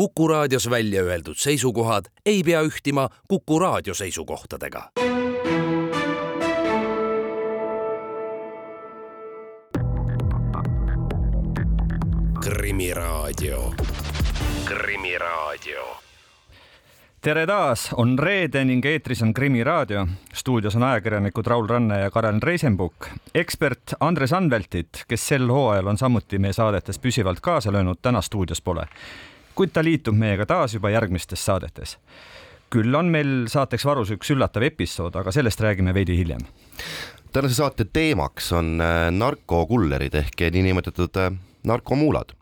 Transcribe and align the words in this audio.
Kuku 0.00 0.28
raadios 0.28 0.70
välja 0.70 1.02
öeldud 1.02 1.36
seisukohad 1.36 2.04
ei 2.26 2.42
pea 2.42 2.62
ühtima 2.62 3.08
Kuku 3.28 3.58
raadio 3.58 3.94
seisukohtadega. 3.94 4.90
krimiraadio, 12.40 13.74
Krimiraadio 14.64 16.00
tere 17.20 17.46
taas, 17.46 17.90
on 17.92 18.18
reede 18.18 18.64
ning 18.64 18.84
eetris 18.84 19.22
on 19.22 19.34
Krimiraadio. 19.34 20.06
stuudios 20.34 20.76
on 20.76 20.82
ajakirjanikud 20.82 21.46
Raul 21.46 21.66
Ranne 21.66 22.00
ja 22.00 22.10
Karel 22.10 22.40
Reisenbuk. 22.42 22.94
ekspert 23.34 23.94
Andres 24.00 24.32
Anveltit, 24.32 25.04
kes 25.08 25.28
sel 25.28 25.48
hooajal 25.48 25.86
on 25.86 25.98
samuti 25.98 26.38
meie 26.38 26.52
saadetes 26.52 26.98
püsivalt 26.98 27.40
kaasa 27.40 27.72
löönud, 27.72 27.98
täna 28.02 28.20
stuudios 28.20 28.62
pole. 28.62 28.86
Kuid 29.60 29.74
ta 29.76 29.82
liitub 29.84 30.16
meiega 30.16 30.46
taas 30.48 30.72
juba 30.72 30.88
järgmistes 30.94 31.42
saadetes. 31.44 31.98
küll 32.70 32.94
on 32.94 33.08
meil 33.12 33.48
saateks 33.50 33.82
varus 33.84 34.12
üks 34.14 34.30
üllatav 34.32 34.62
episood, 34.62 35.16
aga 35.18 35.32
sellest 35.34 35.60
räägime 35.60 35.92
veidi 35.92 36.16
hiljem. 36.16 36.40
tänase 37.32 37.58
saate 37.58 37.84
teemaks 37.84 38.52
on 38.56 38.80
äh, 38.80 39.10
narkokullerid 39.12 40.14
ehk 40.16 40.46
niinimetatud 40.54 41.18
äh, 41.20 41.34
narkomuulad 41.64 42.32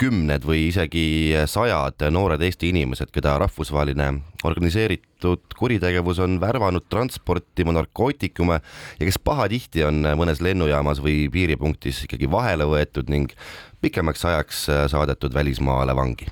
kümned 0.00 0.44
või 0.44 0.66
isegi 0.68 1.32
sajad 1.48 2.04
noored 2.12 2.42
Eesti 2.44 2.70
inimesed, 2.72 3.08
keda 3.12 3.38
rahvusvaheline 3.40 4.08
organiseeritud 4.48 5.56
kuritegevus 5.56 6.20
on 6.24 6.38
värvanud 6.40 6.88
transportima 6.92 7.72
narkootikume 7.76 8.58
ja 9.00 9.08
kes 9.08 9.20
pahatihti 9.24 9.84
on 9.84 10.02
mõnes 10.20 10.44
lennujaamas 10.44 11.00
või 11.04 11.22
piiripunktis 11.32 12.04
ikkagi 12.04 12.28
vahele 12.32 12.68
võetud 12.68 13.08
ning 13.12 13.32
pikemaks 13.80 14.24
ajaks 14.28 14.66
saadetud 14.92 15.36
välismaale 15.36 15.96
vangi 15.96 16.28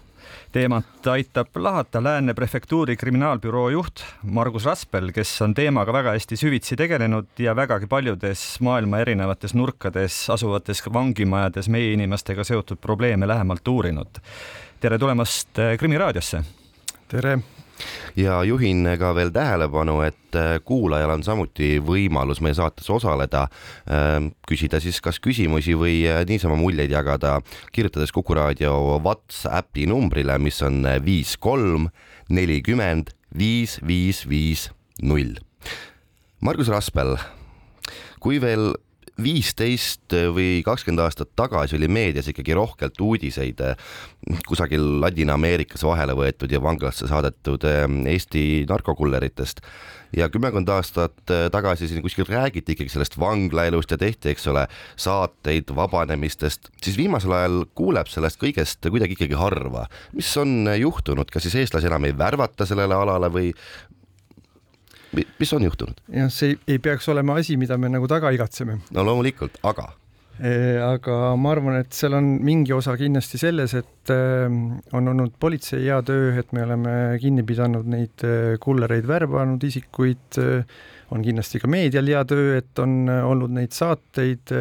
teemat 0.53 1.07
aitab 1.07 1.57
lahata 1.57 2.03
Lääne 2.05 2.35
prefektuuri 2.35 2.97
kriminaalbüroo 2.97 3.69
juht 3.71 4.05
Margus 4.23 4.65
Raspel, 4.65 5.12
kes 5.12 5.33
on 5.43 5.55
teemaga 5.55 5.93
väga 5.93 6.15
hästi 6.17 6.37
süvitsi 6.37 6.77
tegelenud 6.77 7.29
ja 7.39 7.57
vägagi 7.57 7.87
paljudes 7.87 8.61
maailma 8.61 9.03
erinevates 9.05 9.55
nurkades 9.55 10.31
asuvates 10.31 10.83
vangimajades 10.93 11.69
meie 11.69 11.93
inimestega 11.93 12.45
seotud 12.45 12.81
probleeme 12.81 13.29
lähemalt 13.29 13.69
uurinud. 13.69 14.23
tere 14.81 14.98
tulemast 14.98 15.59
Krimi 15.79 15.98
raadiosse. 15.98 16.42
tere 17.09 17.39
ja 18.17 18.41
juhin 18.45 18.87
ka 18.98 19.12
veel 19.17 19.31
tähelepanu, 19.34 20.01
et 20.07 20.37
äh, 20.39 20.57
kuulajal 20.65 21.12
on 21.17 21.25
samuti 21.27 21.77
võimalus 21.85 22.43
meie 22.45 22.57
saates 22.59 22.89
osaleda, 22.91 23.47
ähm, 23.91 24.33
küsida 24.48 24.81
siis 24.83 25.01
kas 25.05 25.20
küsimusi 25.23 25.77
või 25.79 26.01
äh, 26.09 26.25
niisama 26.29 26.59
muljeid 26.59 26.93
jagada, 26.93 27.39
kirjutades 27.73 28.12
Kuku 28.15 28.37
raadio 28.39 28.98
Whatsappi 29.05 29.87
numbrile, 29.91 30.39
mis 30.43 30.62
on 30.67 30.83
viis 31.05 31.37
kolm 31.37 31.89
nelikümmend 32.29 33.15
viis 33.39 33.79
viis 33.87 34.25
viis 34.29 34.69
null. 35.03 35.37
Margus 36.41 36.70
Raspel, 36.70 37.17
kui 38.23 38.39
veel 38.42 38.73
viisteist 39.22 40.14
või 40.34 40.62
kakskümmend 40.66 41.02
aastat 41.02 41.33
tagasi 41.38 41.77
oli 41.78 41.88
meedias 41.91 42.28
ikkagi 42.30 42.55
rohkelt 42.55 43.00
uudiseid 43.02 43.61
eh, 43.66 43.86
kusagil 44.47 44.84
Ladina-Ameerikas 45.02 45.83
vahele 45.86 46.14
võetud 46.19 46.52
ja 46.52 46.62
vanglasse 46.62 47.08
saadetud 47.11 47.66
eh, 47.66 47.84
Eesti 48.14 48.44
narkokulleritest. 48.70 49.64
Ja 50.16 50.30
kümmekond 50.33 50.70
aastat 50.72 51.33
eh, 51.34 51.48
tagasi 51.52 51.89
siin 51.91 52.02
kuskil 52.05 52.28
räägiti 52.28 52.77
ikkagi 52.77 52.94
sellest 52.94 53.19
vanglaelust 53.20 53.91
ja 53.92 53.98
tehti, 54.00 54.30
eks 54.33 54.46
ole, 54.52 54.64
saateid 54.96 55.74
vabanemistest, 55.77 56.70
siis 56.83 56.96
viimasel 56.96 57.34
ajal 57.36 57.61
kuuleb 57.77 58.08
sellest 58.08 58.41
kõigest 58.41 58.86
kuidagi 58.86 59.19
ikkagi 59.19 59.36
harva. 59.39 59.89
mis 60.12 60.30
on 60.41 60.70
juhtunud, 60.78 61.30
kas 61.30 61.48
siis 61.48 61.58
eestlasi 61.64 61.91
enam 61.91 62.06
ei 62.06 62.16
värvata 62.19 62.66
sellele 62.66 62.94
alale 62.94 63.33
või, 63.34 63.52
mis 65.12 65.53
on 65.56 65.64
juhtunud? 65.64 66.03
jah, 66.12 66.28
see 66.33 66.53
ei, 66.53 66.59
ei 66.75 66.83
peaks 66.83 67.09
olema 67.12 67.39
asi, 67.41 67.56
mida 67.61 67.78
me 67.81 67.91
nagu 67.92 68.09
taga 68.11 68.33
igatseme. 68.34 68.80
no 68.95 69.05
loomulikult, 69.07 69.58
aga 69.69 69.89
e,? 70.39 70.52
aga 70.85 71.17
ma 71.41 71.52
arvan, 71.55 71.80
et 71.83 71.96
seal 71.96 72.17
on 72.19 72.30
mingi 72.45 72.74
osa 72.77 72.96
kindlasti 73.01 73.41
selles, 73.41 73.74
et 73.79 74.13
e, 74.14 74.20
on 74.96 75.13
olnud 75.14 75.35
politsei 75.41 75.86
hea 75.86 75.98
töö, 76.07 76.33
et 76.41 76.52
me 76.57 76.64
oleme 76.67 76.95
kinni 77.23 77.45
pidanud 77.46 77.89
neid 77.89 78.27
e, 78.27 78.57
kullereid 78.63 79.08
värbanud 79.08 79.64
isikuid, 79.69 80.41
on 81.14 81.25
kindlasti 81.25 81.63
ka 81.63 81.70
meedial 81.73 82.11
hea 82.13 82.25
töö, 82.29 82.58
et 82.61 82.85
on 82.85 83.08
olnud 83.08 83.55
neid 83.57 83.73
saateid, 83.73 84.52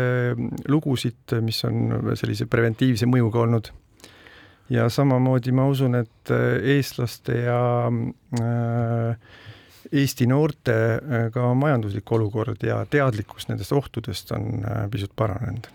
lugusid, 0.72 1.36
mis 1.44 1.60
on 1.68 2.16
sellise 2.16 2.48
preventiivse 2.48 3.10
mõjuga 3.10 3.44
olnud 3.44 3.74
ja 4.72 4.88
samamoodi 4.92 5.52
ma 5.56 5.68
usun, 5.72 5.96
et 5.96 6.32
eestlaste 6.76 7.36
ja 7.46 7.60
äh, 7.88 9.36
Eesti 9.92 10.28
noorte 10.28 10.74
äh, 10.74 11.28
ka 11.34 11.54
majanduslik 11.58 12.12
olukord 12.12 12.64
ja 12.66 12.82
teadlikkus 12.90 13.48
nendest 13.52 13.74
ohtudest 13.76 14.32
on 14.36 14.64
äh, 14.64 14.84
pisut 14.92 15.14
paranenud. 15.16 15.70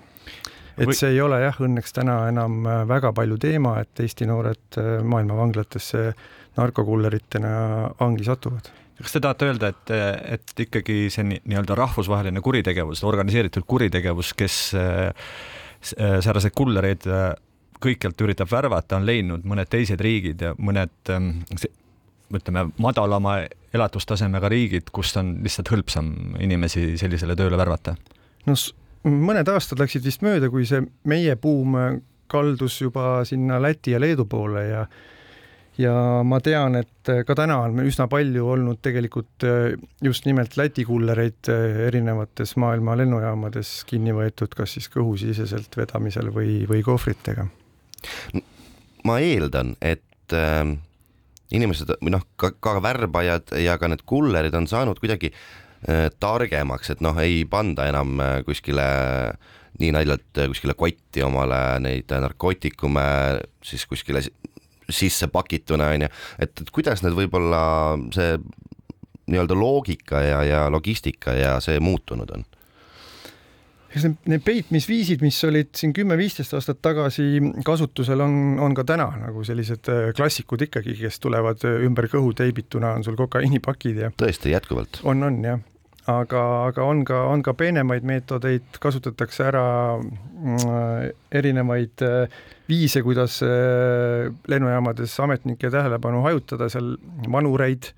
et 0.77 0.95
see 0.97 1.13
ei 1.13 1.21
ole 1.21 1.41
jah, 1.43 1.59
õnneks 1.61 1.93
täna 1.97 2.23
enam 2.29 2.63
äh, 2.67 2.83
väga 2.89 3.13
palju 3.17 3.39
teema, 3.41 3.79
et 3.81 4.01
Eesti 4.01 4.29
noored 4.29 4.79
maailma 5.05 5.37
vanglatesse 5.37 6.13
narkokulleritena 6.57 7.53
vangi 8.01 8.29
satuvad 8.29 8.73
kas 9.03 9.17
te 9.17 9.21
tahate 9.25 9.49
öelda, 9.49 9.69
et, 9.73 9.91
et 10.37 10.61
ikkagi 10.63 11.09
see 11.11 11.25
nii-öelda 11.27 11.75
rahvusvaheline 11.75 12.39
kuritegevus, 12.45 13.01
organiseeritud 13.03 13.65
kuritegevus, 13.67 14.29
kes 14.39 14.59
sääraseid 15.83 16.55
kullereid 16.55 17.09
kõikjalt 17.83 18.23
üritab 18.23 18.51
värvata, 18.53 19.01
on 19.01 19.07
leidnud 19.09 19.47
mõned 19.49 19.71
teised 19.71 20.01
riigid 20.03 20.45
ja 20.47 20.53
mõned 20.59 21.13
ähm, 21.13 21.35
ütleme, 22.39 22.67
madalama 22.83 23.39
elatustasemega 23.75 24.51
riigid, 24.53 24.91
kust 24.93 25.17
on 25.21 25.37
lihtsalt 25.45 25.73
hõlpsam 25.73 26.13
inimesi 26.43 26.93
sellisele 27.01 27.37
tööle 27.39 27.59
värvata? 27.61 27.97
no 28.47 28.57
mõned 29.03 29.49
aastad 29.51 29.81
läksid 29.83 30.05
vist 30.07 30.23
mööda, 30.23 30.51
kui 30.51 30.67
see 30.69 30.83
meie 31.09 31.37
buum 31.41 31.77
kaldus 32.33 32.81
juba 32.81 33.23
sinna 33.29 33.61
Läti 33.63 33.95
ja 33.95 34.01
Leedu 34.01 34.27
poole 34.31 34.69
ja 34.69 34.87
ja 35.81 35.95
ma 36.29 36.37
tean, 36.45 36.77
et 36.77 37.11
ka 37.27 37.35
täna 37.37 37.57
on 37.65 37.81
üsna 37.81 38.05
palju 38.11 38.45
olnud 38.55 38.83
tegelikult 38.85 39.47
just 40.05 40.27
nimelt 40.29 40.57
Läti 40.61 40.85
kullereid 40.85 41.49
erinevates 41.87 42.57
maailma 42.61 42.97
lennujaamades 43.01 43.79
kinni 43.89 44.13
võetud, 44.17 44.53
kas 44.57 44.77
siis 44.77 44.91
kõhusiseselt 44.93 45.77
vedamisel 45.77 46.29
või, 46.35 46.63
või 46.69 46.85
kohvritega. 46.85 47.49
ma 49.05 49.19
eeldan, 49.25 49.77
et 49.81 50.37
äh 50.37 50.77
inimesed 51.57 51.97
või 52.01 52.15
noh, 52.15 52.25
ka, 52.41 52.53
ka 52.61 52.77
värbajad 52.83 53.57
ja 53.63 53.77
ka 53.81 53.91
need 53.91 54.05
kullerid 54.09 54.55
on 54.59 54.69
saanud 54.71 55.01
kuidagi 55.03 55.33
äh, 55.33 56.09
targemaks, 56.23 56.95
et 56.95 57.03
noh, 57.05 57.19
ei 57.23 57.43
panda 57.49 57.89
enam 57.91 58.21
äh, 58.23 58.39
kuskile 58.47 58.87
nii 59.81 59.93
naljalt 59.97 60.41
äh, 60.41 60.49
kuskile 60.53 60.77
kotti 60.79 61.25
omale 61.25 61.81
neid 61.85 62.13
narkootikume 62.13 63.05
siis 63.65 63.87
kuskile 63.91 64.25
sisse 64.93 65.29
pakituna 65.33 65.93
onju, 65.95 66.11
et, 66.43 66.53
et 66.65 66.73
kuidas 66.75 67.05
need 67.05 67.17
võib-olla 67.17 67.63
see 68.15 68.37
nii-öelda 69.33 69.57
loogika 69.57 70.21
ja, 70.25 70.43
ja 70.45 70.65
logistika 70.73 71.37
ja 71.39 71.55
see 71.65 71.79
muutunud 71.81 72.31
on 72.35 72.45
eks 73.93 74.07
need, 74.07 74.21
need 74.33 74.45
peitmisviisid, 74.45 75.23
mis 75.25 75.39
olid 75.49 75.73
siin 75.77 75.93
kümme-viisteist 75.97 76.55
aastat 76.57 76.81
tagasi 76.85 77.27
kasutusel, 77.67 78.23
on, 78.25 78.57
on 78.63 78.77
ka 78.77 78.87
täna 78.89 79.09
nagu 79.21 79.45
sellised 79.47 79.91
äh, 79.93 80.09
klassikud 80.17 80.65
ikkagi, 80.69 80.97
kes 81.01 81.21
tulevad 81.23 81.65
äh, 81.69 81.83
ümber 81.87 82.09
kõhu 82.13 82.33
teibituna, 82.39 82.95
on 82.97 83.05
sul 83.07 83.19
kokaiinipakid 83.21 84.01
ja. 84.07 84.13
tõesti, 84.23 84.55
jätkuvalt? 84.55 85.03
on, 85.09 85.25
on 85.29 85.39
jah, 85.45 85.61
aga, 86.11 86.45
aga 86.71 86.87
on 86.89 87.05
ka, 87.09 87.21
on 87.33 87.45
ka 87.45 87.55
peenemaid 87.59 88.07
meetodeid, 88.09 88.81
kasutatakse 88.83 89.49
ära 89.51 89.67
äh, 89.99 91.11
erinevaid 91.43 92.07
viise, 92.73 93.03
kuidas 93.05 93.43
lennujaamades 94.49 95.19
ametnike 95.21 95.69
tähelepanu 95.75 96.23
hajutada, 96.25 96.71
seal 96.73 96.95
vanureid 97.29 97.91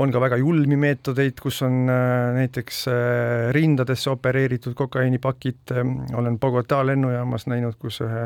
on 0.00 0.12
ka 0.12 0.20
väga 0.22 0.38
julmi 0.40 0.78
meetodeid, 0.80 1.36
kus 1.42 1.60
on 1.66 1.84
äh, 1.92 2.30
näiteks 2.38 2.84
äh, 2.88 3.50
rindadesse 3.52 4.10
opereeritud 4.12 4.74
kokaiinipakid, 4.78 5.74
ähm, 5.76 5.98
olen 6.16 6.38
Bogota 6.40 6.80
lennujaamas 6.86 7.46
näinud, 7.50 7.76
kus 7.80 8.00
ühe 8.06 8.24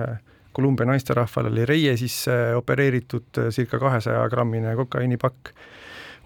Kolumbia 0.54 0.86
naisterahval 0.86 1.48
oli 1.50 1.64
reie 1.66 1.96
sisse 1.98 2.54
opereeritud 2.54 3.40
äh, 3.42 3.48
circa 3.54 3.80
kahesaja 3.82 4.28
grammine 4.30 4.76
kokaiinipakk, 4.78 5.50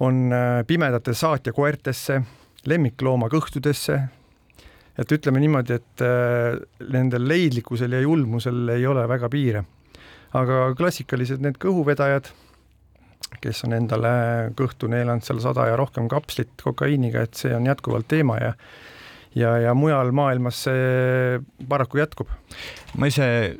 on 0.04 0.30
pimedate 0.66 1.10
saatjakoertesse, 1.16 2.20
lemmiklooma 2.70 3.26
kõhtudesse, 3.32 3.96
et 4.98 5.14
ütleme 5.16 5.40
niimoodi, 5.42 5.74
et 5.74 6.04
nendel 6.94 7.24
leidlikkusel 7.26 7.96
ja 7.96 8.04
julmusel 8.04 8.76
ei 8.76 8.86
ole 8.86 9.02
väga 9.10 9.30
piire. 9.32 9.64
aga 10.38 10.74
klassikalised 10.78 11.42
need 11.42 11.58
kõhuvedajad 11.58 12.30
kes 13.42 13.64
on 13.68 13.76
endale 13.76 14.12
kõhtu 14.58 14.90
neelanud 14.90 15.24
seal 15.24 15.40
sada 15.44 15.68
ja 15.70 15.76
rohkem 15.78 16.08
kapslit 16.10 16.54
kokaiiniga, 16.62 17.24
et 17.26 17.38
see 17.38 17.54
on 17.54 17.68
jätkuvalt 17.68 18.08
teema 18.10 18.38
ja 18.42 18.52
ja, 19.36 19.56
ja 19.60 19.74
mujal 19.76 20.10
maailmas 20.16 20.62
see 20.66 21.40
paraku 21.68 22.00
jätkub. 22.00 22.30
ma 22.96 23.10
ise 23.10 23.58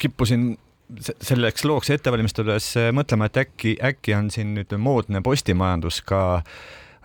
kippusin 0.00 0.50
selleks 1.04 1.64
looks 1.68 1.90
ette 1.92 2.10
valmistudes 2.12 2.72
mõtlema, 2.96 3.28
et 3.28 3.36
äkki, 3.44 3.76
äkki 3.84 4.14
on 4.16 4.30
siin 4.32 4.54
nüüd 4.56 4.72
moodne 4.80 5.20
postimajandus 5.24 6.00
ka 6.08 6.20
äh, 6.40 6.52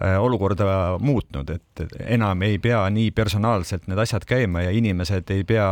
olukorda 0.02 0.98
muutnud, 1.00 1.50
et 1.54 1.84
enam 2.16 2.42
ei 2.46 2.58
pea 2.60 2.82
nii 2.90 3.12
personaalselt 3.16 3.88
need 3.88 4.00
asjad 4.02 4.26
käima 4.28 4.64
ja 4.66 4.72
inimesed 4.74 5.30
ei 5.32 5.44
pea 5.48 5.68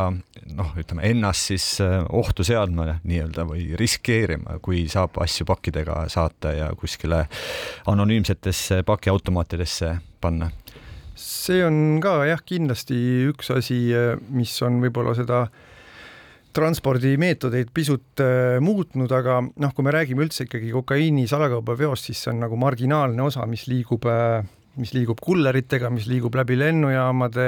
noh, 0.56 0.74
ütleme 0.80 1.08
ennast 1.10 1.52
siis 1.52 1.66
äh, 1.84 2.00
ohtu 2.10 2.46
seadma 2.48 3.00
nii-öelda 3.04 3.46
või 3.50 3.72
riskeerima, 3.80 4.60
kui 4.64 4.86
saab 4.92 5.18
asju 5.24 5.48
pakkidega 5.50 6.06
saata 6.12 6.54
ja 6.58 6.70
kuskile 6.78 7.26
anonüümsetesse 7.90 8.84
pakiautomaatidesse 8.88 9.96
panna. 10.22 10.52
see 11.16 11.66
on 11.66 12.00
ka 12.02 12.22
jah, 12.26 12.42
kindlasti 12.46 12.96
üks 13.32 13.52
asi, 13.54 13.82
mis 14.30 14.54
on 14.66 14.80
võib-olla 14.84 15.16
seda 15.18 15.44
äh, 15.48 15.68
transpordimeetodeid 16.56 17.70
pisut 17.74 18.24
äh, 18.24 18.58
muutnud, 18.64 19.12
aga 19.16 19.42
noh, 19.42 19.76
kui 19.76 19.86
me 19.86 19.94
räägime 19.96 20.26
üldse 20.26 20.48
ikkagi 20.48 20.72
kokaiini 20.76 21.28
salakaubaveost, 21.30 22.10
siis 22.10 22.24
see 22.24 22.34
on 22.34 22.42
nagu 22.46 22.60
marginaalne 22.60 23.24
osa, 23.24 23.46
mis 23.50 23.68
liigub 23.72 24.08
äh, 24.10 24.42
mis 24.80 24.94
liigub 24.96 25.20
kulleritega, 25.24 25.90
mis 25.92 26.08
liigub 26.08 26.36
läbi 26.40 26.56
lennujaamade, 26.56 27.48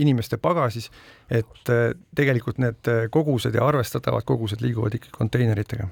inimeste 0.00 0.38
pagasis, 0.40 0.88
et 1.28 1.72
äh, 1.72 1.90
tegelikult 2.16 2.62
need 2.62 2.92
kogused 3.12 3.56
ja 3.56 3.66
arvestatavad 3.68 4.24
kogused 4.28 4.64
liiguvad 4.64 4.96
ikkagi 4.96 5.16
konteineritega 5.18 5.90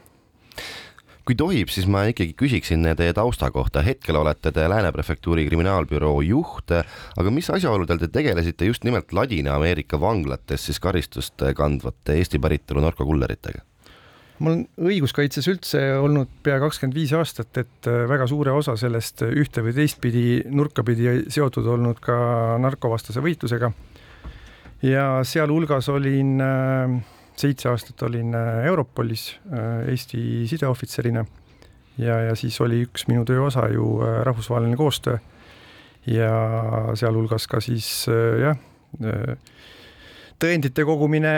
kui 1.27 1.37
tohib, 1.39 1.71
siis 1.71 1.87
ma 1.91 2.05
ikkagi 2.11 2.35
küsiksin 2.39 2.87
teie 2.99 3.15
tausta 3.15 3.51
kohta. 3.55 3.83
hetkel 3.83 4.17
olete 4.19 4.53
te 4.53 4.69
Lääne 4.69 4.93
prefektuuri 4.93 5.47
kriminaalbüroo 5.47 6.21
juht, 6.27 6.75
aga 7.17 7.35
mis 7.35 7.51
asjaoludel 7.51 8.01
te 8.01 8.09
tegelesite 8.09 8.67
just 8.67 8.85
nimelt 8.85 9.13
Ladina-Ameerika 9.13 10.01
vanglates 10.01 10.67
siis 10.67 10.81
karistust 10.81 11.45
kandvate 11.57 12.19
Eesti 12.19 12.43
päritolu 12.43 12.83
narkokulleritega? 12.83 13.63
ma 14.43 14.51
olen 14.51 14.63
õiguskaitses 14.91 15.47
üldse 15.53 15.81
olnud 16.03 16.31
pea 16.43 16.57
kakskümmend 16.59 16.97
viis 16.97 17.13
aastat, 17.15 17.55
et 17.63 17.89
väga 18.11 18.27
suure 18.27 18.51
osa 18.57 18.75
sellest 18.81 19.23
ühte 19.29 19.63
või 19.63 19.75
teistpidi 19.77 20.25
nurkapidi 20.51 21.29
seotud 21.31 21.69
olnud 21.77 22.01
ka 22.03 22.17
narkovastase 22.59 23.23
võitlusega. 23.23 23.71
ja 24.83 25.07
sealhulgas 25.23 25.89
olin 25.95 26.41
äh, 26.43 26.97
seitse 27.39 27.71
aastat 27.71 28.03
olin 28.07 28.35
äh, 28.35 28.65
Europolis 28.67 29.41
äh, 29.53 29.89
Eesti 29.93 30.47
sideohvitserina. 30.51 31.25
Ja, 32.01 32.21
ja 32.29 32.37
siis 32.37 32.57
oli 32.65 32.83
üks 32.87 33.05
minu 33.09 33.25
töö 33.29 33.47
osa 33.49 33.67
ju 33.73 33.99
äh, 34.03 34.23
rahvusvaheline 34.27 34.77
koostöö. 34.77 35.19
Ja 36.07 36.33
sealhulgas 36.99 37.45
ka 37.47 37.61
siis 37.63 38.09
jah, 38.43 38.57
tõendite 40.43 40.83
kogumine, 40.83 41.31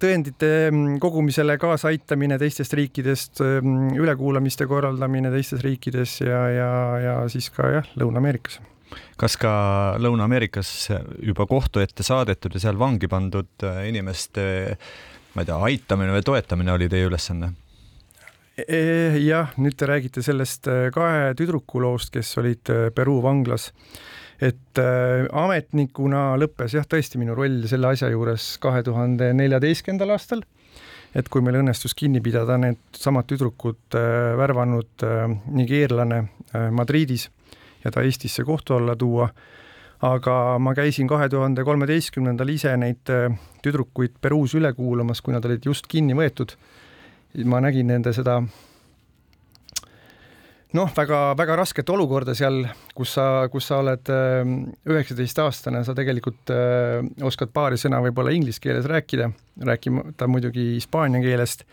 tõendite 0.00 0.48
mm, 0.70 0.94
kogumisele 1.02 1.58
kaasaaitamine 1.60 2.38
teistest 2.40 2.72
riikidest, 2.80 3.42
mm, 3.44 3.90
ülekuulamiste 4.00 4.64
korraldamine 4.70 5.28
teistes 5.34 5.60
riikides 5.66 6.16
ja, 6.24 6.40
ja, 6.54 6.70
ja 7.04 7.14
siis 7.28 7.50
ka 7.52 7.68
jah, 7.74 7.92
Lõuna-Ameerikas. 8.00 8.56
Kas 9.20 9.36
ka 9.36 9.52
Lõuna-Ameerikas 10.00 10.72
juba 11.20 11.44
kohtu 11.50 11.84
ette 11.84 12.00
saadetud 12.06 12.56
ja 12.56 12.64
seal 12.64 12.80
vangi 12.80 13.10
pandud 13.12 13.68
inimeste 13.84 14.48
ma 15.34 15.42
ei 15.42 15.48
tea, 15.48 15.58
aitamine 15.70 16.14
või 16.14 16.24
toetamine 16.26 16.72
oli 16.74 16.88
teie 16.90 17.08
ülesanne? 17.08 17.52
E, 18.60 18.80
jah, 19.22 19.52
nüüd 19.60 19.76
te 19.78 19.88
räägite 19.88 20.22
sellest 20.24 20.68
äh, 20.68 20.88
kahe 20.94 21.32
tüdruku 21.38 21.80
loost, 21.80 22.10
kes 22.14 22.32
olid 22.40 22.70
äh, 22.72 22.88
Peruu 22.94 23.20
vanglas. 23.24 23.70
et 24.40 24.78
äh, 24.80 25.26
ametnikuna 25.36 26.34
lõppes 26.40 26.74
jah, 26.74 26.86
tõesti 26.88 27.20
minu 27.20 27.34
roll 27.36 27.66
selle 27.68 27.92
asja 27.92 28.08
juures 28.08 28.56
kahe 28.60 28.82
tuhande 28.82 29.32
neljateistkümnendal 29.36 30.16
aastal. 30.16 30.42
et 31.14 31.28
kui 31.28 31.42
meil 31.42 31.60
õnnestus 31.60 31.94
kinni 31.94 32.20
pidada 32.22 32.56
needsamad 32.58 33.26
tüdrukud 33.26 33.96
värvanud 34.38 35.02
nigeerlane 35.50 36.20
Madridis 36.70 37.24
ja 37.84 37.90
ta 37.90 38.04
Eestisse 38.06 38.44
kohtu 38.46 38.76
alla 38.76 38.94
tuua 38.96 39.26
aga 40.06 40.34
ma 40.62 40.72
käisin 40.76 41.08
kahe 41.08 41.28
tuhande 41.28 41.64
kolmeteistkümnendal 41.66 42.48
ise 42.48 42.72
neid 42.80 43.12
äh, 43.12 43.28
tüdrukuid 43.64 44.16
Peruus 44.20 44.54
üle 44.56 44.72
kuulamas, 44.76 45.20
kui 45.20 45.34
nad 45.36 45.44
olid 45.44 45.66
just 45.66 45.88
kinni 45.90 46.16
võetud. 46.16 46.56
ma 47.44 47.60
nägin 47.60 47.86
nende 47.86 48.12
seda 48.12 48.40
noh, 50.74 50.90
väga-väga 50.96 51.56
rasket 51.60 51.90
olukorda 51.90 52.34
seal, 52.34 52.64
kus 52.94 53.14
sa, 53.14 53.46
kus 53.52 53.68
sa 53.70 53.78
oled 53.84 54.10
äh, 54.10 54.40
üheksateistaastane, 54.88 55.84
sa 55.84 55.94
tegelikult 55.94 56.52
äh, 56.54 57.04
oskad 57.26 57.52
paari 57.52 57.78
sõna 57.78 58.00
võib-olla 58.02 58.32
inglise 58.34 58.62
keeles 58.62 58.88
rääkida, 58.90 59.30
rääkimata 59.68 60.28
muidugi 60.30 60.72
hispaania 60.78 61.22
keelest. 61.22 61.66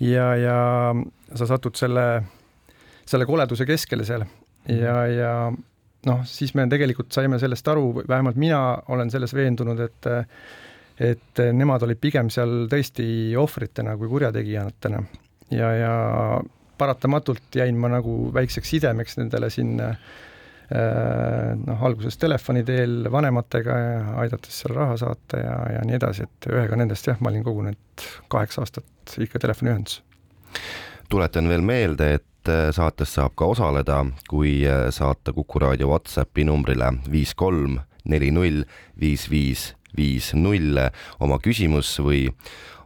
ja, 0.00 0.34
ja 0.36 0.58
sa 1.34 1.46
satud 1.46 1.76
selle, 1.76 2.24
selle 3.06 3.26
koleduse 3.28 3.66
keskele 3.68 4.04
seal 4.04 4.24
ja, 4.66 5.06
ja 5.06 5.32
noh, 6.06 6.24
siis 6.28 6.54
me 6.56 6.66
tegelikult 6.70 7.12
saime 7.12 7.38
sellest 7.42 7.68
aru, 7.68 8.02
vähemalt 8.08 8.38
mina 8.40 8.60
olen 8.88 9.10
selles 9.12 9.34
veendunud, 9.36 9.80
et 9.86 10.10
et 11.00 11.40
nemad 11.56 11.80
olid 11.86 11.96
pigem 11.96 12.28
seal 12.28 12.66
tõesti 12.68 13.04
ohvritena 13.40 13.94
kui 13.96 14.08
kurjategijatena 14.10 14.98
ja, 15.56 15.70
ja 15.72 15.92
paratamatult 16.78 17.56
jäin 17.56 17.78
ma 17.80 17.88
nagu 17.88 18.16
väikseks 18.34 18.74
sidemeks 18.74 19.16
nendele 19.16 19.48
siin 19.52 19.78
äh, 19.80 19.96
noh, 20.70 21.82
alguses 21.88 22.18
telefoni 22.20 22.62
teel 22.68 23.08
vanematega 23.12 23.78
ja 23.78 24.02
aidates 24.22 24.60
seal 24.62 24.76
raha 24.76 24.96
saata 25.00 25.40
ja, 25.40 25.56
ja 25.76 25.82
nii 25.88 25.98
edasi, 25.98 26.28
et 26.28 26.50
ühega 26.52 26.78
nendest 26.78 27.08
jah, 27.10 27.18
ma 27.20 27.32
olin 27.32 27.44
kogu 27.46 27.64
need 27.66 28.06
kaheksa 28.32 28.64
aastat 28.64 29.16
ikka 29.18 29.42
telefoniühendus. 29.42 30.02
tuletan 31.08 31.48
veel 31.48 31.64
meelde, 31.66 32.12
et 32.20 32.29
saates 32.74 33.14
saab 33.16 33.34
ka 33.38 33.50
osaleda, 33.52 34.02
kui 34.30 34.60
äh, 34.68 34.88
saata 34.94 35.34
Kuku 35.36 35.62
raadio 35.62 35.90
Whatsappi 35.90 36.44
numbrile 36.48 36.92
viis 37.10 37.34
kolm 37.34 37.78
neli 38.08 38.30
null 38.34 38.64
viis 39.00 39.28
viis 39.30 39.70
viis 39.96 40.32
null 40.34 40.78
oma 41.20 41.38
küsimus 41.42 41.92
või 42.02 42.28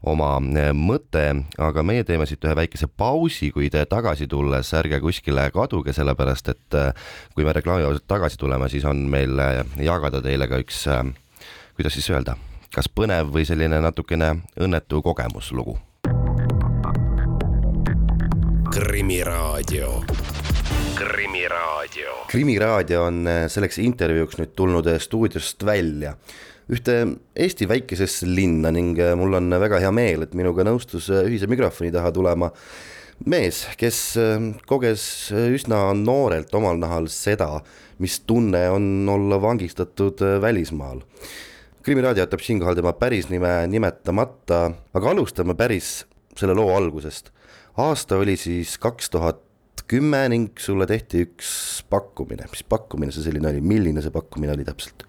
oma 0.05 0.37
äh, 0.40 0.72
mõte, 0.76 1.25
aga 1.58 1.84
meie 1.87 2.05
teeme 2.05 2.26
siit 2.28 2.44
ühe 2.44 2.56
väikese 2.58 2.88
pausi, 2.88 3.52
kuid 3.55 3.76
tagasi 3.90 4.28
tulles 4.31 4.72
ärge 4.76 5.00
kuskile 5.05 5.49
kaduge, 5.55 5.94
sellepärast 5.96 6.52
et 6.52 6.81
kui 7.34 7.46
me 7.46 7.56
reklaami 7.56 7.88
ausalt 7.88 8.08
tagasi 8.10 8.40
tuleme, 8.40 8.69
siis 8.72 8.84
on 8.88 9.06
meil 9.10 9.40
jagada 9.81 10.20
teile 10.25 10.50
ka 10.50 10.60
üks, 10.64 10.84
kuidas 11.78 11.96
siis 11.96 12.12
öelda, 12.12 12.37
kas 12.75 12.90
põnev 12.93 13.32
või 13.32 13.49
selline 13.49 13.81
natukene 13.84 14.34
õnnetu 14.60 15.02
kogemuslugu 15.05 15.78
Krimiraadio. 18.75 20.03
krimiraadio. 20.94 22.13
krimiraadio 22.27 23.03
on 23.05 23.20
äh, 23.31 23.44
selleks 23.46 23.77
intervjuuks 23.79 24.41
nüüd 24.41 24.51
tulnud 24.58 24.89
äh, 24.91 24.96
stuudiost 24.98 25.63
välja 25.63 26.17
ühte 26.67 26.96
Eesti 27.39 27.69
väikesesse 27.70 28.27
linna 28.27 28.72
ning 28.75 28.98
äh, 28.98 29.13
mul 29.15 29.39
on 29.39 29.55
väga 29.63 29.79
hea 29.79 29.93
meel, 29.94 30.25
et 30.27 30.34
minuga 30.34 30.67
nõustus 30.67 31.06
ühise 31.06 31.46
mikrofoni 31.46 31.93
taha 31.94 32.10
tulema 32.17 32.48
mees, 33.31 33.60
kes 33.79 34.01
koges 34.67 35.06
üsna 35.31 35.84
noorelt 35.94 36.51
omal 36.58 36.82
nahal 36.82 37.06
seda, 37.06 37.60
mis 38.03 38.25
tunne 38.27 38.65
on 38.75 39.06
olla 39.06 39.39
vangistatud 39.39 40.19
välismaal. 40.43 40.98
krimiraadio 41.82 42.27
jätab 42.27 42.43
siinkohal 42.43 42.75
tema 42.75 42.96
päris 42.98 43.31
nime 43.31 43.55
nimetamata, 43.70 44.65
aga 44.94 45.15
alustame 45.15 45.55
päris 45.55 46.01
selle 46.34 46.58
loo 46.58 46.75
algusest 46.75 47.33
aasta 47.76 48.16
oli 48.22 48.36
siis 48.38 48.76
kaks 48.78 49.10
tuhat 49.10 49.40
kümme 49.90 50.20
ning 50.31 50.52
sulle 50.62 50.86
tehti 50.86 51.24
üks 51.26 51.48
pakkumine, 51.90 52.46
mis 52.50 52.62
pakkumine 52.70 53.12
see 53.12 53.24
selline 53.26 53.50
oli, 53.50 53.62
milline 53.64 54.02
see 54.02 54.14
pakkumine 54.14 54.54
oli 54.54 54.66
täpselt 54.66 55.02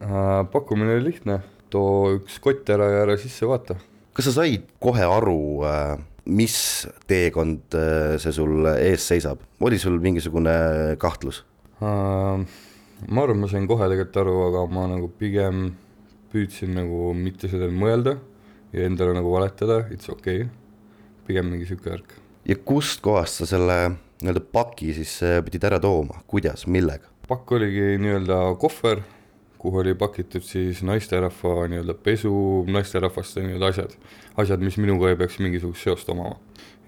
äh,? 0.00 0.44
pakkumine 0.52 0.94
oli 0.94 1.08
lihtne, 1.10 1.40
too 1.70 2.14
üks 2.20 2.38
kott 2.42 2.70
ära 2.72 2.86
ja 2.92 3.00
ära 3.04 3.16
sisse 3.20 3.48
vaata. 3.48 3.76
kas 4.14 4.28
sa 4.30 4.36
said 4.38 4.68
kohe 4.82 5.02
aru 5.02 5.64
äh,, 5.66 5.96
mis 6.30 6.86
teekond 7.10 7.74
äh, 7.74 8.14
see 8.22 8.34
sul 8.38 8.70
ees 8.76 9.08
seisab, 9.10 9.42
oli 9.60 9.80
sul 9.82 9.98
mingisugune 10.02 10.54
kahtlus 11.02 11.42
äh,? 11.82 12.46
ma 13.10 13.26
arvan, 13.26 13.42
ma 13.42 13.50
sain 13.50 13.66
kohe 13.66 13.90
tegelikult 13.90 14.20
aru, 14.22 14.36
aga 14.52 14.62
ma 14.70 14.86
nagu 14.94 15.10
pigem 15.18 15.72
püüdsin 16.30 16.70
nagu 16.78 17.10
mitte 17.18 17.50
sellele 17.50 17.74
mõelda 17.74 18.14
ja 18.70 18.86
endale 18.86 19.18
nagu 19.18 19.34
valetada, 19.34 19.82
it's 19.90 20.06
okei 20.06 20.46
okay 20.46 20.65
pigem 21.26 21.50
mingi 21.52 21.68
sihuke 21.68 21.90
värk. 21.90 22.16
ja 22.46 22.56
kustkohast 22.56 23.42
sa 23.42 23.48
selle 23.56 23.78
nii-öelda 24.22 24.40
paki 24.52 24.94
siis 24.96 25.18
äh, 25.22 25.42
pidid 25.44 25.66
ära 25.68 25.80
tooma, 25.82 26.22
kuidas, 26.30 26.66
millega? 26.66 27.10
pakk 27.28 27.52
oligi 27.58 27.96
nii-öelda 28.00 28.38
kohver, 28.62 29.02
kuhu 29.58 29.82
oli 29.82 29.94
pakitud 29.98 30.44
siis 30.46 30.82
naisterahva 30.86 31.66
nii-öelda 31.72 31.96
pesu, 32.06 32.32
naisterahvaste 32.70 33.42
nii-öelda 33.44 33.72
asjad, 33.72 33.96
asjad, 34.38 34.62
mis 34.62 34.78
minuga 34.78 35.10
ei 35.10 35.18
peaks 35.18 35.40
mingisugust 35.42 35.82
seost 35.84 36.08
omama. 36.14 36.38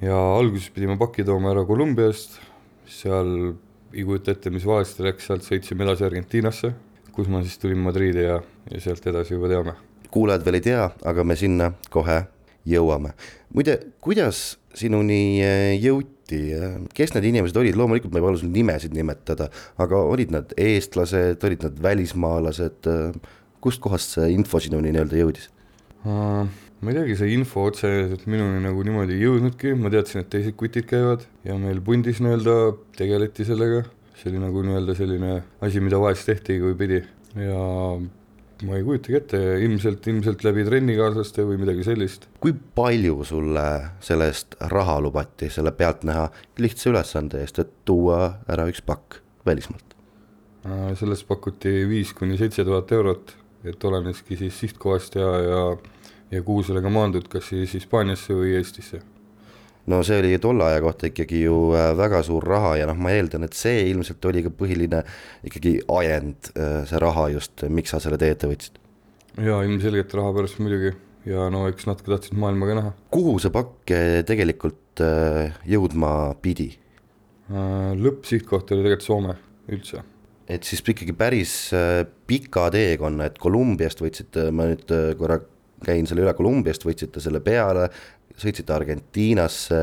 ja 0.00 0.18
alguses 0.36 0.70
pidime 0.70 0.98
paki 0.98 1.26
tooma 1.26 1.52
ära 1.52 1.64
Kolumbiast, 1.66 2.38
seal 2.86 3.52
ei 3.92 4.04
kujuta 4.04 4.32
ette, 4.32 4.50
mis 4.54 4.66
valesti 4.68 5.04
läks, 5.04 5.26
sealt 5.26 5.44
sõitsime 5.46 5.84
edasi 5.84 6.06
Argentiinasse, 6.06 6.72
kus 7.12 7.28
ma 7.32 7.42
siis 7.42 7.58
tulin 7.58 7.80
Madriidi 7.82 8.24
ja, 8.24 8.40
ja 8.70 8.80
sealt 8.80 9.06
edasi 9.10 9.34
juba 9.34 9.50
teame. 9.52 9.74
kuulajad 10.10 10.44
veel 10.46 10.60
ei 10.60 10.66
tea, 10.70 10.90
aga 11.04 11.24
me 11.24 11.36
sinna 11.36 11.72
kohe 11.90 12.22
jõuame. 12.68 13.14
muide, 13.54 13.78
kuidas 14.04 14.58
sinuni 14.76 15.40
jõuti, 15.80 16.40
kes 16.94 17.14
need 17.14 17.28
inimesed 17.30 17.56
olid, 17.56 17.76
loomulikult 17.78 18.12
ma 18.12 18.20
ei 18.20 18.26
palu 18.26 18.40
sul 18.40 18.52
nimesid 18.52 18.94
nimetada, 18.96 19.48
aga 19.80 20.04
olid 20.12 20.32
nad 20.34 20.54
eestlased, 20.60 21.42
olid 21.44 21.66
nad 21.66 21.82
välismaalased, 21.88 22.88
kustkohast 23.64 24.18
see 24.18 24.32
info 24.36 24.60
sinuni 24.62 24.92
nii-öelda 24.94 25.22
jõudis? 25.22 25.50
Uh,? 26.04 26.46
ma 26.78 26.92
ei 26.92 26.98
teagi, 27.00 27.16
see 27.18 27.32
info 27.34 27.64
otseselt 27.66 28.26
minuni 28.30 28.60
nagu 28.62 28.84
niimoodi 28.86 29.16
ei 29.16 29.24
jõudnudki, 29.24 29.72
ma 29.80 29.90
teadsin, 29.90 30.22
et 30.22 30.30
teised 30.30 30.54
kutid 30.58 30.86
käivad 30.86 31.24
ja 31.46 31.56
meil 31.58 31.80
pundis 31.84 32.20
nii-öelda 32.22 32.54
tegeleti 32.98 33.46
sellega, 33.48 33.82
see 34.20 34.30
oli 34.30 34.42
nagu 34.44 34.62
nii-öelda 34.62 34.94
selline 34.98 35.32
asi, 35.64 35.82
mida 35.82 35.98
vahest 35.98 36.28
tehti, 36.30 36.60
kui 36.62 36.76
pidi. 36.78 37.02
Ja 37.38 37.64
ma 38.66 38.78
ei 38.78 38.84
kujutagi 38.86 39.18
ette, 39.18 39.40
ilmselt, 39.64 40.06
ilmselt 40.10 40.42
läbi 40.46 40.64
trennikaaslaste 40.66 41.44
või 41.46 41.60
midagi 41.60 41.84
sellist. 41.86 42.28
kui 42.42 42.54
palju 42.74 43.22
sulle 43.28 43.66
selle 44.04 44.30
eest 44.32 44.56
raha 44.72 44.98
lubati, 45.04 45.50
selle 45.52 45.72
pealtnäha 45.76 46.28
lihtsa 46.62 46.90
ülesande 46.92 47.42
eest, 47.44 47.60
et 47.62 47.74
tuua 47.88 48.22
ära 48.50 48.66
üks 48.70 48.82
pakk 48.86 49.20
välismaalt? 49.46 49.94
Äh, 50.66 50.90
sellest 50.98 51.28
pakuti 51.28 51.84
viis 51.88 52.14
kuni 52.16 52.40
seitse 52.40 52.66
tuhat 52.66 52.90
eurot, 52.92 53.36
et 53.68 53.84
oleneski 53.84 54.36
siis 54.38 54.58
sihtkohast 54.58 55.18
ja, 55.18 55.30
ja 55.42 55.62
ja 56.30 56.42
kuhu 56.42 56.62
sellega 56.62 56.90
maandud, 56.92 57.28
kas 57.32 57.48
siis 57.52 57.74
Hispaaniasse 57.78 58.36
või 58.36 58.54
Eestisse? 58.58 59.00
No 59.88 60.00
see 60.06 60.18
oli 60.20 60.38
tolle 60.42 60.66
aja 60.68 60.80
kohta 60.84 61.08
ikkagi 61.08 61.42
ju 61.44 61.56
äh, 61.76 61.92
väga 61.98 62.20
suur 62.26 62.44
raha 62.44 62.74
ja 62.80 62.88
noh, 62.90 62.98
ma 62.98 63.12
eeldan, 63.14 63.46
et 63.46 63.56
see 63.56 63.86
ilmselt 63.90 64.24
oli 64.30 64.44
ka 64.44 64.52
põhiline 64.54 65.02
ikkagi 65.48 65.78
ajend, 66.00 66.52
äh, 66.54 66.82
see 66.88 67.00
raha 67.02 67.28
just, 67.34 67.64
miks 67.72 67.94
sa 67.94 68.02
selle 68.02 68.20
tee 68.20 68.34
ette 68.34 68.50
võtsid? 68.50 68.78
jaa, 69.38 69.62
ilmselgelt 69.66 70.14
raha 70.18 70.34
pärast 70.36 70.60
muidugi 70.62 70.92
ja 71.28 71.48
no 71.52 71.66
eks 71.70 71.88
natuke 71.88 72.12
tahtsid 72.14 72.38
maailma 72.40 72.68
ka 72.68 72.78
näha. 72.80 72.92
kuhu 73.14 73.38
see 73.42 73.54
pakk 73.54 73.94
äh, 73.94 74.20
tegelikult 74.28 74.84
jõudma 75.68 76.12
pidi? 76.42 76.72
lõppsihtkoht 77.48 78.74
oli 78.74 78.82
tegelikult 78.84 79.06
Soome 79.06 79.36
üldse. 79.72 80.02
et 80.50 80.66
siis 80.68 80.82
ikkagi 80.82 81.14
päris 81.16 81.52
pika 82.28 82.66
teekonna, 82.74 83.28
et 83.30 83.38
Kolumbiast 83.40 84.02
võtsite, 84.04 84.50
ma 84.52 84.66
nüüd 84.68 84.90
korra 85.20 85.38
käin 85.84 86.08
selle 86.10 86.24
üle 86.24 86.34
Kolumbiast, 86.34 86.84
võtsite 86.86 87.22
selle 87.22 87.40
peale, 87.44 87.86
sõitsite 88.38 88.74
Argentiinasse, 88.74 89.80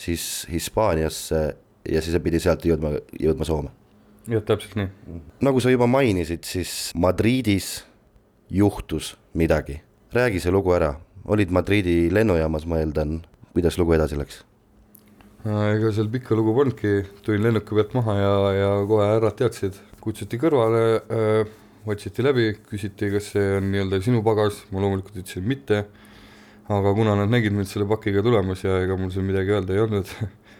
siis 0.00 0.46
Hispaaniasse 0.50 1.42
ja 1.88 2.02
siis 2.02 2.16
pidi 2.22 2.40
sealt 2.42 2.64
jõudma, 2.66 2.94
jõudma 3.20 3.46
Soome. 3.48 3.70
jah, 4.30 4.42
täpselt 4.46 4.76
nii. 4.78 5.20
nagu 5.44 5.60
sa 5.60 5.72
juba 5.72 5.88
mainisid, 5.90 6.44
siis 6.44 6.92
Madridis 6.94 7.84
juhtus 8.50 9.16
midagi. 9.34 9.80
räägi 10.12 10.40
see 10.40 10.50
lugu 10.52 10.72
ära, 10.74 10.94
olid 11.24 11.50
Madridi 11.50 12.10
lennujaamas, 12.12 12.66
ma 12.66 12.80
eeldan, 12.80 13.20
kuidas 13.54 13.78
lugu 13.78 13.94
edasi 13.94 14.18
läks? 14.18 14.42
Äh, 15.46 15.76
ega 15.76 15.92
seal 15.94 16.10
pikka 16.12 16.34
lugu 16.36 16.52
polnudki, 16.54 17.06
tulin 17.24 17.42
lennuki 17.46 17.74
pealt 17.74 17.94
maha 17.94 18.16
ja, 18.18 18.34
ja 18.52 18.70
kohe 18.88 19.06
härrad 19.06 19.38
teadsid, 19.38 19.78
kutsuti 20.02 20.40
kõrvale 20.40 20.82
äh,, 20.98 21.52
otsiti 21.86 22.24
läbi, 22.24 22.50
küsiti, 22.68 23.08
kas 23.14 23.30
see 23.32 23.56
on 23.56 23.70
nii-öelda 23.72 24.02
sinu 24.04 24.20
pagas, 24.26 24.64
ma 24.72 24.82
loomulikult 24.82 25.22
ütlesin 25.22 25.46
mitte 25.48 25.84
aga 26.70 26.92
kuna 26.94 27.16
nad 27.18 27.32
nägid 27.32 27.54
mind 27.56 27.68
selle 27.70 27.88
pakiga 27.90 28.22
tulemas 28.22 28.62
ja 28.64 28.78
ega 28.84 28.96
mul 28.98 29.10
seal 29.14 29.26
midagi 29.26 29.54
öelda 29.56 29.74
ei 29.74 29.82
olnud 29.82 30.12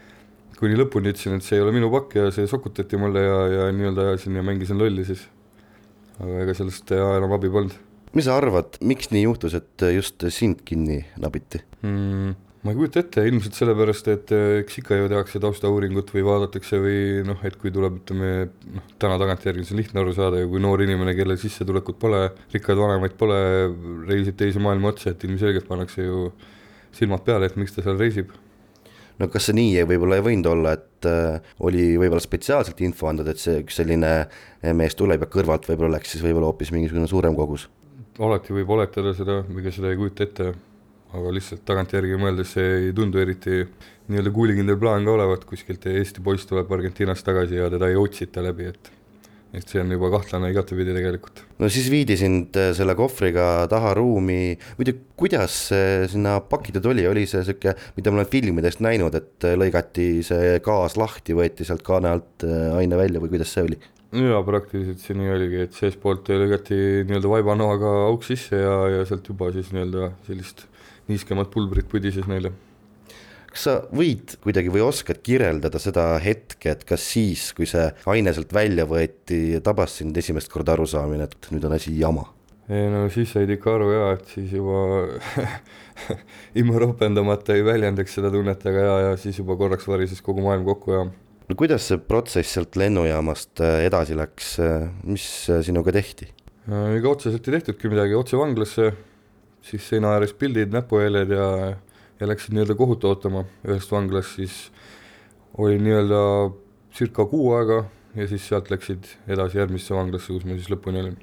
kuni 0.61 0.79
lõpuni 0.79 1.13
ütlesin, 1.15 1.39
et 1.39 1.47
see 1.47 1.59
ei 1.59 1.65
ole 1.65 1.75
minu 1.77 1.91
pakk 1.93 2.17
ja 2.19 2.27
see 2.35 2.49
sokutati 2.51 2.99
mulle 3.01 3.23
ja, 3.25 3.39
ja 3.55 3.69
nii-öelda 3.75 4.11
ajasin 4.11 4.37
ja 4.37 4.45
mängisin 4.45 4.81
lolli 4.81 5.07
siis. 5.09 5.23
aga 6.19 6.43
ega 6.45 6.57
sellest 6.59 6.93
enam 6.97 7.33
abi 7.37 7.53
polnud. 7.53 7.79
mis 8.19 8.27
sa 8.27 8.37
arvad, 8.41 8.77
miks 8.83 9.13
nii 9.15 9.25
juhtus, 9.25 9.57
et 9.57 9.87
just 9.95 10.27
sind 10.35 10.65
kinni 10.67 11.05
nabiti 11.23 11.63
mm,? 11.83 12.50
Ma 12.61 12.75
ei 12.75 12.77
kujuta 12.77 13.01
ette, 13.01 13.23
ilmselt 13.25 13.57
sellepärast, 13.57 14.11
et 14.13 14.33
eh, 14.37 14.59
eks 14.61 14.81
ikka 14.83 14.99
ju 14.99 15.09
tehakse 15.09 15.41
taustauuringut 15.41 16.11
või 16.13 16.25
vaadatakse 16.27 16.81
või 16.83 16.99
noh, 17.25 17.41
et 17.49 17.57
kui 17.61 17.73
tuleb, 17.73 18.03
ütleme 18.03 18.51
noh, 18.75 18.91
täna 19.01 19.17
tagantjärgi 19.23 19.65
on 19.65 19.71
see 19.71 19.79
lihtne 19.79 20.03
aru 20.03 20.13
saada 20.17 20.43
ja 20.43 20.51
kui 20.51 20.61
noor 20.61 20.85
inimene, 20.85 21.15
kellel 21.17 21.41
sissetulekut 21.41 21.97
pole, 22.03 22.27
rikkaid 22.53 22.83
vanemaid 22.83 23.17
pole, 23.21 23.41
reisib 24.11 24.37
teise 24.41 24.61
maailma 24.61 24.93
otsa, 24.93 25.15
et 25.15 25.25
ilmselgelt 25.25 25.69
pannakse 25.71 26.05
ju 26.05 26.29
silmad 26.97 27.25
peale, 27.25 27.49
et 27.49 27.59
miks 27.61 27.73
ta 27.73 27.87
seal 27.87 27.97
reisib 28.01 28.35
no 29.21 29.29
kas 29.33 29.49
see 29.49 29.57
nii 29.57 29.83
võib-olla 29.89 30.21
ei 30.21 30.29
võinud 30.31 30.53
olla, 30.53 30.77
et 30.77 31.09
äh, 31.09 31.53
oli 31.65 31.91
võib-olla 32.01 32.23
spetsiaalselt 32.25 32.81
info 32.85 33.09
andnud, 33.09 33.29
et 33.33 33.41
see 33.41 33.61
üks 33.65 33.81
selline 33.81 34.15
mees 34.77 34.97
tuleb 34.99 35.25
ja 35.25 35.33
kõrvalt 35.33 35.69
võib-olla 35.69 35.97
läks 35.97 36.13
siis 36.13 36.25
võib-olla 36.25 36.53
hoopis 36.53 36.73
mingisugune 36.77 37.09
suurem 37.09 37.37
kogus? 37.39 37.71
alati 38.21 38.53
võib 38.53 38.69
oletada 38.75 39.15
seda, 39.17 39.39
ega 39.49 39.73
seda 39.73 39.89
ei 39.89 39.97
kujuta 39.97 40.27
ette 40.27 40.53
aga 41.17 41.33
lihtsalt 41.35 41.65
tagantjärgi 41.67 42.19
mõeldes 42.21 42.55
see 42.57 42.71
ei 42.87 42.95
tundu 42.97 43.21
eriti 43.23 43.65
nii-öelda 44.11 44.33
kuulikindel 44.35 44.79
plaan 44.81 45.07
ka 45.07 45.17
olevat, 45.17 45.45
kuskilt 45.49 45.87
Eesti 45.91 46.23
poiss 46.25 46.49
tuleb 46.51 46.71
Argentiinast 46.73 47.27
tagasi 47.27 47.61
ja 47.61 47.69
teda 47.73 47.91
ei 47.91 47.99
otsita 47.99 48.45
läbi, 48.45 48.71
et 48.71 48.97
et 49.51 49.67
see 49.67 49.81
on 49.83 49.91
juba 49.91 50.13
kahtlane 50.13 50.53
igatepidi 50.53 50.93
tegelikult. 50.95 51.43
no 51.59 51.69
siis 51.73 51.89
viidi 51.91 52.15
sind 52.19 52.55
äh, 52.55 52.71
selle 52.77 52.95
kohvriga 52.99 53.67
taha 53.71 53.97
ruumi, 53.99 54.55
muidu 54.79 54.95
kuidas 55.19 55.57
sinna 56.13 56.37
pakitud 56.47 56.87
oli, 56.93 57.07
oli 57.11 57.27
see 57.27 57.43
sihuke, 57.47 57.75
mida 57.97 58.13
ma 58.13 58.21
olen 58.21 58.31
filmidest 58.31 58.83
näinud, 58.85 59.17
et 59.19 59.49
äh, 59.49 59.57
lõigati 59.59 60.11
see 60.27 60.59
gaas 60.63 60.95
lahti, 61.01 61.35
võeti 61.35 61.67
sealt 61.67 61.83
kaane 61.87 62.15
alt 62.15 62.47
äh, 62.47 62.77
aine 62.79 63.01
välja 63.01 63.23
või 63.23 63.35
kuidas 63.35 63.51
see 63.57 63.67
oli? 63.67 63.81
jaa, 64.11 64.41
praktiliselt 64.47 65.03
see 65.03 65.19
nii 65.19 65.35
oligi, 65.35 65.65
et 65.67 65.77
seestpoolt 65.77 66.31
lõigati 66.31 66.79
nii-öelda 67.07 67.31
vaibanoaga 67.31 67.95
auk 68.09 68.27
sisse 68.27 68.59
ja, 68.59 68.75
ja 68.99 69.05
sealt 69.07 69.27
juba 69.31 69.51
siis 69.55 69.71
nii-öelda 69.75 70.13
sellist 70.27 70.67
niiskemat 71.11 71.51
pulbrit 71.53 71.89
pudises 71.91 72.27
neile. 72.31 72.53
kas 73.51 73.65
sa 73.67 73.77
võid 73.91 74.37
kuidagi 74.45 74.71
või 74.71 74.85
oskad 74.87 75.23
kirjeldada 75.27 75.81
seda 75.83 76.13
hetke, 76.23 76.77
et 76.77 76.85
kas 76.87 77.05
siis, 77.15 77.51
kui 77.57 77.67
see 77.67 77.89
aine 78.13 78.35
sealt 78.35 78.53
välja 78.55 78.87
võeti, 78.87 79.59
tabas 79.65 79.99
sind 80.01 80.17
esimest 80.17 80.53
korda 80.53 80.77
arusaamine, 80.77 81.27
et 81.27 81.51
nüüd 81.55 81.67
on 81.67 81.75
asi 81.79 81.97
jama? 81.99 82.29
ei 82.71 82.87
no 82.87 83.09
siis 83.11 83.33
said 83.35 83.51
ikka 83.51 83.73
aru 83.75 83.89
jaa, 83.91 84.13
et 84.15 84.29
siis 84.31 84.53
juba 84.55 84.85
ilma 86.61 86.85
ropendamata 86.85 87.57
ei 87.57 87.65
väljendaks 87.67 88.15
seda 88.21 88.31
tunnet, 88.31 88.63
aga 88.71 88.85
jaa, 88.87 89.01
ja 89.09 89.17
siis 89.19 89.41
juba 89.43 89.59
korraks 89.59 89.89
varises 89.91 90.23
kogu 90.23 90.45
maailm 90.45 90.63
kokku 90.69 90.95
ja 90.95 91.03
no 91.11 91.59
kuidas 91.59 91.89
see 91.91 91.99
protsess 91.99 92.55
sealt 92.55 92.79
lennujaamast 92.79 93.65
äh, 93.67 93.81
edasi 93.89 94.15
läks, 94.19 94.53
mis 95.03 95.27
äh, 95.51 95.65
sinuga 95.67 95.95
tehti? 95.99 96.31
ega 96.71 97.11
otseselt 97.11 97.49
ei 97.49 97.57
tehtudki 97.57 97.91
midagi, 97.91 98.15
otse 98.15 98.39
vanglasse 98.39 98.93
siis 99.63 99.89
seina 99.89 100.15
ääres 100.17 100.33
pildid, 100.37 100.73
näpuhääled 100.75 101.31
ja, 101.35 101.47
ja 102.21 102.29
läksin 102.29 102.57
nii-öelda 102.57 102.77
kohut 102.79 103.05
ootama 103.05 103.45
ühest 103.69 103.93
vanglast, 103.93 104.37
siis 104.41 104.59
oli 105.59 105.79
nii-öelda 105.83 106.21
circa 106.97 107.27
kuu 107.29 107.53
aega 107.59 107.85
ja 108.17 108.27
siis 108.31 108.49
sealt 108.49 108.71
läksid 108.73 109.07
edasi 109.31 109.61
järgmisse 109.61 109.95
vanglasse, 109.95 110.33
kus 110.33 110.47
ma 110.49 110.57
siis 110.59 110.71
lõpuni 110.73 111.03
olin. 111.03 111.17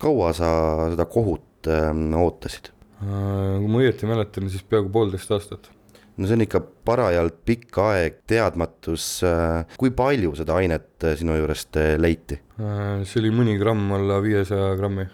kaua 0.00 0.32
sa 0.36 0.50
seda 0.92 1.08
kohut 1.08 1.70
äh, 1.70 1.90
ootasid 2.20 2.70
äh,? 2.70 3.58
kui 3.58 3.72
ma 3.72 3.82
õieti 3.82 4.08
mäletan, 4.10 4.50
siis 4.52 4.64
peaaegu 4.68 4.92
poolteist 4.92 5.32
aastat. 5.32 5.70
no 6.16 6.28
see 6.28 6.36
on 6.36 6.44
ikka 6.44 6.60
parajalt 6.88 7.40
pikk 7.48 7.80
aeg, 7.84 8.20
teadmatus 8.28 9.08
äh,, 9.26 9.78
kui 9.80 9.94
palju 9.96 10.34
seda 10.38 10.58
ainet 10.60 11.08
äh, 11.08 11.16
sinu 11.20 11.38
juurest 11.38 11.80
äh, 11.80 11.94
leiti 12.00 12.40
see 12.58 13.22
oli 13.22 13.32
mõni 13.34 13.56
gramm 13.60 13.92
alla 13.96 14.20
viiesaja 14.24 14.74
grammi 14.80 15.06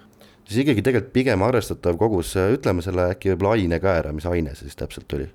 siis 0.48 0.60
ikkagi 0.64 0.84
tegelikult 0.84 1.14
pigem 1.14 1.42
arvestatav 1.46 1.98
kogus, 2.00 2.34
ütleme 2.36 2.84
selle 2.84 3.08
äkki 3.14 3.32
võib-olla 3.32 3.56
aine 3.58 3.80
ka 3.82 3.96
ära, 4.02 4.12
mis 4.16 4.26
aine 4.28 4.54
see 4.54 4.68
siis 4.68 4.78
täpselt 4.80 5.16
oli? 5.16 5.30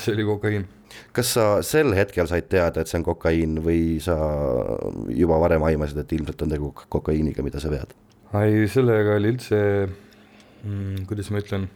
see 0.00 0.14
oli 0.14 0.24
kokaiin. 0.24 0.68
kas 1.12 1.34
sa 1.36 1.46
sel 1.66 1.92
hetkel 1.94 2.28
said 2.30 2.48
teada, 2.52 2.80
et 2.80 2.90
see 2.90 2.98
on 3.00 3.06
kokaiin 3.06 3.58
või 3.64 3.82
sa 4.02 4.16
juba 5.14 5.38
varem 5.42 5.66
aimasid, 5.68 6.00
et 6.00 6.14
ilmselt 6.16 6.46
on 6.46 6.54
tegu 6.54 6.72
kokaiiniga, 6.88 7.44
mida 7.46 7.62
sa 7.62 7.72
vead? 7.72 7.92
ei, 8.40 8.64
sellega 8.70 9.18
oli 9.18 9.34
üldse 9.34 9.58
mm,, 9.86 11.04
kuidas 11.10 11.30
ma 11.30 11.42
ütlen, 11.44 11.68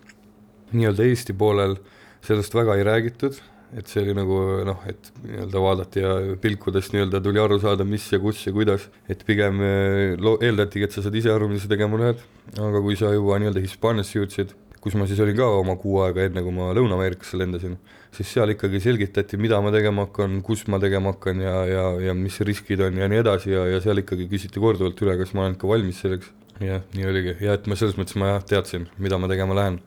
nii-öelda 0.73 1.11
Eesti 1.11 1.37
poolel 1.39 1.77
sellest 2.25 2.57
väga 2.57 2.79
ei 2.79 2.87
räägitud 2.89 3.43
et 3.75 3.91
see 3.91 4.03
oli 4.05 4.15
nagu 4.17 4.37
noh, 4.67 4.83
et 4.89 5.09
nii-öelda 5.25 5.63
vaadati 5.63 6.03
ja 6.05 6.15
pilkudest 6.41 6.95
nii-öelda 6.95 7.21
tuli 7.25 7.41
aru 7.43 7.59
saada, 7.63 7.87
mis 7.89 8.07
ja 8.13 8.21
kus 8.23 8.45
ja 8.47 8.53
kuidas, 8.55 8.87
et 9.11 9.25
pigem 9.27 9.63
eh, 9.67 10.15
lo-, 10.21 10.37
eeldatigi, 10.45 10.87
et 10.87 10.95
sa 10.95 11.03
saad 11.05 11.17
ise 11.19 11.33
aru, 11.33 11.49
mida 11.51 11.65
sa 11.65 11.71
tegema 11.73 11.99
lähed, 12.01 12.21
aga 12.55 12.83
kui 12.85 12.99
sa 13.01 13.11
juba 13.15 13.41
nii-öelda 13.43 13.63
Hispaaniasse 13.65 14.21
jõudsid, 14.21 14.55
kus 14.85 14.95
ma 15.01 15.09
siis 15.11 15.21
olin 15.25 15.39
ka 15.39 15.49
oma 15.59 15.75
kuu 15.81 15.99
aega, 16.05 16.27
enne 16.29 16.45
kui 16.45 16.55
ma 16.55 16.69
Lõuna-Ameerikasse 16.77 17.41
lendasin, 17.41 17.79
siis 18.15 18.31
seal 18.31 18.53
ikkagi 18.55 18.83
selgitati, 18.85 19.41
mida 19.41 19.59
ma 19.65 19.73
tegema 19.75 20.05
hakkan, 20.07 20.39
kus 20.47 20.67
ma 20.71 20.79
tegema 20.83 21.15
hakkan 21.15 21.41
ja, 21.43 21.55
ja, 21.71 21.87
ja 22.11 22.15
mis 22.19 22.37
riskid 22.47 22.85
on 22.85 23.01
ja 23.01 23.09
nii 23.11 23.23
edasi 23.25 23.55
ja, 23.57 23.65
ja 23.73 23.81
seal 23.83 24.05
ikkagi 24.05 24.29
küsiti 24.31 24.63
korduvalt 24.63 25.01
üle, 25.03 25.17
kas 25.19 25.35
ma 25.35 25.47
olen 25.47 25.57
ikka 25.57 25.71
valmis 25.73 26.05
selleks. 26.05 26.31
jah, 26.63 26.85
nii 26.95 27.09
oligi 27.11 27.35
ja 27.43 27.57
et 27.59 27.67
ma 27.67 27.75
selles 27.75 27.99
mõttes 27.99 28.15
ma 28.21 28.37
jah, 28.37 28.47
teadsin, 28.55 28.87
mida 29.03 29.19
ma 29.19 29.31
tegema 29.33 29.57
lähen 29.59 29.81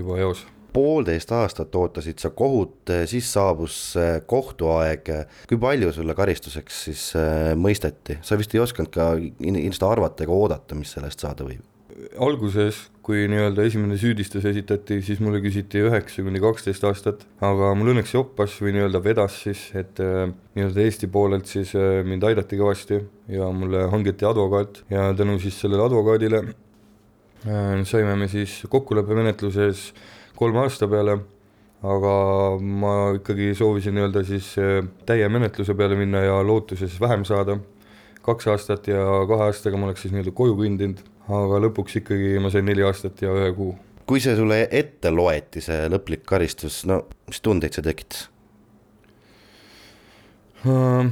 juba 0.00 0.18
eos 0.24 0.42
poolteist 0.72 1.32
aastat 1.36 1.74
ootasid 1.74 2.22
sa 2.22 2.30
kohut, 2.36 2.92
siis 3.06 3.32
saabus 3.32 3.80
kohtuaeg. 4.26 5.10
kui 5.48 5.58
palju 5.60 5.92
sulle 5.92 6.14
karistuseks 6.14 6.84
siis 6.88 7.04
äh, 7.18 7.52
mõisteti, 7.58 8.18
sa 8.22 8.38
vist 8.40 8.54
ei 8.54 8.62
osanud 8.62 8.92
ka 8.92 9.12
ilmselt 9.18 9.88
arvata 9.90 10.24
ega 10.24 10.32
oodata, 10.36 10.78
mis 10.78 10.94
sellest 10.96 11.24
saada 11.24 11.46
võib? 11.46 11.62
alguses, 12.20 12.78
kui 13.04 13.26
nii-öelda 13.30 13.64
esimene 13.66 13.96
süüdistus 14.00 14.44
esitati, 14.48 15.00
siis 15.04 15.20
mulle 15.22 15.42
küsiti 15.44 15.82
üheksa 15.84 16.24
kuni 16.24 16.40
kaksteist 16.42 16.84
aastat, 16.88 17.24
aga 17.44 17.72
mul 17.78 17.92
õnneks 17.92 18.14
joppas 18.14 18.54
või 18.62 18.74
nii-öelda 18.76 19.02
vedas 19.04 19.36
siis, 19.44 19.64
et 19.78 20.00
äh, 20.02 20.32
nii-öelda 20.56 20.84
Eesti 20.86 21.10
poolelt 21.12 21.50
siis 21.50 21.74
äh, 21.78 22.00
mind 22.06 22.24
aidati 22.28 22.58
kõvasti 22.60 23.00
ja 23.32 23.50
mulle 23.54 23.86
hangiti 23.92 24.26
advokaat 24.28 24.82
ja 24.92 25.10
tänu 25.18 25.38
siis 25.42 25.58
sellele 25.62 25.86
advokaadile 25.86 26.42
äh, 26.42 27.84
saime 27.88 28.16
me 28.18 28.30
siis 28.32 28.60
kokkuleppemenetluses 28.72 29.90
kolme 30.38 30.64
aasta 30.64 30.88
peale, 30.90 31.18
aga 31.82 32.16
ma 32.60 32.94
ikkagi 33.18 33.52
soovisin 33.58 33.96
nii-öelda 33.98 34.24
siis 34.26 34.52
täie 35.06 35.28
menetluse 35.28 35.74
peale 35.78 35.98
minna 35.98 36.24
ja 36.24 36.42
lootuses 36.46 36.98
vähem 37.00 37.24
saada, 37.28 37.58
kaks 38.22 38.46
aastat 38.52 38.86
ja 38.90 39.02
kahe 39.28 39.48
aastaga 39.50 39.78
ma 39.80 39.90
oleks 39.90 40.06
siis 40.06 40.14
nii-öelda 40.14 40.34
koju 40.36 40.58
kõndinud 40.58 41.02
aga 41.30 41.60
lõpuks 41.66 41.98
ikkagi 42.00 42.36
ma 42.42 42.50
sain 42.52 42.66
neli 42.66 42.84
aastat 42.86 43.22
ja 43.22 43.32
ühe 43.34 43.50
kuu. 43.56 43.74
kui 44.06 44.20
see 44.20 44.34
sulle 44.36 44.64
ette 44.70 45.12
loeti, 45.14 45.62
see 45.62 45.86
lõplik 45.92 46.24
karistus, 46.28 46.82
no 46.88 47.04
mis 47.30 47.40
tundeid 47.40 47.76
see 47.76 47.84
tekitas 47.86 48.26
uh,? 50.66 51.06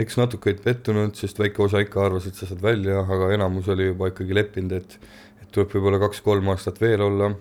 eks 0.00 0.16
natuke 0.20 0.52
olid 0.52 0.62
pettunud, 0.64 1.16
sest 1.18 1.40
väike 1.40 1.64
osa 1.64 1.80
ikka 1.82 2.04
arvas, 2.04 2.28
et 2.28 2.36
sa 2.38 2.48
saad 2.48 2.60
välja, 2.62 3.00
aga 3.02 3.32
enamus 3.34 3.68
oli 3.72 3.90
juba 3.90 4.12
ikkagi 4.12 4.36
leppinud, 4.36 4.76
et 4.76 4.98
et 5.40 5.48
tuleb 5.54 5.72
võib-olla 5.74 5.98
kaks-kolm 6.04 6.52
aastat 6.52 6.78
veel 6.80 7.02
olla. 7.02 7.32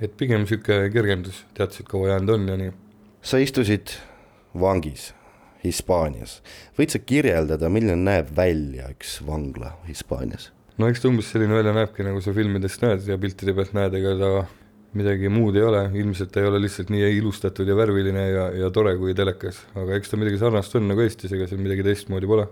Et 0.00 0.16
pigem 0.18 0.44
niisugune 0.44 0.90
kergendus, 0.92 1.44
teadsid, 1.56 1.88
kaua 1.90 2.14
jäänud 2.14 2.34
on 2.36 2.48
ja 2.50 2.56
nii. 2.60 2.74
sa 3.22 3.40
istusid 3.42 3.96
vangis 4.60 5.12
Hispaanias. 5.64 6.42
võid 6.78 6.92
sa 6.92 7.00
kirjeldada, 7.02 7.70
milline 7.72 7.96
näeb 7.98 8.30
välja 8.36 8.90
üks 8.92 9.18
vangla 9.26 9.74
Hispaanias? 9.88 10.50
no 10.78 10.90
eks 10.90 11.02
ta 11.02 11.10
umbes 11.10 11.32
selline 11.32 11.56
välja 11.56 11.74
näebki, 11.76 12.04
nagu 12.06 12.20
sa 12.20 12.34
filmidest 12.36 12.84
näed 12.84 13.08
ja 13.08 13.18
piltide 13.18 13.54
pealt 13.56 13.74
näed, 13.76 13.96
ega 13.96 14.14
ta 14.20 14.30
midagi 14.96 15.30
muud 15.32 15.56
ei 15.56 15.64
ole, 15.64 15.82
ilmselt 16.00 16.32
ta 16.32 16.42
ei 16.42 16.50
ole 16.50 16.60
lihtsalt 16.64 16.92
nii 16.92 17.08
ilustatud 17.18 17.68
ja 17.68 17.76
värviline 17.76 18.28
ja, 18.28 18.46
ja 18.62 18.70
tore 18.72 18.94
kui 19.00 19.14
telekas, 19.16 19.62
aga 19.76 19.96
eks 19.96 20.12
ta 20.12 20.20
midagi 20.20 20.40
sarnast 20.40 20.76
on 20.78 20.88
nagu 20.90 21.04
Eestis, 21.04 21.32
ega 21.36 21.48
seal 21.48 21.60
midagi 21.62 21.84
teistmoodi 21.86 22.28
pole. 22.30 22.46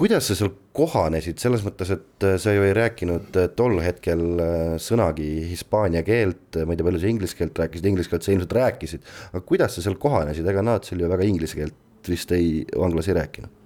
Kuidas 0.00 0.30
sa 0.30 0.36
seal 0.38 0.52
kohanesid, 0.76 1.36
selles 1.42 1.62
mõttes, 1.66 1.90
et 1.92 2.24
äh, 2.24 2.38
sa 2.40 2.54
ju 2.54 2.64
ei 2.64 2.72
rääkinud 2.76 3.36
äh, 3.36 3.50
tol 3.56 3.76
hetkel 3.84 4.22
äh, 4.40 4.74
sõnagi 4.80 5.28
hispaania 5.50 6.00
keelt, 6.06 6.56
ma 6.64 6.72
ei 6.72 6.80
tea, 6.80 6.86
palju 6.86 7.02
sa 7.02 7.10
inglise 7.10 7.36
keelt 7.36 7.60
rääkisid, 7.60 7.88
inglise 7.90 8.12
keelt 8.12 8.24
sa 8.24 8.32
ilmselt 8.32 8.56
rääkisid, 8.56 9.10
aga 9.30 9.42
kuidas 9.44 9.76
sa 9.76 9.84
seal 9.84 9.98
kohanesid, 10.00 10.48
ega 10.48 10.64
nad 10.64 10.88
seal 10.88 11.04
ju 11.04 11.10
väga 11.10 11.28
inglise 11.28 11.58
keelt 11.58 12.08
vist 12.08 12.32
ei, 12.32 12.62
vanglas 12.72 13.10
ei 13.10 13.18
rääkinud? 13.18 13.56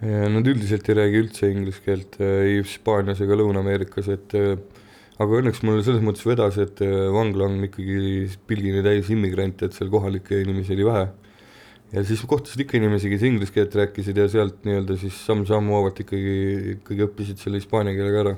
Nad 0.00 0.46
üldiselt 0.48 0.86
ei 0.88 0.96
räägi 0.96 1.18
üldse 1.20 1.48
inglise 1.52 1.82
keelt 1.84 2.14
ei 2.24 2.54
Hispaanias 2.62 3.18
ega 3.20 3.36
Lõuna-Ameerikas, 3.36 4.06
et 4.14 4.32
aga 5.20 5.40
õnneks 5.42 5.60
mul 5.68 5.82
selles 5.84 6.00
mõttes 6.00 6.24
vedas, 6.24 6.56
et 6.56 6.80
vangla 7.12 7.50
on 7.50 7.58
ikkagi 7.66 8.24
pilgini 8.48 8.80
täis 8.86 9.12
immigrante, 9.12 9.68
et 9.68 9.76
seal 9.76 9.92
kohalikke 9.92 10.40
inimesi 10.40 10.72
oli 10.78 10.88
vähe. 10.88 11.04
Ja 11.94 12.04
siis 12.06 12.22
kohtasid 12.28 12.64
ikka 12.64 12.78
inimesi, 12.78 13.10
kes 13.12 13.24
inglise 13.26 13.54
keelt 13.54 13.74
rääkisid 13.78 14.20
ja 14.20 14.28
sealt 14.30 14.62
nii-öelda 14.66 14.96
siis 15.00 15.18
samm-sammu 15.26 15.76
haavalt 15.76 16.00
ikkagi, 16.04 16.36
ikkagi 16.76 17.06
õppisid 17.08 17.42
selle 17.42 17.60
hispaania 17.62 17.96
keele 17.96 18.14
ka 18.14 18.24
ära. 18.24 18.36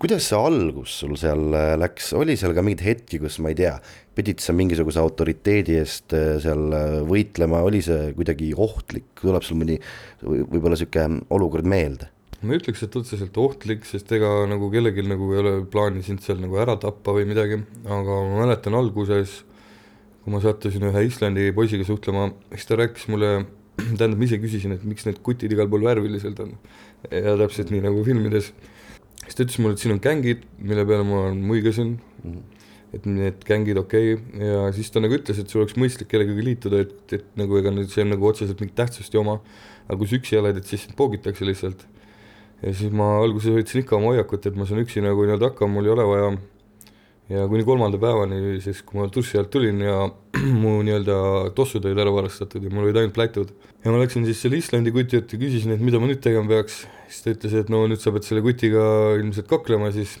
Kuidas 0.00 0.30
see 0.30 0.38
algus 0.40 0.94
sul 1.02 1.12
seal 1.20 1.52
äh, 1.52 1.74
läks, 1.76 2.14
oli 2.16 2.32
seal 2.40 2.54
ka 2.56 2.64
mingeid 2.64 2.86
hetki, 2.86 3.18
kus 3.20 3.36
ma 3.44 3.50
ei 3.52 3.58
tea, 3.58 3.74
pidid 4.16 4.40
sa 4.40 4.54
mingisuguse 4.56 5.02
autoriteedi 5.02 5.76
eest 5.76 6.14
äh, 6.16 6.38
seal 6.40 6.72
äh, 6.72 6.94
võitlema, 7.04 7.60
oli 7.68 7.82
see 7.84 8.14
kuidagi 8.16 8.54
ohtlik, 8.56 9.10
tuleb 9.20 9.44
sul 9.44 9.60
mõni 9.60 9.76
võib-olla 10.24 10.78
niisugune 10.78 11.20
olukord 11.36 11.68
meelde? 11.68 12.08
ma 12.40 12.54
ei 12.54 12.60
ütleks, 12.62 12.80
et 12.86 12.94
otseselt 12.96 13.36
ohtlik, 13.36 13.84
sest 13.84 14.08
ega 14.16 14.28
nagu 14.48 14.70
kellelgi 14.72 15.04
nagu 15.04 15.26
ei 15.34 15.42
ole 15.42 15.50
plaani 15.68 16.00
sind 16.00 16.22
seal 16.24 16.38
nagu 16.40 16.56
ära 16.56 16.78
tappa 16.80 17.12
või 17.12 17.26
midagi, 17.28 17.60
aga 17.84 18.20
ma 18.30 18.38
mäletan 18.46 18.78
alguses, 18.78 19.42
kui 20.30 20.36
ma 20.36 20.42
sattusin 20.44 20.84
ühe 20.86 21.00
Islandi 21.08 21.48
poisiga 21.56 21.82
suhtlema, 21.82 22.28
siis 22.54 22.68
ta 22.68 22.76
rääkis 22.78 23.08
mulle, 23.10 23.30
tähendab, 23.98 24.14
ma 24.20 24.28
ise 24.28 24.38
küsisin, 24.38 24.76
et 24.76 24.84
miks 24.86 25.08
need 25.08 25.18
kutid 25.26 25.50
igal 25.50 25.66
pool 25.70 25.82
värviliselt 25.88 26.38
on. 26.44 26.54
ja 27.10 27.34
täpselt 27.40 27.72
nii 27.74 27.82
nagu 27.82 28.04
filmides 28.06 28.52
siis 29.24 29.36
ta 29.36 29.44
ütles 29.46 29.58
mulle, 29.62 29.76
et 29.76 29.82
siin 29.82 29.94
on 29.96 30.02
gängid, 30.02 30.44
mille 30.58 30.84
peale 30.86 31.06
ma 31.06 31.22
muigasin 31.34 31.96
mm, 31.96 32.34
-hmm. 32.34 32.66
et 32.94 33.06
need 33.06 33.44
gängid 33.46 33.78
okei 33.78 34.14
okay. 34.14 34.46
ja 34.46 34.72
siis 34.76 34.90
ta 34.90 35.00
nagu 35.02 35.14
ütles, 35.18 35.40
et 35.40 35.48
sul 35.48 35.62
oleks 35.62 35.76
mõistlik 35.78 36.10
kellegagi 36.10 36.44
liituda, 36.44 36.84
et, 36.86 37.12
et 37.12 37.26
nagu 37.40 37.58
ega 37.58 37.72
nüüd 37.74 37.90
see 37.90 38.04
on 38.04 38.14
nagu 38.14 38.26
otseselt 38.26 38.60
mingit 38.60 38.76
tähtsust 38.76 39.14
ei 39.14 39.20
oma, 39.20 39.40
aga 39.88 39.98
kui 39.98 40.10
sa 40.10 40.18
üksi 40.20 40.38
oled, 40.38 40.56
et 40.56 40.66
siis 40.66 40.86
sind 40.86 40.96
poogitakse 40.98 41.46
lihtsalt. 41.46 41.86
ja 42.62 42.74
siis 42.74 42.92
ma 42.92 43.16
alguses 43.22 43.54
hoidsin 43.54 43.82
ikka 43.82 43.96
oma 43.96 44.14
hoiakut, 44.14 44.46
et 44.46 44.56
ma 44.56 44.66
saan 44.66 44.82
üksi 44.84 45.00
nagu 45.00 45.24
nii-öelda 45.24 45.52
hakkama, 45.52 45.74
mul 45.74 45.88
ei 45.88 45.94
ole 45.96 46.06
vaja 46.06 46.32
ja 47.30 47.46
kuni 47.48 47.64
kolmanda 47.66 47.98
päevani, 48.00 48.58
siis 48.62 48.80
kui 48.86 48.98
ma 48.98 49.06
duši 49.12 49.38
alt 49.38 49.50
tulin 49.54 49.80
ja 49.84 49.96
mu 50.62 50.80
nii-öelda 50.86 51.16
tossud 51.56 51.84
olid 51.86 52.00
ära 52.02 52.12
varastatud 52.14 52.64
ja 52.66 52.72
mul 52.72 52.88
olid 52.88 52.98
ainult 52.98 53.14
plätud. 53.14 53.52
ja 53.84 53.92
ma 53.94 54.00
läksin 54.02 54.26
siis 54.26 54.42
selle 54.42 54.58
Islandi 54.58 54.92
kuti 54.94 55.20
ette 55.20 55.38
küsisin, 55.40 55.74
et 55.76 55.84
mida 55.84 56.00
ma 56.02 56.10
nüüd 56.10 56.22
tegema 56.24 56.50
peaks, 56.50 56.82
siis 57.08 57.24
ta 57.24 57.34
ütles, 57.34 57.54
et 57.62 57.70
no 57.72 57.84
nüüd 57.90 58.02
sa 58.02 58.12
pead 58.14 58.26
selle 58.26 58.42
kutiga 58.44 58.84
ilmselt 59.20 59.50
kaklema 59.50 59.92
siis 59.94 60.18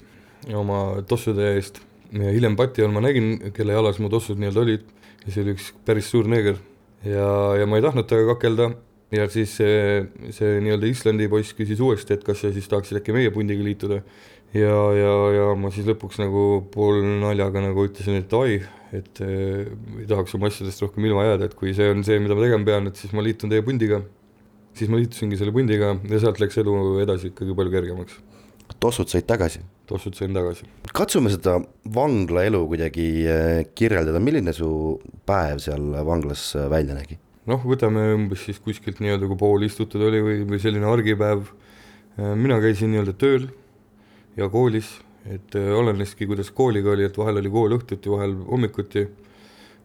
oma 0.54 1.00
tossude 1.08 1.54
eest. 1.56 1.82
ja 2.14 2.30
hiljem 2.34 2.56
pati 2.58 2.82
all 2.86 2.94
ma 2.94 3.02
nägin, 3.02 3.52
kelle 3.54 3.74
jalas 3.74 3.98
mu 4.02 4.10
tossud 4.12 4.38
nii-öelda 4.38 4.62
olid 4.66 4.86
ja 5.24 5.34
see 5.34 5.42
oli 5.44 5.56
üks 5.56 5.72
päris 5.86 6.12
suur 6.14 6.30
neeger. 6.30 6.62
ja, 7.02 7.26
ja 7.58 7.66
ma 7.66 7.80
ei 7.80 7.86
tahtnud 7.88 8.06
temaga 8.06 8.36
kakelda 8.36 8.70
ja 9.10 9.26
siis 9.30 9.56
see, 9.58 10.06
see 10.30 10.58
nii-öelda 10.62 10.86
Islandi 10.86 11.26
poiss 11.30 11.56
küsis 11.58 11.82
uuesti, 11.82 12.14
et 12.14 12.22
kas 12.26 12.44
sa 12.44 12.52
siis 12.54 12.70
tahaksid 12.70 13.00
äkki 13.02 13.14
meie 13.16 13.32
pundiga 13.34 13.66
liituda 13.66 14.04
ja, 14.56 14.76
ja, 14.96 15.14
ja 15.34 15.48
ma 15.58 15.70
siis 15.74 15.86
lõpuks 15.88 16.20
nagu 16.20 16.44
pool 16.74 17.02
naljaga 17.22 17.62
nagu 17.64 17.84
ütlesin, 17.86 18.18
et 18.20 18.32
oi, 18.34 18.58
et 18.96 19.20
äh, 19.22 19.68
ei 20.00 20.08
tahaks 20.10 20.34
oma 20.36 20.50
asjadest 20.50 20.82
rohkem 20.84 21.06
ilma 21.06 21.26
jääda, 21.28 21.50
et 21.50 21.56
kui 21.58 21.74
see 21.76 21.90
on 21.92 22.02
see, 22.06 22.18
mida 22.22 22.36
ma 22.36 22.46
tegema 22.46 22.66
pean, 22.66 22.90
et 22.90 22.98
siis 22.98 23.14
ma 23.16 23.24
liitun 23.24 23.52
teie 23.52 23.64
pundiga. 23.66 24.02
siis 24.74 24.90
ma 24.90 25.00
liitusingi 25.00 25.36
selle 25.36 25.52
pundiga 25.52 25.96
ja 26.08 26.18
sealt 26.22 26.38
läks 26.40 26.60
elu 26.62 26.74
edasi 27.02 27.32
ikkagi 27.32 27.54
palju 27.58 27.74
kergemaks. 27.74 28.18
tossud 28.82 29.10
said 29.10 29.26
tagasi? 29.26 29.62
tossud 29.86 30.18
sain 30.18 30.34
tagasi. 30.34 30.66
katsume 30.94 31.30
seda 31.30 31.60
vanglaelu 31.94 32.66
kuidagi 32.70 33.08
äh, 33.30 33.64
kirjeldada, 33.74 34.22
milline 34.22 34.54
su 34.56 34.98
päev 35.26 35.62
seal 35.62 35.92
vanglas 36.06 36.50
äh, 36.56 36.66
välja 36.70 36.98
nägi? 36.98 37.20
noh, 37.50 37.62
võtame 37.62 38.10
umbes 38.16 38.42
siis 38.46 38.58
kuskilt 38.62 38.98
nii-öelda, 38.98 39.30
kui 39.30 39.38
pool 39.38 39.62
istutud 39.66 40.02
oli 40.10 40.20
või, 40.22 40.42
või 40.46 40.58
selline 40.62 40.86
argipäev. 40.90 41.46
mina 42.18 42.58
käisin 42.60 42.90
nii-öelda 42.90 43.14
tööl 43.16 43.46
ja 44.36 44.48
koolis, 44.48 44.92
et 45.26 45.56
äh, 45.58 45.72
oleneski, 45.76 46.26
kuidas 46.26 46.50
kooliga 46.54 46.92
oli, 46.94 47.06
et 47.08 47.18
vahel 47.18 47.40
oli 47.40 47.50
kool 47.52 47.76
õhtuti, 47.78 48.12
vahel 48.12 48.36
hommikuti, 48.48 49.06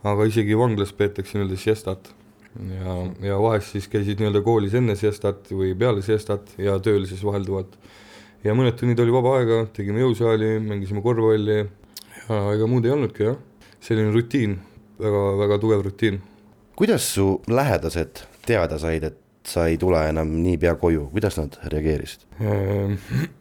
aga 0.05 0.27
isegi 0.29 0.57
vanglas 0.57 0.93
peetakse 0.93 1.37
nii-öelda 1.37 1.57
siestat. 1.59 2.13
ja, 2.55 2.93
ja 3.27 3.37
vahest 3.41 3.73
siis 3.73 3.87
käisid 3.91 4.21
nii-öelda 4.21 4.41
koolis 4.45 4.75
enne 4.79 4.95
siestat 4.95 5.49
või 5.51 5.73
peale 5.75 6.01
siestat 6.05 6.53
ja 6.57 6.77
tööl 6.79 7.07
siis 7.09 7.23
vahelduvalt. 7.25 7.75
ja 8.43 8.53
mõned 8.55 8.77
tunnid 8.79 8.99
oli 8.99 9.11
vaba 9.11 9.39
aega, 9.39 9.65
tegime 9.73 9.99
jõusaali, 9.99 10.59
mängisime 10.63 11.01
korvpalli 11.01 11.57
ja 11.57 12.39
ega 12.53 12.67
muud 12.69 12.85
ei 12.85 12.95
olnudki 12.95 13.27
jah, 13.27 13.35
selline 13.83 14.13
rutiin 14.13 14.55
väga,, 14.99 15.11
väga-väga 15.11 15.59
tugev 15.59 15.83
rutiin. 15.89 16.21
kuidas 16.75 17.13
su 17.13 17.41
lähedased 17.47 18.23
teada 18.45 18.79
said, 18.79 19.03
et 19.03 19.24
sa 19.49 19.67
ei 19.69 19.77
tule 19.81 20.01
enam 20.09 20.31
niipea 20.43 20.75
koju, 20.81 21.07
kuidas 21.13 21.37
nad 21.39 21.57
reageerisid? 21.71 22.25
Ehm, 22.41 22.97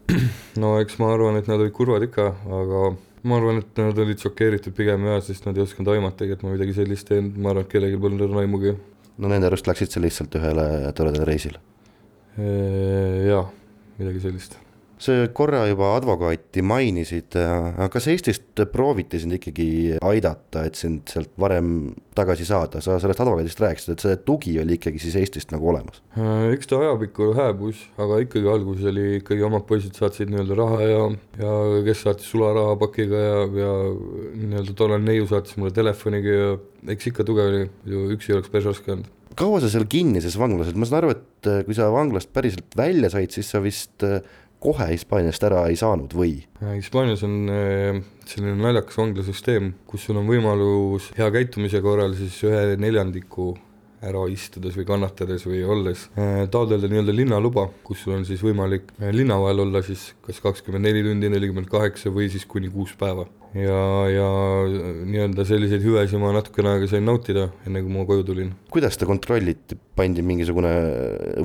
no 0.62 0.76
eks 0.82 0.98
ma 1.02 1.12
arvan, 1.14 1.38
et 1.40 1.50
nad 1.50 1.60
olid 1.60 1.74
kurvad 1.76 2.06
ikka, 2.08 2.30
aga 2.60 2.82
ma 3.24 3.38
arvan, 3.40 3.62
et 3.62 3.82
nad 3.82 4.02
olid 4.04 4.24
šokeeritud 4.24 4.76
pigem 4.76 5.06
jah, 5.10 5.22
sest 5.24 5.48
nad 5.48 5.56
ei 5.58 5.64
osanud 5.66 5.94
aimatagi, 5.94 6.36
et 6.36 6.44
ma 6.44 6.54
midagi 6.54 6.76
sellist 6.76 7.08
teen, 7.10 7.32
ma 7.38 7.54
arvan, 7.54 7.66
et 7.66 7.72
kellelgi 7.72 8.00
polnud 8.00 8.26
õrna 8.28 8.44
aimugi. 8.44 8.76
no 9.18 9.30
nende 9.30 9.50
arust 9.50 9.70
läksid 9.70 9.94
sa 9.94 10.02
lihtsalt 10.02 10.36
ühele 10.40 10.68
toredale 10.96 11.30
reisile? 11.30 11.62
Ehm, 12.36 13.24
jaa, 13.30 13.46
midagi 14.00 14.26
sellist 14.26 14.60
sa 15.00 15.14
korra 15.34 15.64
juba 15.68 15.94
advokaati 15.98 16.62
mainisid, 16.64 17.36
aga 17.38 17.88
kas 17.92 18.08
Eestist 18.12 18.62
prooviti 18.72 19.20
sind 19.22 19.36
ikkagi 19.36 19.96
aidata, 20.04 20.64
et 20.68 20.78
sind 20.78 21.10
sealt 21.10 21.32
varem 21.40 21.94
tagasi 22.14 22.46
saada, 22.46 22.82
sa 22.84 22.98
sellest 23.02 23.22
advokaadist 23.24 23.62
rääkisid, 23.62 23.94
et 23.94 24.04
see 24.04 24.20
tugi 24.26 24.54
oli 24.62 24.78
ikkagi 24.78 25.02
siis 25.02 25.16
Eestist 25.20 25.54
nagu 25.54 25.70
olemas? 25.72 26.00
eks 26.54 26.70
ta 26.70 26.78
ajapikku 26.82 27.32
hääbus, 27.38 27.82
aga 28.00 28.20
ikkagi 28.24 28.50
alguses 28.50 28.90
oli 28.92 29.08
ikkagi 29.20 29.46
omad 29.46 29.66
poisid 29.68 29.98
saatsid 29.98 30.30
nii-öelda 30.30 30.60
raha 30.60 30.80
ja, 30.86 31.02
ja 31.42 31.56
kes 31.88 32.04
saatis 32.06 32.30
sularahapakiga 32.30 33.24
ja, 33.26 33.42
ja 33.64 33.74
nii-öelda 34.44 34.78
tollane 34.78 35.10
neiu 35.10 35.26
saatis 35.30 35.58
mulle 35.58 35.74
telefoniga 35.74 36.38
ja 36.38 36.54
eks 36.94 37.10
ikka 37.10 37.26
tuge 37.26 37.44
oli, 37.50 37.66
ju 37.88 38.08
üksi 38.14 38.36
oleks 38.36 38.52
päris 38.52 38.70
raske 38.70 38.94
olnud 38.94 39.12
kaua 39.34 39.60
sa 39.62 39.70
seal 39.72 39.86
kinnises 39.90 40.36
vanglas, 40.38 40.70
et 40.70 40.78
ma 40.78 40.86
saan 40.86 41.00
aru, 41.02 41.14
et 41.14 41.48
kui 41.66 41.74
sa 41.76 41.88
vanglast 41.90 42.30
päriselt 42.34 42.76
välja 42.78 43.10
said, 43.12 43.34
siis 43.34 43.50
sa 43.50 43.60
vist 43.64 44.04
kohe 44.64 44.88
Hispaaniast 44.94 45.44
ära 45.44 45.66
ei 45.68 45.76
saanud 45.76 46.14
või? 46.16 46.38
Hispaanias 46.64 47.24
on 47.26 47.36
äh, 47.52 48.00
selline 48.28 48.56
naljakas 48.62 48.98
vanglasüsteem, 49.00 49.74
kus 49.88 50.08
sul 50.08 50.18
on 50.20 50.28
võimalus 50.30 51.12
hea 51.18 51.28
käitumise 51.34 51.82
korral 51.84 52.16
siis 52.18 52.40
ühe 52.48 52.74
neljandiku 52.80 53.52
ära 54.04 54.24
istudes 54.28 54.74
või 54.76 54.86
kannatades 54.88 55.46
või 55.48 55.62
olles, 55.64 56.06
taotleda 56.52 56.88
nii-öelda 56.90 57.14
linnaluba, 57.14 57.66
kus 57.86 58.02
sul 58.04 58.18
on 58.18 58.26
siis 58.28 58.42
võimalik 58.44 58.92
linna 59.14 59.38
vahel 59.40 59.64
olla 59.64 59.80
siis 59.86 60.10
kas 60.26 60.42
kakskümmend 60.44 60.84
neli 60.84 61.04
tundi, 61.06 61.30
nelikümmend 61.32 61.70
kaheksa 61.72 62.12
või 62.14 62.28
siis 62.32 62.44
kuni 62.48 62.68
kuus 62.72 62.94
päeva. 63.00 63.26
ja, 63.56 63.80
ja 64.10 64.28
nii-öelda 65.08 65.46
selliseid 65.48 65.84
hüvesid 65.86 66.20
ma 66.20 66.34
natukene 66.36 66.74
aega 66.74 66.90
sain 66.90 67.08
nautida, 67.08 67.48
enne 67.66 67.84
kui 67.84 67.96
ma 67.96 68.04
koju 68.08 68.28
tulin. 68.28 68.52
kuidas 68.74 68.98
seda 68.98 69.08
kontrolliti, 69.08 69.78
pandi 69.96 70.26
mingisugune 70.26 70.74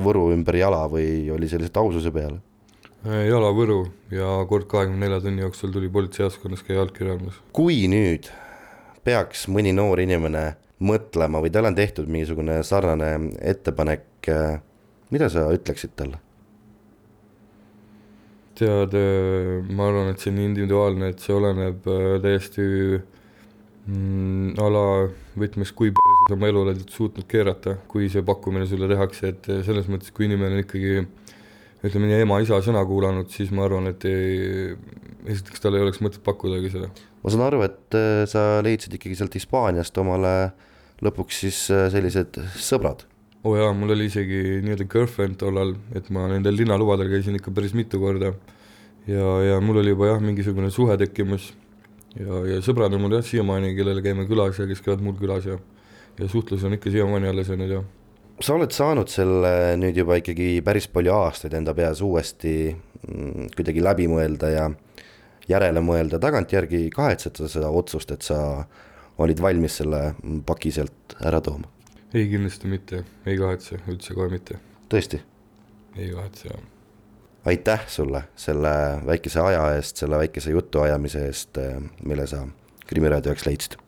võru 0.04 0.28
ümber 0.34 0.60
jala 0.60 0.84
või 0.90 1.30
oli 1.32 1.48
see 1.48 1.62
lihtsalt 1.62 1.84
aususe 1.84 2.12
peale? 2.14 2.42
Jalavõru 3.04 3.80
ja 4.12 4.28
kord 4.48 4.66
kahekümne 4.68 5.06
nelja 5.06 5.20
tunni 5.24 5.40
jooksul 5.40 5.72
tuli 5.72 5.88
politseijaoskonnas 5.88 6.64
käia 6.66 6.82
allkirja 6.84 7.16
andmas. 7.16 7.38
kui 7.56 7.86
nüüd 7.88 8.28
peaks 9.04 9.46
mõni 9.48 9.72
noor 9.72 10.02
inimene 10.02 10.56
mõtlema 10.84 11.40
või 11.40 11.52
tal 11.52 11.68
on 11.68 11.76
tehtud 11.76 12.08
mingisugune 12.08 12.60
sarnane 12.64 13.12
ettepanek, 13.40 14.28
mida 15.10 15.30
sa 15.32 15.48
ütleksid 15.54 15.96
talle? 15.96 16.20
tead, 18.60 18.92
ma 19.72 19.86
arvan, 19.88 20.10
et 20.12 20.20
see 20.20 20.28
on 20.28 20.36
nii 20.36 20.50
individuaalne, 20.50 21.08
et 21.14 21.22
see 21.24 21.32
oleneb 21.32 21.86
äh, 21.88 22.18
täiesti 22.20 22.64
mm, 23.88 24.58
ala 24.60 24.82
võtmes, 25.40 25.72
kui 25.72 25.94
sa 25.96 26.36
oma 26.36 26.50
elu 26.50 26.66
oled 26.66 26.82
suutnud 26.92 27.24
keerata, 27.30 27.78
kui 27.88 28.10
see 28.12 28.20
pakkumine 28.26 28.68
sulle 28.68 28.90
tehakse, 28.90 29.32
et 29.32 29.48
äh, 29.48 29.62
selles 29.64 29.88
mõttes, 29.88 30.12
kui 30.12 30.28
inimene 30.28 30.58
on 30.58 30.64
ikkagi 30.66 31.06
ütleme 31.86 32.10
nii, 32.10 32.24
ema-isa 32.26 32.58
sõna 32.64 32.82
kuulanud, 32.88 33.30
siis 33.32 33.52
ma 33.54 33.64
arvan, 33.66 33.88
et 33.92 34.04
ei, 34.08 34.74
esiteks 35.32 35.62
tal 35.62 35.76
ei 35.76 35.84
oleks 35.84 36.02
mõtet 36.04 36.22
pakkudagi 36.24 36.72
seda. 36.72 36.90
ma 37.22 37.32
saan 37.32 37.46
aru, 37.46 37.62
et 37.66 37.96
äh, 37.98 38.24
sa 38.30 38.60
leidsid 38.64 38.96
ikkagi 38.98 39.18
sealt 39.18 39.36
Hispaaniast 39.38 39.96
omale 40.02 40.34
lõpuks 41.04 41.40
siis 41.44 41.62
äh, 41.72 41.88
sellised 41.92 42.40
sõbrad. 42.60 43.06
oo 43.44 43.54
oh 43.54 43.60
jaa, 43.60 43.72
mul 43.76 43.94
oli 43.96 44.10
isegi 44.10 44.60
nii-öelda 44.64 44.88
girlfriend 44.92 45.40
tollal, 45.40 45.74
et 45.96 46.10
ma 46.12 46.28
nendel 46.32 46.58
linnalubadel 46.60 47.08
käisin 47.12 47.40
ikka 47.40 47.54
päris 47.56 47.76
mitu 47.76 48.02
korda. 48.02 48.34
ja, 49.08 49.32
ja 49.48 49.60
mul 49.64 49.80
oli 49.80 49.96
juba 49.96 50.12
jah, 50.12 50.22
mingisugune 50.22 50.70
suhe 50.70 50.96
tekkimas 51.00 51.52
ja, 52.18 52.44
ja 52.54 52.62
sõbrad 52.64 52.92
on 52.96 53.06
mul 53.06 53.18
jah 53.18 53.24
siiamaani, 53.24 53.72
kellele 53.78 54.04
käime 54.04 54.28
külas 54.28 54.60
ja 54.60 54.68
kes 54.68 54.84
käivad 54.84 55.04
mul 55.04 55.16
külas 55.20 55.48
ja 55.48 55.60
ja 56.20 56.28
suhtlus 56.28 56.64
on 56.64 56.76
ikka 56.76 56.90
siiamaani 56.90 57.28
alles 57.28 57.48
jäänud 57.48 57.70
jah. 57.70 57.84
Sa 58.40 58.56
oled 58.56 58.72
saanud 58.72 59.10
selle 59.12 59.50
nüüd 59.80 59.98
juba 60.00 60.16
ikkagi 60.20 60.60
päris 60.64 60.88
palju 60.92 61.12
aastaid 61.12 61.54
enda 61.58 61.74
peas 61.76 62.00
uuesti 62.04 62.54
mm, 62.72 63.50
kuidagi 63.56 63.84
läbi 63.84 64.08
mõelda 64.10 64.52
ja 64.52 64.70
järele 65.50 65.82
mõelda, 65.84 66.20
tagantjärgi 66.22 66.86
kahetsed 66.94 67.40
sa 67.40 67.48
seda 67.50 67.70
otsust, 67.74 68.12
et 68.14 68.24
sa 68.26 68.64
olid 69.20 69.42
valmis 69.42 69.80
selle 69.80 70.14
paki 70.46 70.72
sealt 70.74 71.16
ära 71.20 71.42
tooma? 71.44 71.68
ei, 72.14 72.26
kindlasti 72.30 72.70
mitte, 72.70 73.04
ei 73.26 73.38
kahetse, 73.38 73.82
üldse 73.90 74.16
kohe 74.16 74.30
mitte. 74.32 74.58
tõesti? 74.92 75.20
ei 75.98 76.10
kahetse, 76.14 76.48
jah. 76.48 76.64
aitäh 77.50 77.86
sulle 77.90 78.24
selle 78.40 78.72
väikese 79.06 79.44
aja 79.44 79.68
eest, 79.76 80.00
selle 80.00 80.20
väikese 80.22 80.56
jutuajamise 80.56 81.26
eest, 81.28 81.62
mille 82.04 82.26
sa 82.30 82.46
Krimiraadio 82.90 83.34
jaoks 83.34 83.46
leidsid. 83.46 83.78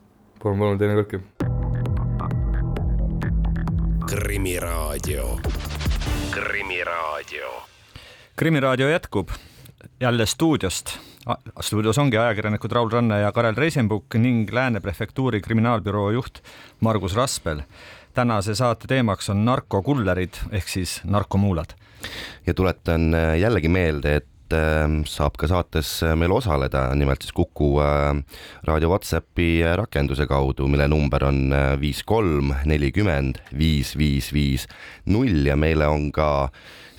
palun, 0.43 0.59
palun, 0.59 0.81
teine 0.81 0.99
kord. 1.01 1.62
Krimiraadio, 4.15 5.39
Krimiraadio. 6.31 7.63
krimiraadio 8.35 8.89
jätkub 8.89 9.29
jälle 9.99 10.25
stuudiost 10.25 10.99
stuudios 11.61 11.97
ongi 11.97 12.17
ajakirjanikud 12.17 12.71
Raul 12.71 12.89
Ranne 12.89 13.19
ja 13.19 13.31
Karel 13.31 13.55
Reisenbuk 13.55 14.15
ning 14.15 14.49
Lääne 14.53 14.79
prefektuuri 14.79 15.41
kriminaalbüroo 15.41 16.11
juht 16.11 16.39
Margus 16.79 17.15
Raspel. 17.15 17.61
tänase 18.13 18.55
saate 18.55 18.87
teemaks 18.87 19.29
on 19.29 19.45
narkokullerid 19.45 20.33
ehk 20.51 20.67
siis 20.67 21.01
narkomuulad. 21.03 21.73
ja 22.47 22.53
tuletan 22.53 23.13
äh, 23.13 23.39
jällegi 23.39 23.67
meelde, 23.67 24.15
et 24.15 24.27
äh, 24.51 24.85
saab 25.09 25.37
ka 25.39 25.47
saates 25.47 25.95
äh, 26.03 26.15
meil 26.19 26.33
osaleda, 26.35 26.89
nimelt 26.99 27.23
siis 27.23 27.33
Kuku 27.33 27.73
raadio 28.67 28.91
Whatsappi 28.91 29.63
rakenduse 29.79 30.27
kaudu, 30.29 30.67
mille 30.67 30.87
number 30.91 31.23
on 31.29 31.55
viis 31.79 32.03
kolm 32.03 32.53
nelikümmend 32.67 33.39
viis 33.57 33.95
viis 33.97 34.33
viis 34.35 34.67
null 35.05 35.45
ja 35.47 35.55
meile 35.59 35.87
on 35.87 36.11
ka 36.11 36.49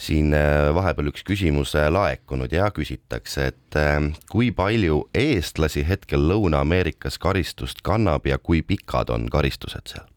siin 0.01 0.35
vahepeal 0.75 1.11
üks 1.13 1.25
küsimus 1.27 1.75
laekunud 1.75 2.53
ja 2.53 2.71
küsitakse, 2.75 3.51
et 3.53 3.79
äh, 3.79 4.01
kui 4.31 4.51
palju 4.55 5.05
eestlasi 5.15 5.85
hetkel 5.89 6.27
Lõuna-Ameerikas 6.31 7.21
karistust 7.23 7.85
kannab 7.87 8.27
ja 8.29 8.39
kui 8.39 8.63
pikad 8.63 9.13
on 9.15 9.29
karistused 9.33 9.95
seal? 9.95 10.09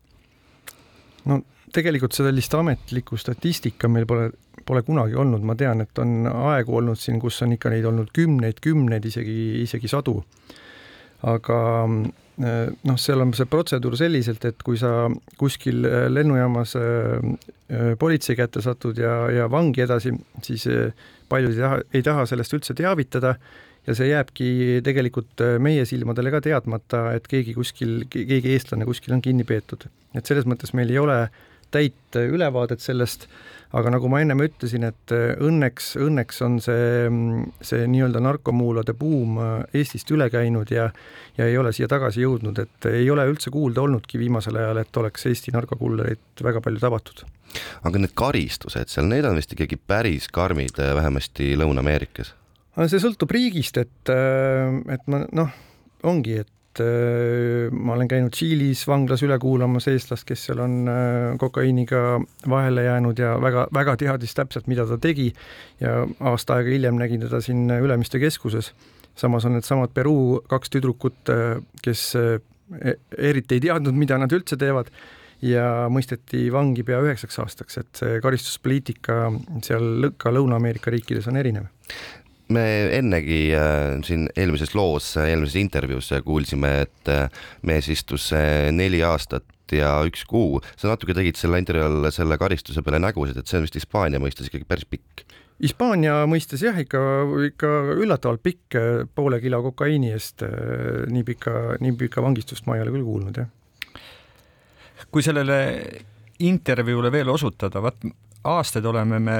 no 1.27 1.41
tegelikult 1.75 2.15
sellist 2.15 2.53
ametlikku 2.55 3.17
statistika 3.19 3.89
meil 3.91 4.07
pole, 4.09 4.31
pole 4.67 4.83
kunagi 4.83 5.15
olnud, 5.15 5.43
ma 5.47 5.55
tean, 5.55 5.81
et 5.81 6.03
on 6.03 6.27
aegu 6.27 6.77
olnud 6.81 6.99
siin, 6.99 7.19
kus 7.23 7.41
on 7.45 7.55
ikka 7.55 7.71
neid 7.73 7.87
olnud 7.87 8.11
kümneid, 8.13 8.61
kümneid, 8.63 9.05
isegi, 9.07 9.37
isegi 9.63 9.91
sadu. 9.91 10.21
aga 11.23 11.57
Äh, 12.37 12.67
noh, 12.85 12.97
seal 13.01 13.23
on 13.23 13.31
see 13.33 13.47
protseduur 13.49 13.95
selliselt, 13.97 14.43
et 14.45 14.59
kui 14.61 14.77
sa 14.77 15.07
kuskil 15.41 15.87
äh, 15.89 16.03
lennujaamas 16.11 16.75
äh, 16.77 17.95
politsei 17.97 18.37
kätte 18.37 18.61
satud 18.61 18.99
ja, 19.01 19.15
ja 19.33 19.47
vangi 19.49 19.81
edasi, 19.81 20.11
siis 20.45 20.67
paljud 21.31 21.55
ei 21.55 21.63
taha, 21.63 21.79
ei 21.97 22.05
taha 22.05 22.27
sellest 22.29 22.53
üldse 22.53 22.75
teavitada 22.77 23.33
ja 23.89 23.95
see 23.97 24.11
jääbki 24.11 24.49
tegelikult 24.85 25.41
meie 25.63 25.87
silmadele 25.89 26.29
ka 26.35 26.43
teadmata, 26.45 27.07
et 27.17 27.25
keegi 27.31 27.57
kuskil, 27.57 28.03
keegi 28.13 28.53
eestlane 28.53 28.85
kuskil 28.85 29.17
on 29.17 29.25
kinni 29.25 29.47
peetud. 29.47 29.87
et 30.13 30.29
selles 30.29 30.45
mõttes 30.45 30.75
meil 30.77 30.93
ei 30.93 31.01
ole 31.01 31.17
täit 31.73 32.21
ülevaadet 32.21 32.85
sellest 32.85 33.25
aga 33.75 33.91
nagu 33.91 34.09
ma 34.11 34.21
ennem 34.23 34.41
ütlesin, 34.45 34.85
et 34.87 35.13
äh, 35.15 35.33
õnneks, 35.43 35.93
õnneks 35.99 36.41
on 36.45 36.57
see, 36.63 37.07
see 37.65 37.87
nii-öelda 37.91 38.21
narkomuulade 38.23 38.95
buum 38.97 39.39
äh, 39.43 39.55
Eestist 39.77 40.11
üle 40.15 40.29
käinud 40.33 40.71
ja 40.71 40.89
ja 41.37 41.45
ei 41.45 41.57
ole 41.59 41.73
siia 41.75 41.89
tagasi 41.91 42.23
jõudnud, 42.23 42.57
et 42.63 42.87
ei 42.89 43.09
ole 43.13 43.27
üldse 43.29 43.51
kuulda 43.53 43.83
olnudki 43.83 44.17
viimasel 44.17 44.57
ajal, 44.57 44.81
et 44.81 44.97
oleks 44.97 45.27
Eesti 45.29 45.53
narkokullereid 45.53 46.43
väga 46.43 46.63
palju 46.65 46.81
tabatud. 46.81 47.23
aga 47.83 48.01
need 48.01 48.15
karistused 48.17 48.91
seal, 48.91 49.09
need 49.11 49.27
on 49.27 49.37
vist 49.37 49.53
ikkagi 49.53 49.77
päris 49.77 50.29
karmid, 50.33 50.79
äh, 50.79 50.95
vähemasti 50.97 51.55
Lõuna-Ameerikas? 51.59 52.33
see 52.77 53.01
sõltub 53.01 53.31
riigist, 53.33 53.77
et, 53.81 54.09
et 54.13 55.07
ma 55.09 55.23
noh, 55.33 55.53
ongi, 56.05 56.35
et 56.43 56.56
et 56.77 56.83
äh, 56.85 57.73
ma 57.73 57.95
olen 57.95 58.09
käinud 58.09 58.33
Tšiilis 58.33 58.83
vanglas 58.87 59.23
üle 59.25 59.37
kuulamas 59.41 59.87
eestlast, 59.89 60.25
kes 60.27 60.47
seal 60.47 60.61
on 60.63 60.89
äh, 60.91 61.37
kokaiiniga 61.41 62.19
vahele 62.49 62.85
jäänud 62.87 63.19
ja 63.19 63.35
väga-väga 63.41 63.97
teadis 63.97 64.35
täpselt, 64.37 64.67
mida 64.67 64.85
ta 64.87 64.99
tegi. 65.01 65.31
Ja 65.81 66.05
aasta 66.19 66.57
aega 66.57 66.73
hiljem 66.73 66.99
nägin 66.99 67.25
teda 67.25 67.41
siin 67.41 67.69
Ülemiste 67.69 68.19
keskuses. 68.19 68.73
samas 69.17 69.45
on 69.45 69.55
needsamad 69.57 69.89
Peruu 69.93 70.43
kaks 70.47 70.69
tüdrukut, 70.69 71.29
äh, 71.29 71.57
kes 71.81 72.13
e-, 72.15 72.97
eriti 73.17 73.57
ei 73.57 73.63
teadnud, 73.69 73.95
mida 73.97 74.17
nad 74.17 74.31
üldse 74.31 74.57
teevad. 74.57 74.91
Ja 75.41 75.85
mõisteti 75.93 76.47
vangi 76.49 76.81
pea 76.81 76.97
üheksaks 77.05 77.37
aastaks, 77.39 77.77
et 77.77 77.99
see 77.99 78.21
karistuspoliitika 78.21 79.27
seal 79.61 80.09
ka 80.17 80.33
Lõuna-Ameerika 80.33 80.89
riikides 80.89 81.29
on 81.29 81.37
erinev 81.37 81.69
me 82.53 82.63
ennegi 82.97 83.41
äh, 83.55 83.97
siin 84.07 84.27
eelmises 84.37 84.73
loos, 84.77 85.11
eelmises 85.21 85.57
intervjuus 85.59 86.11
kuulsime, 86.25 86.73
et 86.85 87.11
äh, 87.11 87.27
mees 87.67 87.89
istus 87.91 88.29
äh, 88.35 88.69
neli 88.75 89.01
aastat 89.05 89.47
ja 89.75 89.97
üks 90.07 90.23
kuu, 90.27 90.61
sa 90.79 90.93
natuke 90.93 91.15
tegid 91.17 91.39
selle 91.39 91.59
intervjuu 91.59 91.89
all 91.89 92.11
selle 92.15 92.37
karistuse 92.39 92.83
peale 92.85 93.01
nägusid, 93.03 93.39
et 93.39 93.49
see 93.49 93.59
on 93.59 93.67
vist 93.67 93.75
Hispaania 93.75 94.21
mõistes 94.23 94.47
ikkagi 94.47 94.67
päris 94.67 94.87
pikk. 94.87 95.25
Hispaania 95.59 96.21
mõistes 96.29 96.61
jah, 96.63 96.77
ikka, 96.77 96.99
ikka 97.49 97.71
üllatavalt 97.97 98.43
pikk, 98.45 98.77
poole 99.17 99.41
kilo 99.41 99.59
kokaiini 99.65 100.13
eest 100.13 100.45
nii 101.11 101.25
pika, 101.27 101.79
nii 101.81 101.95
pika 101.97 102.21
vangistust 102.23 102.67
ma 102.69 102.77
ei 102.77 102.85
ole 102.85 102.93
küll 102.93 103.07
kuulnud, 103.07 103.41
jah. 103.41 103.49
kui 105.11 105.25
sellele 105.25 105.57
intervjuule 106.45 107.11
veel 107.11 107.33
osutada, 107.33 107.81
vaat 107.81 108.05
aastaid 108.47 108.85
oleme 108.85 109.19
me 109.19 109.37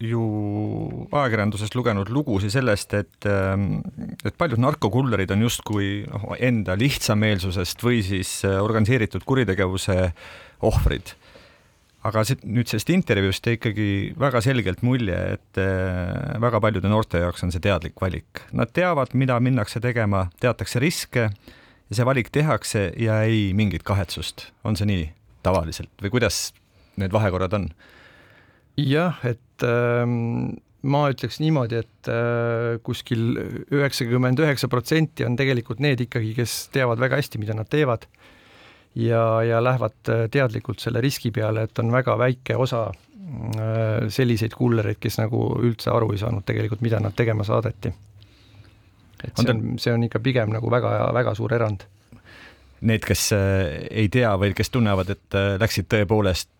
ju 0.00 1.06
ajakirjandusest 1.12 1.76
lugenud 1.76 2.08
lugusid 2.12 2.52
sellest, 2.54 2.94
et, 2.96 3.26
ähm, 3.28 3.80
et 4.24 4.36
paljud 4.40 4.60
narkokullerid 4.62 5.32
on 5.34 5.44
justkui 5.44 5.90
noh, 6.08 6.30
enda 6.40 6.76
lihtsameelsusest 6.80 7.84
või 7.84 8.00
siis 8.06 8.40
äh, 8.48 8.56
organiseeritud 8.64 9.26
kuritegevuse 9.28 10.12
ohvrid. 10.66 11.16
aga 12.00 12.22
see, 12.24 12.38
nüüd 12.48 12.70
sellest 12.70 12.88
intervjuust 12.94 13.44
jäi 13.44 13.58
ikkagi 13.58 13.88
väga 14.16 14.40
selgelt 14.40 14.80
mulje, 14.80 15.18
et 15.36 15.60
äh, 15.60 16.40
väga 16.40 16.62
paljude 16.64 16.88
noorte 16.88 17.20
jaoks 17.20 17.44
on 17.44 17.52
see 17.52 17.60
teadlik 17.60 18.00
valik. 18.00 18.46
Nad 18.56 18.72
teavad, 18.72 19.12
mida 19.12 19.36
minnakse 19.40 19.84
tegema, 19.84 20.30
teatakse 20.40 20.80
riske 20.80 21.28
ja 21.28 21.92
see 21.92 22.08
valik 22.08 22.32
tehakse 22.32 22.88
ja 22.96 23.20
ei 23.28 23.50
mingit 23.52 23.84
kahetsust. 23.84 24.48
on 24.64 24.80
see 24.80 24.88
nii 24.88 25.08
tavaliselt 25.44 25.92
või 26.00 26.16
kuidas 26.16 26.54
need 26.96 27.12
vahekorrad 27.12 27.52
on? 27.52 27.68
Jah, 28.78 29.18
et 29.26 29.64
ähm, 29.66 30.56
ma 30.82 31.04
ütleks 31.12 31.40
niimoodi, 31.42 31.82
et 31.82 32.10
äh, 32.10 32.78
kuskil 32.86 33.36
üheksakümmend 33.72 34.40
üheksa 34.40 34.70
protsenti 34.72 35.26
on 35.26 35.36
tegelikult 35.38 35.82
need 35.84 36.06
ikkagi, 36.06 36.32
kes 36.38 36.56
teavad 36.74 37.02
väga 37.02 37.20
hästi, 37.20 37.40
mida 37.42 37.56
nad 37.56 37.70
teevad. 37.70 38.06
ja, 38.94 39.42
ja 39.46 39.60
lähevad 39.62 40.10
teadlikult 40.30 40.80
selle 40.82 41.00
riski 41.00 41.30
peale, 41.30 41.68
et 41.68 41.78
on 41.78 41.92
väga 41.92 42.16
väike 42.18 42.56
osa 42.58 42.90
selliseid 44.10 44.56
kullereid, 44.58 44.98
kes 44.98 45.20
nagu 45.20 45.38
üldse 45.62 45.92
aru 45.94 46.08
ei 46.10 46.18
saanud 46.18 46.42
tegelikult, 46.42 46.80
mida 46.82 46.98
nad 46.98 47.14
tegema 47.14 47.46
saadeti. 47.46 47.92
et 49.22 49.36
see 49.38 49.52
on, 49.52 49.60
see 49.78 49.92
on 49.94 50.02
ikka 50.02 50.18
pigem 50.18 50.50
nagu 50.50 50.70
väga-väga 50.72 51.36
suur 51.38 51.54
erand 51.54 51.84
need, 52.80 53.04
kes 53.04 53.28
ei 53.36 54.08
tea 54.08 54.32
või 54.40 54.54
kes 54.56 54.72
tunnevad, 54.72 55.12
et 55.12 55.38
läksid 55.60 55.86
tõepoolest 55.92 56.59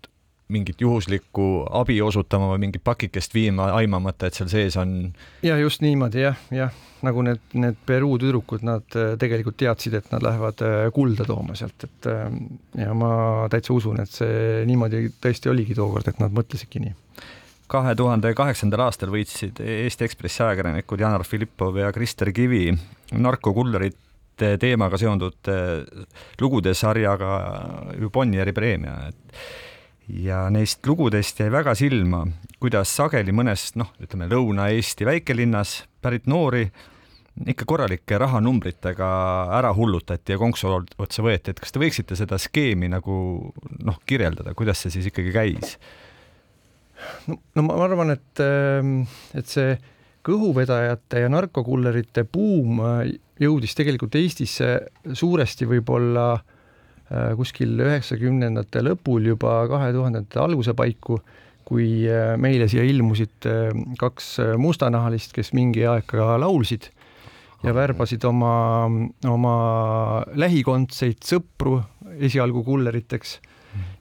mingit 0.50 0.80
juhuslikku 0.82 1.48
abi 1.80 2.00
osutama 2.02 2.50
või 2.52 2.66
mingit 2.66 2.84
pakikest 2.84 3.34
viima, 3.34 3.70
aimamata, 3.78 4.28
et 4.28 4.38
seal 4.38 4.50
sees 4.52 4.78
on? 4.80 5.12
ja 5.46 5.58
just 5.60 5.84
niimoodi 5.84 6.24
jah, 6.24 6.38
jah, 6.54 6.74
nagu 7.06 7.24
need, 7.26 7.42
need 7.56 7.78
Peruu 7.86 8.18
tüdrukud, 8.20 8.64
nad 8.66 8.98
äh, 8.98 9.14
tegelikult 9.20 9.58
teadsid, 9.60 9.96
et 9.98 10.10
nad 10.12 10.24
lähevad 10.24 10.64
äh, 10.66 10.80
kulda 10.94 11.26
tooma 11.28 11.56
sealt, 11.58 11.86
et 11.86 12.10
äh, 12.10 12.26
ja 12.84 12.96
ma 12.96 13.12
täitsa 13.52 13.74
usun, 13.76 14.02
et 14.02 14.12
see 14.12 14.64
niimoodi 14.68 15.06
tõesti 15.22 15.52
oligi 15.52 15.76
tookord, 15.78 16.10
et 16.10 16.20
nad 16.22 16.34
mõtlesidki 16.34 16.82
nii 16.84 16.96
kahe 17.70 17.94
tuhande 17.94 18.32
kaheksandal 18.34 18.88
aastal 18.88 19.12
võitsid 19.14 19.60
Eesti 19.62 20.02
Ekspressi 20.08 20.42
ajakirjanikud 20.42 21.00
Janar 21.04 21.22
Filippov 21.22 21.76
ja 21.78 21.92
Krister 21.94 22.32
Kivi 22.34 22.72
narkokullerite 23.14 24.56
teemaga 24.58 24.98
seonduvate 24.98 25.54
lugude 26.40 26.74
sarjaga 26.74 27.30
Bonnieri 28.10 28.54
preemia, 28.56 28.96
et 29.12 29.69
ja 30.18 30.44
neist 30.52 30.86
lugudest 30.86 31.40
jäi 31.40 31.50
väga 31.52 31.74
silma, 31.78 32.24
kuidas 32.60 32.92
sageli 32.96 33.32
mõnes 33.34 33.70
noh, 33.78 33.92
ütleme 34.02 34.28
Lõuna-Eesti 34.30 35.06
väikelinnas 35.08 35.80
pärit 36.02 36.28
noori 36.30 36.66
ikka 37.48 37.64
korralike 37.68 38.18
rahanumbritega 38.20 39.08
ära 39.56 39.70
hullutati 39.76 40.34
ja 40.34 40.40
konksu 40.40 40.72
otsa 41.00 41.24
võeti, 41.24 41.52
et 41.54 41.62
kas 41.62 41.72
te 41.72 41.80
võiksite 41.80 42.18
seda 42.18 42.38
skeemi 42.40 42.90
nagu 42.92 43.14
noh, 43.86 44.00
kirjeldada, 44.06 44.54
kuidas 44.58 44.82
see 44.82 44.96
siis 44.96 45.08
ikkagi 45.12 45.32
käis? 45.34 45.78
no, 47.30 47.38
no 47.56 47.66
ma 47.68 47.78
arvan, 47.86 48.14
et, 48.16 48.44
ähm, 48.44 49.02
et 49.34 49.48
see 49.48 49.76
kõhuvedajate 50.26 51.22
ja 51.22 51.30
narkokullerite 51.32 52.26
buum 52.28 52.82
jõudis 53.40 53.76
tegelikult 53.78 54.18
Eestisse 54.20 54.74
suuresti 55.16 55.68
võib-olla 55.70 56.34
Äh, 56.34 56.56
kuskil 57.10 57.74
üheksakümnendate 57.82 58.84
lõpul 58.86 59.24
juba 59.32 59.64
kahe 59.70 59.90
tuhandete 59.94 60.38
alguse 60.38 60.74
paiku, 60.78 61.18
kui 61.66 62.06
äh, 62.06 62.36
meile 62.40 62.68
siia 62.70 62.84
ilmusid 62.86 63.48
äh, 63.50 63.70
kaks 63.98 64.36
mustanahalist, 64.58 65.34
kes 65.36 65.52
mingi 65.56 65.86
aeg 65.90 66.06
ka 66.10 66.36
laulsid 66.40 66.90
ja 67.66 67.74
värbasid 67.76 68.24
oma, 68.24 68.54
oma 69.28 69.54
lähikondseid 70.38 71.20
sõpru 71.26 71.80
esialgu 72.18 72.62
kulleriteks 72.64 73.38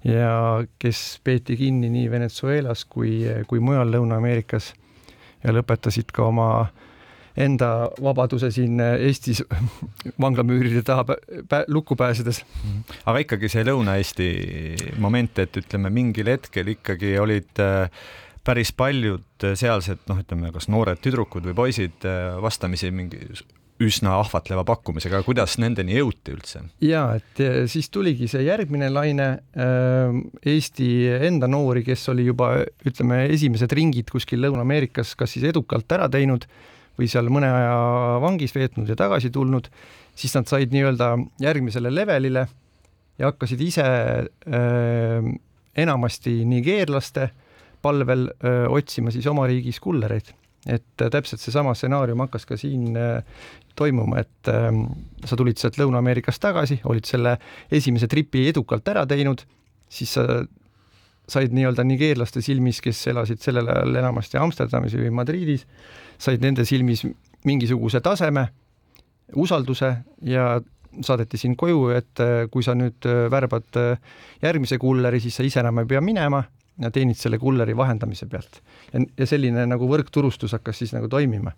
ja 0.07 0.61
kes 0.79 1.19
peeti 1.23 1.57
kinni 1.59 1.89
nii 1.93 2.07
Venezuelas 2.09 2.85
kui, 2.89 3.25
kui 3.49 3.59
mujal 3.61 3.91
Lõuna-Ameerikas 3.93 4.71
ja 5.43 5.53
lõpetasid 5.53 6.13
ka 6.15 6.29
oma 6.29 6.47
äh, 6.61 6.87
enda 7.39 7.69
vabaduse 8.03 8.51
siin 8.53 8.79
Eestis 8.83 9.43
vanglamüüride 10.23 10.83
taha 10.87 11.17
lukku 11.67 11.95
pääsedes. 11.99 12.43
aga 13.05 13.25
ikkagi 13.25 13.51
see 13.51 13.67
Lõuna-Eesti 13.67 14.31
moment, 14.99 15.39
et 15.43 15.61
ütleme, 15.61 15.91
mingil 15.93 16.31
hetkel 16.33 16.73
ikkagi 16.75 17.15
olid 17.21 17.63
äh, 17.63 17.87
päris 18.45 18.71
paljud 18.75 19.47
sealsed 19.59 20.03
noh, 20.09 20.19
ütleme 20.23 20.51
kas 20.55 20.69
noored 20.71 20.99
tüdrukud 21.03 21.47
või 21.49 21.57
poisid 21.57 22.05
vastamisi 22.41 22.91
mingi 22.91 23.21
üsna 23.79 24.17
ahvatleva 24.19 24.65
pakkumisega, 24.67 25.21
kuidas 25.23 25.55
nendeni 25.61 25.95
jõuti 25.95 26.33
üldse? 26.35 26.63
ja 26.83 27.05
et 27.15 27.39
siis 27.71 27.87
tuligi 27.93 28.27
see 28.31 28.43
järgmine 28.47 28.89
laine 28.91 29.29
Eesti 30.53 30.89
enda 31.29 31.47
noori, 31.51 31.85
kes 31.87 32.09
oli 32.11 32.27
juba 32.27 32.51
ütleme, 32.87 33.23
esimesed 33.31 33.71
ringid 33.79 34.11
kuskil 34.11 34.43
Lõuna-Ameerikas 34.43 35.15
kas 35.19 35.35
siis 35.35 35.47
edukalt 35.51 35.95
ära 35.95 36.09
teinud 36.11 36.47
või 36.99 37.07
seal 37.11 37.31
mõne 37.31 37.49
aja 37.55 37.75
vangis 38.23 38.53
veetnud 38.55 38.89
ja 38.89 38.97
tagasi 38.99 39.31
tulnud, 39.31 39.69
siis 40.19 40.35
nad 40.35 40.49
said 40.51 40.73
nii-öelda 40.75 41.13
järgmisele 41.41 41.91
levelile 41.93 42.47
ja 43.19 43.29
hakkasid 43.31 43.61
ise 43.63 43.85
äh, 43.85 45.29
enamasti 45.79 46.41
nigeerlaste 46.49 47.29
palvel 47.81 48.27
öö, 48.43 48.65
äh, 48.65 48.71
otsima 48.71 49.11
siis 49.11 49.27
oma 49.27 49.47
riigis 49.47 49.79
kullereid. 49.79 50.33
et 50.67 51.01
äh, 51.01 51.09
täpselt 51.09 51.39
seesama 51.39 51.73
stsenaarium 51.73 52.19
hakkas 52.19 52.45
ka 52.45 52.57
siin 52.59 52.97
öö, 52.97 53.21
toimuma, 53.79 54.19
et 54.19 54.47
öö, 54.51 54.71
sa 55.25 55.37
tulid 55.39 55.57
sealt 55.57 55.79
Lõuna-Ameerikast 55.79 56.41
tagasi, 56.43 56.81
olid 56.83 57.07
selle 57.07 57.37
esimese 57.71 58.09
tripi 58.11 58.47
edukalt 58.49 58.87
ära 58.91 59.05
teinud, 59.07 59.45
siis 59.87 60.17
sa 60.17 60.25
said 61.29 61.53
nii-öelda 61.55 61.85
nigeerlaste 61.87 62.41
silmis, 62.41 62.81
kes 62.81 63.01
elasid 63.11 63.41
sellel 63.43 63.69
ajal 63.69 64.01
enamasti 64.01 64.39
Amsterdamis 64.41 64.97
või 64.97 65.13
Madridis, 65.13 65.65
said 66.17 66.41
nende 66.43 66.65
silmis 66.65 67.05
mingisuguse 67.45 68.01
taseme, 68.03 68.47
usalduse 69.37 69.93
ja 70.25 70.51
saadeti 71.05 71.37
sind 71.37 71.57
koju, 71.59 71.89
et 71.93 72.21
äh, 72.23 72.45
kui 72.51 72.65
sa 72.65 72.75
nüüd 72.77 73.05
äh, 73.07 73.27
värbad 73.31 73.77
äh, 73.79 74.15
järgmise 74.43 74.79
kulleri, 74.81 75.21
siis 75.21 75.37
sa 75.37 75.45
ise 75.45 75.61
enam 75.61 75.83
ei 75.83 75.89
pea 75.89 76.01
minema 76.01 76.41
ja 76.79 76.91
teenid 76.95 77.19
selle 77.19 77.37
kulleri 77.39 77.75
vahendamise 77.77 78.25
pealt. 78.31 78.61
ja, 78.93 79.25
selline 79.27 79.65
nagu 79.67 79.87
võrkturustus 79.89 80.55
hakkas 80.55 80.79
siis 80.81 80.95
nagu 80.95 81.09
toimima. 81.11 81.51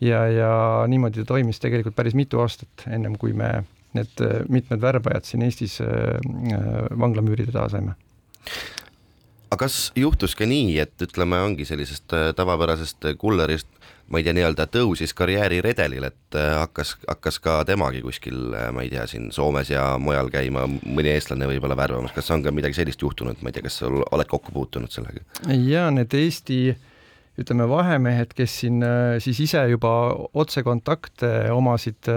ja, 0.00 0.26
ja 0.28 0.52
niimoodi 0.88 1.22
ta 1.22 1.34
toimis 1.34 1.60
tegelikult 1.60 1.96
päris 1.96 2.16
mitu 2.18 2.40
aastat, 2.40 2.86
ennem 2.88 3.16
kui 3.20 3.32
me 3.32 3.62
need 3.92 4.22
mitmed 4.48 4.80
värbajad 4.80 5.28
siin 5.28 5.42
Eestis 5.44 5.76
vanglamüüride 6.98 7.52
taha 7.52 7.68
saime 7.68 7.98
aga 9.52 9.66
kas 9.66 9.90
juhtus 9.98 10.32
ka 10.38 10.48
nii, 10.48 10.78
et 10.80 11.04
ütleme, 11.04 11.36
ongi 11.44 11.66
sellisest 11.68 12.12
äh, 12.16 12.30
tavapärasest 12.36 13.10
kullerist, 13.20 13.68
ma 14.12 14.20
ei 14.20 14.24
tea, 14.24 14.34
nii-öelda 14.36 14.64
tõusis 14.72 15.12
karjääriredelil, 15.16 16.06
et 16.08 16.38
äh, 16.38 16.54
hakkas, 16.62 16.94
hakkas 17.04 17.38
ka 17.44 17.58
temagi 17.68 18.00
kuskil, 18.04 18.54
äh, 18.56 18.70
ma 18.72 18.84
ei 18.86 18.92
tea, 18.92 19.04
siin 19.10 19.28
Soomes 19.34 19.68
ja 19.72 19.84
mujal 20.00 20.32
käima, 20.32 20.64
mõni 20.68 21.12
eestlane 21.12 21.48
võib-olla 21.50 21.76
värvamas, 21.78 22.14
kas 22.16 22.32
on 22.32 22.44
ka 22.44 22.54
midagi 22.54 22.80
sellist 22.80 23.04
juhtunud, 23.04 23.42
ma 23.44 23.52
ei 23.52 23.58
tea, 23.58 23.66
kas 23.66 23.82
sa 23.82 23.90
oled 23.92 24.30
kokku 24.30 24.54
puutunud 24.56 24.92
sellega? 24.92 25.24
ja 25.52 25.90
need 25.92 26.16
Eesti 26.16 26.62
ütleme, 27.42 27.68
vahemehed, 27.68 28.32
kes 28.36 28.56
siin 28.62 28.82
siis 29.24 29.38
ise 29.40 29.62
juba 29.70 29.90
otsekontakte 30.36 31.30
omasid 31.52 32.10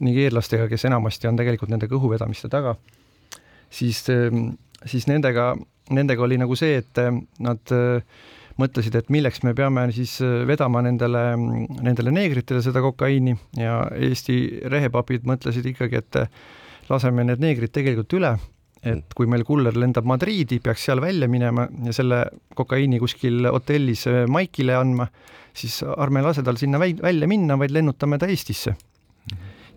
nigeerlastega, 0.00 0.70
kes 0.72 0.86
enamasti 0.88 1.28
on 1.28 1.36
tegelikult 1.36 1.72
nende 1.72 1.88
kõhuvedamiste 1.90 2.48
taga, 2.52 2.72
siis, 3.68 4.00
siis 4.84 5.06
nendega 5.08 5.54
nendega 5.94 6.24
oli 6.24 6.38
nagu 6.40 6.56
see, 6.58 6.80
et 6.82 6.98
äh, 7.00 7.12
nad 7.42 7.74
äh, 7.74 8.02
mõtlesid, 8.60 8.96
et 8.98 9.12
milleks 9.12 9.42
me 9.44 9.54
peame 9.56 9.86
siis 9.94 10.16
äh, 10.24 10.42
vedama 10.48 10.82
nendele, 10.86 11.28
nendele 11.84 12.14
neegritele 12.14 12.62
seda 12.64 12.82
kokaiini 12.84 13.36
ja 13.60 13.82
Eesti 14.08 14.38
rehepapid 14.72 15.26
mõtlesid 15.28 15.70
ikkagi, 15.72 16.02
et 16.02 16.20
laseme 16.90 17.26
need 17.26 17.42
neegrid 17.42 17.74
tegelikult 17.74 18.18
üle, 18.18 18.34
et 18.86 19.14
kui 19.18 19.30
meil 19.30 19.44
kuller 19.46 19.76
lendab 19.78 20.06
Madriidi, 20.08 20.60
peaks 20.62 20.88
seal 20.88 21.02
välja 21.02 21.28
minema 21.30 21.66
ja 21.86 21.94
selle 21.94 22.24
kokaiini 22.58 23.00
kuskil 23.02 23.48
hotellis 23.50 24.06
Maikile 24.30 24.76
andma, 24.78 25.08
siis 25.56 25.80
ärme 25.86 26.22
lase 26.22 26.44
tal 26.46 26.58
sinna 26.60 26.80
välja 26.80 27.30
minna, 27.30 27.58
vaid 27.58 27.74
lennutame 27.74 28.18
ta 28.22 28.30
Eestisse 28.30 28.76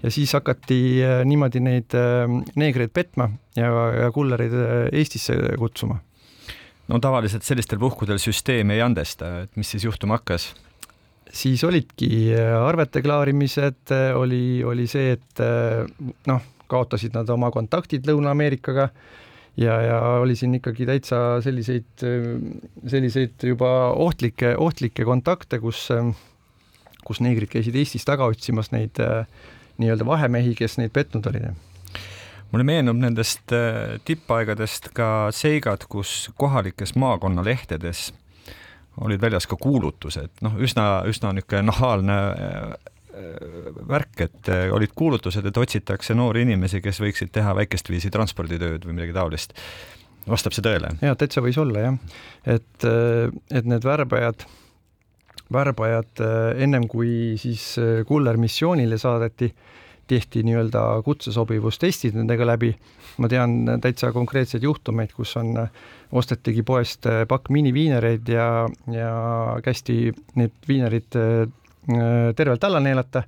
ja 0.04 0.12
siis 0.12 0.34
hakati 0.34 0.80
äh, 1.04 1.22
niimoodi 1.28 1.62
neid 1.64 1.96
äh, 1.98 2.26
neegreid 2.60 2.94
petma 2.96 3.30
ja, 3.58 3.70
ja 4.06 4.12
kullereid 4.16 4.56
äh, 4.56 4.88
Eestisse 5.00 5.36
kutsuma. 5.60 6.00
no 6.88 7.00
tavaliselt 7.00 7.44
sellistel 7.44 7.80
puhkudel 7.80 8.20
süsteem 8.22 8.72
ei 8.76 8.82
andesta, 8.82 9.44
et 9.44 9.56
mis 9.60 9.72
siis 9.76 9.86
juhtuma 9.88 10.20
hakkas? 10.20 10.54
siis 11.30 11.64
olidki 11.64 12.34
arvete 12.42 13.04
klaarimised, 13.06 13.92
oli, 14.18 14.64
oli 14.66 14.88
see, 14.90 15.12
et 15.14 15.42
noh, 16.26 16.48
kaotasid 16.70 17.14
nad 17.14 17.30
oma 17.30 17.52
kontaktid 17.54 18.08
Lõuna-Ameerikaga 18.10 18.88
ja, 19.62 19.76
ja 19.84 20.00
oli 20.24 20.34
siin 20.40 20.58
ikkagi 20.58 20.88
täitsa 20.90 21.20
selliseid, 21.46 22.02
selliseid 22.02 23.46
juba 23.52 23.70
ohtlikke, 23.94 24.56
ohtlikke 24.58 25.06
kontakte, 25.06 25.62
kus, 25.62 25.86
kus 27.06 27.22
neegrid 27.22 27.54
käisid 27.54 27.78
Eestis 27.78 28.10
taga 28.10 28.26
otsimas 28.34 28.74
neid 28.74 28.98
äh, 29.06 29.30
nii-öelda 29.80 30.06
vahemehi, 30.06 30.56
kes 30.60 30.78
neid 30.80 30.94
petnud 30.96 31.26
olid 31.32 31.50
mulle 32.52 32.66
meenub 32.66 32.98
nendest 32.98 33.54
äh, 33.54 33.98
tippaegadest 34.06 34.90
ka 34.98 35.30
seigad, 35.36 35.86
kus 35.90 36.30
kohalikes 36.40 36.96
maakonnalehtedes 37.00 38.10
olid 39.00 39.22
väljas 39.22 39.48
ka 39.48 39.56
kuulutused, 39.60 40.32
noh, 40.44 40.58
üsna, 40.60 41.04
üsna 41.08 41.32
niisugune 41.36 41.70
nahaalne 41.70 42.18
äh, 42.30 42.72
värk, 43.88 44.16
et 44.26 44.50
äh, 44.52 44.66
olid 44.76 44.96
kuulutused, 44.98 45.46
et 45.46 45.62
otsitakse 45.62 46.18
noori 46.18 46.44
inimesi, 46.48 46.82
kes 46.84 47.00
võiksid 47.04 47.32
teha 47.36 47.54
väikest 47.62 47.92
viisi 47.92 48.12
transporditööd 48.14 48.88
või 48.88 48.98
midagi 48.98 49.16
taolist. 49.16 49.54
vastab 50.30 50.56
see 50.56 50.66
tõele? 50.66 50.92
jaa, 51.02 51.16
täitsa 51.16 51.46
võis 51.46 51.58
olla 51.62 51.86
jah, 51.86 52.02
et, 52.58 52.90
et 53.52 53.70
need 53.70 53.86
värbajad 53.86 54.48
värbajad 55.54 56.22
äh, 56.24 56.64
ennem 56.64 56.88
kui 56.90 57.36
siis 57.42 57.74
äh, 57.82 58.02
kuller 58.08 58.38
missioonile 58.38 58.98
saadeti, 59.02 59.52
tehti 60.10 60.42
nii-öelda 60.46 60.82
kutsesobivustestid 61.06 62.18
nendega 62.18 62.48
läbi. 62.48 62.74
ma 63.20 63.28
tean 63.28 63.68
täitsa 63.84 64.14
konkreetseid 64.16 64.64
juhtumeid, 64.64 65.12
kus 65.12 65.36
on, 65.38 65.58
ostetigi 66.16 66.64
poest 66.64 67.04
pakk 67.28 67.50
miniviinereid 67.52 68.32
ja, 68.32 68.46
ja 68.88 69.12
kästi 69.62 70.14
need 70.40 70.56
viinerid 70.68 71.20
tervelt 72.36 72.64
alla 72.64 72.80
neelata, 72.80 73.26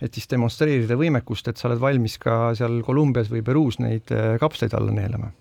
et 0.00 0.14
siis 0.14 0.30
demonstreerida 0.30 0.94
võimekust, 0.96 1.50
et 1.50 1.58
sa 1.58 1.68
oled 1.68 1.82
valmis 1.82 2.16
ka 2.22 2.54
seal 2.54 2.80
Kolumbias 2.86 3.32
või 3.34 3.42
Peruus 3.42 3.80
neid 3.82 4.14
kapsleid 4.40 4.78
alla 4.78 4.94
neelama 4.94 5.32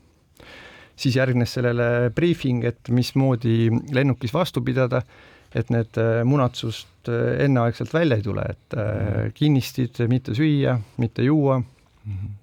siis 1.01 1.15
järgnes 1.17 1.55
sellele 1.57 2.11
briefing, 2.15 2.65
et 2.67 2.89
mismoodi 2.93 3.69
lennukis 3.95 4.33
vastu 4.33 4.63
pidada, 4.65 5.01
et 5.55 5.71
need 5.73 5.97
munatsust 6.27 7.09
enneaegselt 7.11 7.93
välja 7.93 8.19
ei 8.19 8.25
tule, 8.25 8.45
et 8.53 8.77
mhm. 8.77 9.33
kinnistid 9.37 10.03
mitte 10.11 10.35
süüa, 10.37 10.77
mitte 11.01 11.25
juua 11.27 11.59
mm. 11.59 12.13
-hmm 12.13 12.37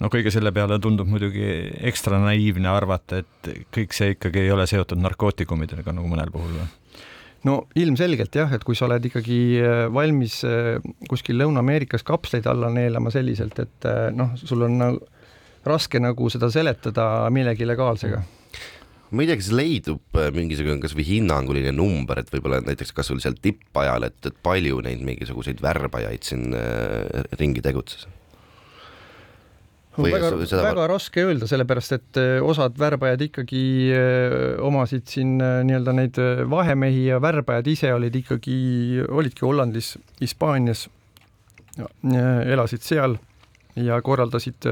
no 0.00 0.10
kõige 0.12 0.30
selle 0.30 0.52
peale 0.54 0.78
tundub 0.78 1.08
muidugi 1.10 1.46
ekstra 1.90 2.20
naiivne 2.22 2.68
arvata, 2.70 3.18
et 3.22 3.48
kõik 3.74 3.96
see 3.96 4.12
ikkagi 4.14 4.44
ei 4.44 4.50
ole 4.54 4.66
seotud 4.66 5.00
narkootikumidega 5.02 5.92
nagu 5.96 6.06
mõnel 6.06 6.30
puhul 6.30 6.52
või? 6.54 6.68
no 7.48 7.56
ilmselgelt 7.74 8.34
jah, 8.34 8.52
et 8.52 8.64
kui 8.64 8.78
sa 8.78 8.86
oled 8.86 9.04
ikkagi 9.10 9.40
valmis 9.94 10.40
kuskil 11.10 11.40
Lõuna-Ameerikas 11.42 12.06
kapsleid 12.06 12.46
alla 12.46 12.70
neelama 12.70 13.10
selliselt, 13.10 13.58
et 13.58 13.90
noh, 14.14 14.34
sul 14.38 14.62
on 14.68 14.78
nagu 14.78 15.04
raske 15.66 16.00
nagu 16.02 16.30
seda 16.30 16.48
seletada 16.52 17.26
millegi 17.34 17.66
legaalsega 17.66 18.22
ma 19.10 19.22
ei 19.22 19.28
tea, 19.30 19.38
kas 19.38 19.52
leidub 19.54 20.18
äh, 20.18 20.30
mingisugune 20.34 20.82
kasvõi 20.82 21.06
hinnanguline 21.06 21.72
number, 21.74 22.18
et 22.20 22.30
võib-olla 22.32 22.60
näiteks 22.66 22.94
kasvõi 22.96 23.22
seal 23.22 23.38
tippajal, 23.42 24.08
et, 24.08 24.18
et 24.26 24.38
palju 24.44 24.80
neid 24.86 25.02
mingisuguseid 25.06 25.62
värbajaid 25.62 26.26
siin 26.26 26.56
äh, 26.56 27.26
ringi 27.40 27.62
tegutses? 27.64 28.08
Väga, 29.96 30.28
seda... 30.44 30.60
väga 30.66 30.88
raske 30.90 31.22
öelda, 31.24 31.46
sellepärast 31.48 31.94
et 31.96 32.18
äh, 32.20 32.34
osad 32.44 32.76
värbajad 32.80 33.22
ikkagi 33.28 33.62
äh, 33.96 34.34
omasid 34.66 35.06
siin 35.08 35.38
nii-öelda 35.38 35.94
neid 35.96 36.20
vahemehi 36.50 37.06
ja 37.12 37.22
värbajad 37.22 37.70
ise 37.72 37.94
olid 37.94 38.18
ikkagi, 38.20 38.58
olidki 39.06 39.46
Hollandis, 39.46 39.94
Hispaanias, 40.20 40.88
elasid 41.76 42.84
seal 42.84 43.16
ja 43.76 44.00
korraldasid, 44.02 44.66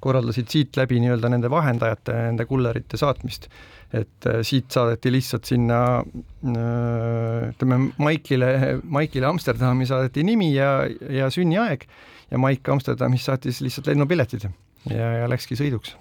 korraldasid 0.00 0.48
siit 0.52 0.76
läbi 0.78 1.00
nii-öelda 1.02 1.30
nende 1.32 1.50
vahendajate, 1.52 2.14
nende 2.30 2.46
kullerite 2.48 3.00
saatmist. 3.00 3.50
et 3.94 4.26
äh, 4.26 4.40
siit 4.42 4.70
saadeti 4.74 5.12
lihtsalt 5.12 5.44
sinna 5.46 6.02
äh, 6.02 7.50
ütleme, 7.52 7.92
Maikile, 8.02 8.80
Maikile 8.82 9.26
Amsterdami 9.26 9.86
saadeti 9.86 10.24
nimi 10.26 10.50
ja, 10.54 10.80
ja 11.10 11.30
sünniaeg 11.30 11.86
ja 12.30 12.38
Maik 12.38 12.68
Amsterdamis 12.68 13.28
saatis 13.28 13.60
lihtsalt 13.62 13.86
lennupiletid 13.86 14.48
ja, 14.90 15.12
ja 15.20 15.30
läkski 15.30 15.54
sõiduks 15.58 15.94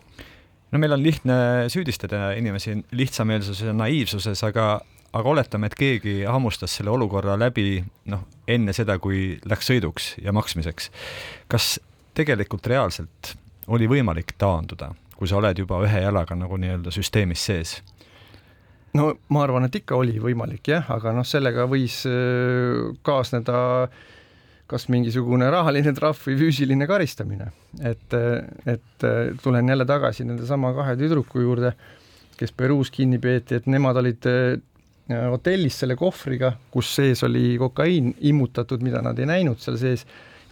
no 0.72 0.82
meil 0.82 0.96
on 0.96 1.04
lihtne 1.04 1.38
süüdistada 1.72 2.32
inimesi 2.39 2.76
lihtsameelsuses 2.96 3.70
ja 3.70 3.74
naiivsuses, 3.78 4.44
aga, 4.48 4.80
aga 5.15 5.32
oletame, 5.32 5.70
et 5.70 5.78
keegi 5.80 6.15
hammustas 6.28 6.76
selle 6.80 6.94
olukorra 6.94 7.38
läbi 7.39 7.80
noh, 8.12 8.26
enne 8.48 8.76
seda, 8.76 8.98
kui 9.00 9.38
läks 9.48 9.72
sõiduks 9.72 10.15
ja 10.24 10.34
maksmiseks. 10.36 10.91
kas 11.52 11.76
tegelikult 12.15 12.67
reaalselt 12.71 13.36
oli 13.67 13.89
võimalik 13.89 14.36
taanduda, 14.38 14.91
kui 15.15 15.30
sa 15.30 15.39
oled 15.39 15.58
juba 15.58 15.82
ühe 15.86 16.01
jalaga 16.06 16.38
nagu 16.38 16.58
nii-öelda 16.62 16.93
süsteemis 16.93 17.45
sees? 17.49 17.78
no 18.95 19.12
ma 19.34 19.43
arvan, 19.43 19.67
et 19.67 19.75
ikka 19.82 19.97
oli 19.99 20.19
võimalik 20.23 20.69
jah, 20.71 20.86
aga 20.95 21.12
noh, 21.15 21.25
sellega 21.28 21.65
võis 21.67 22.01
äh, 22.08 22.93
kaasneda 23.06 23.89
kas 24.65 24.88
mingisugune 24.89 25.45
rahaline 25.54 25.93
trahv 25.93 26.23
või 26.25 26.39
füüsiline 26.39 26.88
karistamine, 26.89 27.51
et, 27.86 28.15
et 28.65 29.06
tulen 29.43 29.69
jälle 29.69 29.86
tagasi 29.86 30.25
nendesama 30.25 30.71
kahe 30.73 30.95
tüdruku 30.97 31.43
juurde, 31.43 31.75
kes 32.36 32.51
Peruus 32.58 32.89
kinni 32.91 33.19
peeti, 33.21 33.60
et 33.60 33.67
nemad 33.69 33.99
olid 34.01 34.25
äh, 34.32 34.56
hotellis 35.30 35.78
selle 35.84 35.97
kohvriga, 35.99 36.56
kus 36.73 36.89
sees 36.97 37.21
oli 37.28 37.60
kokaiin 37.62 38.15
immutatud, 38.32 38.82
mida 38.82 39.04
nad 39.06 39.19
ei 39.21 39.30
näinud 39.30 39.62
seal 39.62 39.78
sees 39.78 40.06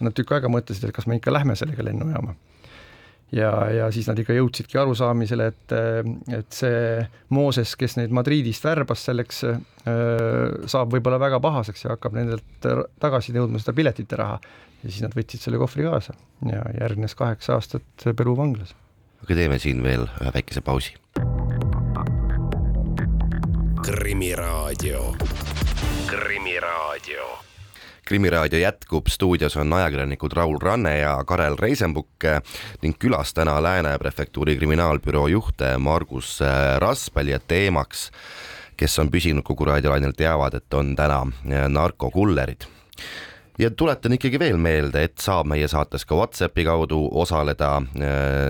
Nad 0.04 0.16
tükk 0.16 0.34
aega 0.36 0.50
mõtlesid, 0.52 0.88
et 0.88 0.96
kas 0.96 1.08
me 1.08 1.18
ikka 1.18 1.32
lähme 1.32 1.56
sellega 1.58 1.84
lennujaama. 1.86 2.34
ja, 3.34 3.50
ja 3.72 3.86
siis 3.92 4.06
nad 4.06 4.18
ikka 4.20 4.36
jõudsidki 4.36 4.78
arusaamisele, 4.78 5.46
et, 5.50 5.74
et 6.38 6.54
see 6.54 7.06
Mooses, 7.34 7.74
kes 7.80 7.96
neid 7.98 8.12
Madridist 8.14 8.64
värbas 8.64 9.06
selleks, 9.08 9.42
saab 10.70 10.94
võib-olla 10.94 11.18
väga 11.22 11.40
pahaseks 11.42 11.86
ja 11.86 11.94
hakkab 11.94 12.14
nendelt 12.18 12.68
tagasi 13.02 13.34
nõudma 13.36 13.62
seda 13.62 13.74
piletite 13.76 14.20
raha. 14.20 14.38
ja 14.84 14.90
siis 14.90 15.02
nad 15.02 15.16
võtsid 15.16 15.40
selle 15.40 15.58
kohvri 15.58 15.86
kaasa 15.88 16.14
ja 16.50 16.62
järgnes 16.80 17.14
kaheksa 17.16 17.56
aastat 17.58 18.08
Peru 18.16 18.36
vanglas. 18.36 18.74
aga 19.24 19.34
teeme 19.34 19.58
siin 19.58 19.82
veel 19.82 20.06
ühe 20.20 20.34
väikese 20.34 20.60
pausi. 20.60 20.94
krimiraadio, 23.84 25.16
Krimiraadio 26.06 27.43
krimiraadio 28.04 28.58
jätkub, 28.60 29.08
stuudios 29.08 29.56
on 29.56 29.72
ajakirjanikud 29.72 30.32
Raul 30.36 30.58
Ranne 30.62 30.98
ja 30.98 31.16
Karel 31.26 31.56
Reisenbuk 31.58 32.26
ning 32.82 32.96
külas 33.00 33.34
täna 33.34 33.56
Lääne 33.62 33.98
prefektuuri 33.98 34.56
kriminaalbüroo 34.56 35.26
juht 35.32 35.64
Margus 35.78 36.38
Raspel 36.78 37.32
ja 37.32 37.38
teemaks, 37.40 38.10
kes 38.76 38.98
on 38.98 39.10
püsinud 39.10 39.46
kogu 39.46 39.64
raadiolainel, 39.70 40.12
teavad, 40.16 40.58
et 40.58 40.74
on 40.74 40.96
täna 40.96 41.22
narkokullerid 41.68 42.68
ja 43.58 43.70
tuletan 43.70 44.16
ikkagi 44.16 44.38
veel 44.38 44.58
meelde, 44.58 45.04
et 45.06 45.20
saab 45.22 45.46
meie 45.50 45.68
saates 45.70 46.04
ka 46.08 46.16
Whatsappi 46.18 46.64
kaudu 46.66 47.04
osaleda 47.22 47.76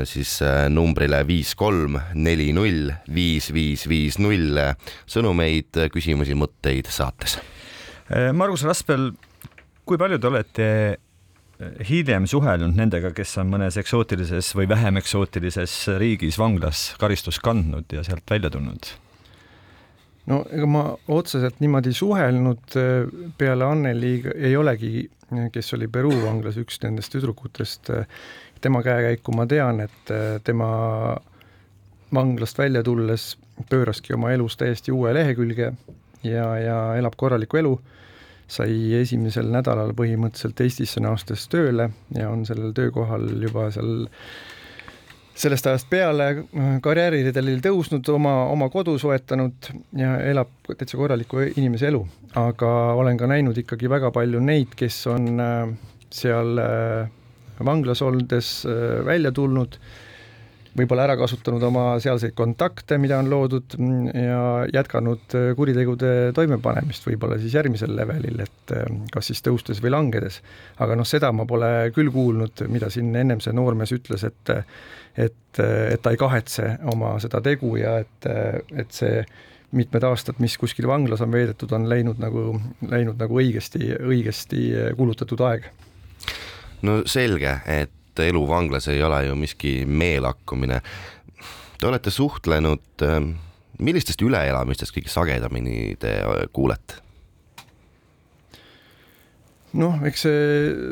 siis 0.09 0.39
numbrile 0.73 1.21
viis 1.29 1.53
kolm 1.59 1.99
neli 2.15 2.51
null 2.57 2.89
viis 3.15 3.51
viis 3.53 3.85
viis 3.89 4.19
null 4.19 4.59
sõnumeid, 5.07 5.85
küsimusi, 5.93 6.37
mõtteid 6.39 6.89
saates. 6.91 7.39
Margus 8.33 8.65
Raspel 8.65 9.13
kui 9.85 10.01
palju 10.01 10.19
te 10.19 10.31
olete 10.31 10.67
eh, 10.91 11.79
hiljem 11.89 12.29
suhelnud 12.31 12.77
nendega, 12.77 13.13
kes 13.17 13.37
on 13.43 13.51
mõnes 13.53 13.79
eksootilises 13.81 14.53
või 14.57 14.69
vähem 14.71 15.01
eksootilises 15.01 15.77
riigis 16.01 16.39
vanglas 16.41 16.93
karistust 17.01 17.43
kandnud 17.45 17.93
ja 17.93 18.05
sealt 18.07 18.29
välja 18.31 18.53
tulnud? 18.55 18.93
no 20.31 20.41
ega 20.57 20.69
ma 20.69 20.87
otseselt 21.13 21.61
niimoodi 21.61 21.93
suhelnud 21.97 22.79
eh, 22.81 23.11
peale 23.39 23.69
Anneli 23.69 24.17
ei 24.35 24.57
olegi, 24.57 25.09
kes 25.53 25.75
oli 25.77 25.89
Peruu 25.89 26.17
vanglas 26.25 26.57
üks 26.61 26.81
nendest 26.85 27.13
tüdrukutest. 27.13 27.91
tema 28.61 28.81
käekäiku 28.83 29.33
ma 29.37 29.47
tean, 29.47 29.81
et 29.85 30.11
eh, 30.11 30.41
tema 30.45 30.69
vanglast 32.15 32.59
välja 32.59 32.83
tulles 32.83 33.35
pööraski 33.71 34.15
oma 34.15 34.33
elus 34.33 34.57
täiesti 34.57 34.93
uue 34.93 35.13
lehekülge 35.15 35.73
ja, 36.23 36.47
ja 36.59 36.79
elab 36.97 37.17
korralikku 37.17 37.61
elu 37.61 37.75
sai 38.47 38.75
esimesel 39.01 39.49
nädalal 39.53 39.95
põhimõtteliselt 39.97 40.61
Eestisse 40.61 41.01
naastes 41.01 41.47
tööle 41.53 41.91
ja 42.17 42.29
on 42.31 42.45
sellel 42.47 42.75
töökohal 42.77 43.31
juba 43.43 43.71
seal 43.75 44.05
sellest 45.35 45.67
ajast 45.67 45.89
peale 45.91 46.29
karjääriredelil 46.83 47.59
tõusnud, 47.65 48.07
oma, 48.15 48.35
oma 48.53 48.69
kodu 48.71 48.95
soetanud 49.03 49.71
ja 49.99 50.15
elab 50.31 50.53
täitsa 50.71 50.99
korraliku 51.01 51.43
inimese 51.57 51.89
elu. 51.91 52.05
aga 52.39 52.71
olen 52.95 53.19
ka 53.19 53.27
näinud 53.31 53.59
ikkagi 53.59 53.91
väga 53.91 54.11
palju 54.15 54.41
neid, 54.41 54.75
kes 54.79 55.07
on 55.11 55.41
äh, 55.41 55.75
seal 56.11 56.59
äh, 56.63 57.11
vanglas 57.65 58.03
olles 58.03 58.55
äh, 58.67 59.05
välja 59.07 59.33
tulnud 59.33 59.79
võib-olla 60.79 61.07
ära 61.07 61.17
kasutanud 61.19 61.63
oma 61.69 61.85
sealseid 62.03 62.35
kontakte, 62.37 62.99
mida 63.01 63.19
on 63.23 63.31
loodud 63.31 63.77
mm, 63.79 64.11
ja 64.19 64.41
jätkanud 64.75 65.37
äh, 65.39 65.47
kuritegude 65.59 66.11
toimepanemist 66.37 67.07
võib-olla 67.09 67.39
siis 67.43 67.55
järgmisel 67.55 67.95
levelil, 67.97 68.43
et 68.45 68.75
äh, 68.75 68.85
kas 69.15 69.31
siis 69.31 69.43
tõustes 69.45 69.83
või 69.85 69.95
langedes. 69.95 70.41
aga 70.83 70.99
noh, 70.99 71.09
seda 71.09 71.33
ma 71.33 71.47
pole 71.49 71.71
küll 71.95 72.11
kuulnud, 72.15 72.67
mida 72.73 72.91
siin 72.91 73.15
ennem 73.17 73.43
see 73.45 73.55
noormees 73.55 73.95
ütles, 73.97 74.27
et 74.27 74.55
et, 75.15 75.59
et 75.61 76.01
ta 76.03 76.11
ei 76.11 76.19
kahetse 76.19 76.73
oma 76.91 77.15
seda 77.23 77.39
tegu 77.45 77.77
ja 77.79 78.01
et, 78.03 78.27
et 78.75 78.91
see 78.91 79.23
mitmed 79.75 80.07
aastad, 80.07 80.41
mis 80.43 80.57
kuskil 80.59 80.89
vanglas 80.91 81.23
on 81.23 81.31
veedetud, 81.35 81.71
on 81.75 81.87
läinud 81.91 82.19
nagu, 82.23 82.57
läinud 82.91 83.19
nagu 83.19 83.39
õigesti, 83.39 83.95
õigesti 84.03 84.65
kulutatud 84.99 85.43
aeg. 85.47 85.69
no 86.83 87.03
selge, 87.07 87.61
et 87.71 87.95
et 88.15 88.29
elu 88.29 88.45
vanglas 88.49 88.89
ei 88.93 89.03
ole 89.03 89.25
ju 89.27 89.37
miski 89.39 89.83
meelakkumine. 89.87 90.81
Te 91.79 91.89
olete 91.89 92.11
suhtlenud, 92.15 92.85
ähm, 93.03 93.35
millistest 93.83 94.23
üleelamistest 94.23 94.95
kõige 94.95 95.11
sagedamini 95.11 95.97
te 96.01 96.21
äh, 96.23 96.45
kuulete? 96.53 97.03
noh, 99.75 99.97
eks 100.07 100.21
see 100.23 100.43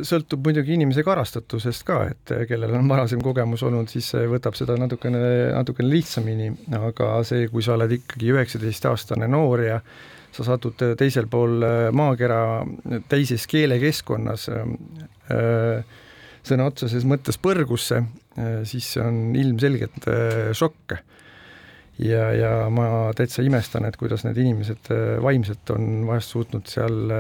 sõltub 0.03 0.43
muidugi 0.43 0.75
inimese 0.75 1.05
karastatusest 1.07 1.85
ka, 1.87 2.01
et 2.11 2.33
kellel 2.49 2.73
on 2.75 2.89
varasem 2.91 3.21
kogemus 3.23 3.63
olnud, 3.63 3.87
siis 3.93 4.09
võtab 4.27 4.57
seda 4.59 4.75
natukene, 4.75 5.21
natukene 5.55 5.87
lihtsamini, 5.87 6.49
aga 6.81 7.13
see, 7.23 7.47
kui 7.53 7.63
sa 7.63 7.77
oled 7.77 7.95
ikkagi 7.95 8.33
üheksateistaastane 8.35 9.31
noor 9.31 9.63
ja 9.63 9.79
sa 10.35 10.47
satud 10.49 10.83
teisel 10.99 11.29
pool 11.31 11.63
maakera 11.95 12.41
teises 13.13 13.47
keelekeskkonnas 13.47 14.49
äh, 14.51 16.01
sõna 16.47 16.67
otseses 16.71 17.07
mõttes 17.09 17.39
põrgusse, 17.39 18.01
siis 18.67 18.87
see 18.95 19.03
on 19.05 19.37
ilmselgelt 19.39 20.09
šokk. 20.59 20.97
ja, 22.03 22.25
ja 22.35 22.53
ma 22.73 23.13
täitsa 23.15 23.45
imestan, 23.47 23.87
et 23.87 23.97
kuidas 24.01 24.25
need 24.27 24.41
inimesed 24.43 24.91
vaimselt 25.23 25.71
on 25.71 26.07
vahest 26.09 26.35
suutnud 26.35 26.67
seal 26.67 27.13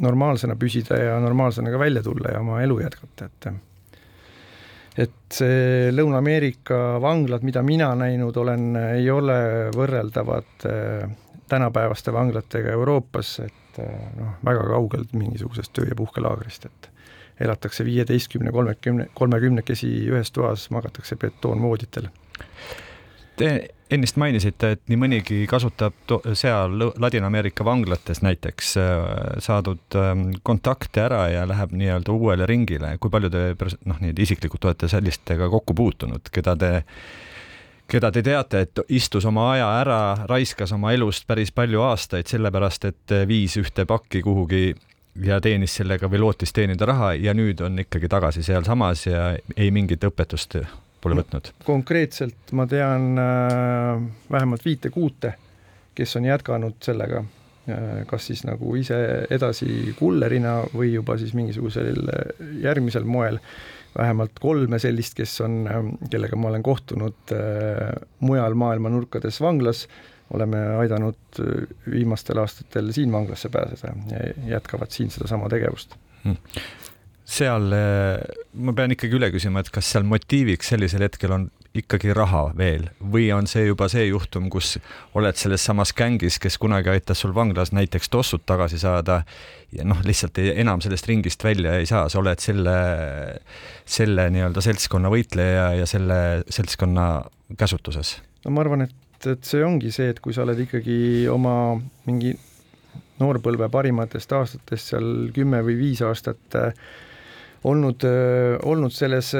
normaalsena 0.00 0.56
püsida 0.56 0.96
ja 0.96 1.16
normaalsena 1.20 1.70
ka 1.74 1.78
välja 1.78 2.02
tulla 2.02 2.32
ja 2.32 2.40
oma 2.40 2.62
elu 2.62 2.80
jätkata, 2.80 3.26
et 3.26 3.50
et 4.98 5.38
see 5.38 5.90
Lõuna-Ameerika 5.94 6.98
vanglad, 7.02 7.44
mida 7.46 7.62
mina 7.62 7.92
näinud 7.98 8.36
olen, 8.42 8.72
ei 8.96 9.06
ole 9.12 9.38
võrreldavad 9.74 10.66
äh, 10.66 11.10
tänapäevaste 11.48 12.12
vanglatega 12.12 12.74
Euroopas, 12.74 13.36
et 13.44 13.78
äh, 13.82 14.08
noh, 14.18 14.34
väga 14.44 14.66
kaugelt 14.72 15.14
mingisugusest 15.14 15.72
töö- 15.76 15.88
ja 15.88 15.98
puhkelaagrist, 15.98 16.66
et 16.66 16.90
elatakse 17.40 17.84
viieteistkümne, 17.84 18.52
kolmekümne, 18.52 19.08
kolmekümnekesi 19.14 19.88
ühes 20.10 20.32
toas, 20.34 20.70
magatakse 20.74 21.16
betoonvooditel. 21.16 22.08
Te 23.38 23.50
ennist 23.90 24.18
mainisite, 24.20 24.72
et 24.74 24.82
nii 24.90 24.98
mõnigi 25.00 25.38
kasutab 25.48 26.12
seal 26.36 26.74
Ladina-Ameerika 27.00 27.64
vanglates 27.64 28.20
näiteks 28.24 28.74
äh, 28.82 28.98
saadud 29.44 29.96
ähm, 29.96 30.28
kontakte 30.42 31.04
ära 31.06 31.22
ja 31.32 31.46
läheb 31.48 31.72
nii-öelda 31.78 32.12
uuele 32.12 32.48
ringile. 32.50 32.96
kui 33.00 33.10
palju 33.10 33.30
te 33.32 33.44
noh, 33.86 34.00
nii 34.02 34.16
isiklikult 34.26 34.68
olete 34.68 34.90
sellistega 34.90 35.48
kokku 35.48 35.76
puutunud, 35.78 36.32
keda 36.34 36.56
te 36.58 36.72
keda 37.88 38.10
te 38.12 38.22
teate, 38.22 38.60
et 38.66 38.80
istus 38.92 39.24
oma 39.24 39.52
aja 39.54 39.68
ära, 39.80 40.00
raiskas 40.28 40.74
oma 40.76 40.92
elust 40.92 41.24
päris 41.26 41.54
palju 41.54 41.80
aastaid 41.86 42.28
sellepärast, 42.28 42.84
et 42.84 43.16
viis 43.28 43.56
ühte 43.56 43.86
pakki 43.88 44.20
kuhugi 44.26 44.74
ja 45.24 45.40
teenis 45.40 45.74
sellega 45.80 46.10
või 46.10 46.20
lootis 46.22 46.52
teenida 46.54 46.86
raha 46.88 47.12
ja 47.18 47.34
nüüd 47.34 47.60
on 47.64 47.78
ikkagi 47.84 48.08
tagasi 48.10 48.42
sealsamas 48.46 49.06
ja 49.06 49.30
ei 49.56 49.70
mingit 49.74 50.04
õpetust 50.04 50.58
pole 51.02 51.18
võtnud? 51.18 51.52
konkreetselt 51.66 52.52
ma 52.56 52.66
tean 52.70 53.18
äh, 53.18 54.04
vähemalt 54.30 54.64
viite-kuute, 54.66 55.34
kes 55.98 56.16
on 56.20 56.28
jätkanud 56.28 56.78
sellega 56.84 57.24
äh,, 57.24 58.04
kas 58.10 58.28
siis 58.30 58.44
nagu 58.48 58.76
ise 58.78 59.00
edasi 59.30 59.94
kullerina 59.98 60.60
või 60.74 60.92
juba 60.94 61.18
siis 61.20 61.34
mingisugusel 61.38 62.04
järgmisel 62.62 63.08
moel, 63.08 63.40
vähemalt 63.98 64.38
kolme 64.40 64.78
sellist, 64.82 65.16
kes 65.18 65.40
on 65.46 65.64
äh,, 65.66 65.82
kellega 66.10 66.38
ma 66.38 66.52
olen 66.52 66.66
kohtunud 66.66 67.34
äh, 67.34 67.90
mujal 68.20 68.58
maailma 68.58 68.92
nurkades 68.94 69.40
vanglas, 69.44 69.86
oleme 70.34 70.60
aidanud 70.82 71.40
äh, 71.40 71.64
viimastel 71.90 72.42
aastatel 72.42 72.92
siin 72.92 73.12
vanglasse 73.12 73.48
pääseda 73.48 73.94
ja 74.12 74.34
jätkavad 74.56 74.92
siin 74.94 75.10
sedasama 75.14 75.48
tegevust 75.52 75.96
hmm 76.24 76.36
seal 77.28 77.72
eh, 77.76 78.24
ma 78.64 78.72
pean 78.76 78.94
ikkagi 78.94 79.18
üle 79.18 79.28
küsima, 79.34 79.60
et 79.60 79.70
kas 79.72 79.90
seal 79.92 80.06
motiiviks 80.08 80.72
sellisel 80.72 81.04
hetkel 81.04 81.34
on 81.36 81.48
ikkagi 81.76 82.14
raha 82.16 82.48
veel 82.56 82.86
või 83.12 83.28
on 83.36 83.46
see 83.50 83.66
juba 83.66 83.86
see 83.92 84.06
juhtum, 84.08 84.48
kus 84.50 84.78
oled 85.18 85.36
selles 85.38 85.62
samas 85.68 85.92
gängis, 85.96 86.38
kes 86.40 86.56
kunagi 86.58 86.90
aitas 86.90 87.20
sul 87.22 87.34
vanglas 87.36 87.74
näiteks 87.76 88.08
tossud 88.10 88.46
tagasi 88.48 88.80
saada 88.80 89.20
ja 89.76 89.84
noh, 89.86 90.00
lihtsalt 90.08 90.40
ei, 90.40 90.54
enam 90.64 90.80
sellest 90.84 91.06
ringist 91.10 91.44
välja 91.44 91.76
ei 91.78 91.86
saa, 91.86 92.08
sa 92.08 92.22
oled 92.22 92.40
selle, 92.42 92.78
selle 93.84 94.30
nii-öelda 94.32 94.64
seltskonna 94.64 95.12
võitleja 95.12 95.68
ja 95.82 95.90
selle 95.90 96.18
seltskonna 96.48 97.10
käsutuses? 97.60 98.16
no 98.46 98.56
ma 98.56 98.64
arvan, 98.64 98.88
et, 98.88 98.96
et 99.26 99.44
see 99.44 99.64
ongi 99.64 99.90
see, 99.94 100.12
et 100.12 100.20
kui 100.20 100.36
sa 100.36 100.44
oled 100.44 100.60
ikkagi 100.62 101.26
oma 101.32 101.74
mingi 102.06 102.34
noorpõlve 103.18 103.66
parimatest 103.72 104.32
aastatest 104.32 104.92
seal 104.92 105.08
kümme 105.34 105.62
või 105.66 105.74
viis 105.80 106.02
aastat 106.06 106.58
äh, 106.58 106.72
olnud, 107.66 108.04
olnud 108.62 108.94
selles 108.94 109.32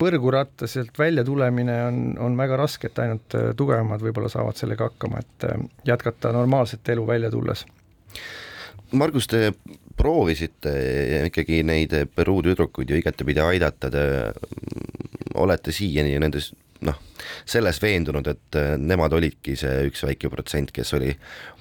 põrgurattas, 0.00 0.72
sealt 0.72 0.96
välja 0.98 1.24
tulemine 1.24 1.76
on, 1.84 1.98
on 2.24 2.38
väga 2.38 2.56
raske, 2.56 2.88
et 2.88 3.00
ainult 3.04 3.36
tugevamad 3.58 4.00
võib-olla 4.00 4.30
saavad 4.32 4.56
sellega 4.56 4.88
hakkama, 4.88 5.20
et 5.20 5.46
jätkata 5.84 6.32
normaalset 6.32 6.88
elu 6.94 7.04
välja 7.06 7.30
tulles. 7.30 7.66
Margus, 8.92 9.28
te 9.28 9.52
proovisite 9.96 10.72
ikkagi 11.28 11.62
neid 11.64 11.94
Peruu 12.14 12.42
tüdrukuid 12.44 12.90
ju 12.92 12.98
igatepidi 13.00 13.40
aidata, 13.40 13.90
te 13.92 14.02
olete 15.40 15.72
siiani 15.72 16.18
nendes 16.20 16.50
selles 17.44 17.80
veendunud, 17.82 18.26
et 18.28 18.60
nemad 18.78 19.12
olidki 19.16 19.56
see 19.58 19.88
üks 19.88 20.04
väike 20.06 20.30
protsent, 20.32 20.72
kes 20.74 20.94
oli, 20.98 21.12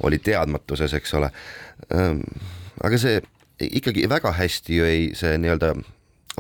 oli 0.07 0.20
teadmatuses, 0.24 0.93
eks 0.97 1.16
ole. 1.20 1.32
aga 2.82 3.01
see 3.01 3.22
ikkagi 3.62 4.07
väga 4.09 4.34
hästi 4.38 4.78
ju 4.78 4.86
ei, 4.88 5.09
see 5.18 5.38
nii-öelda 5.41 5.76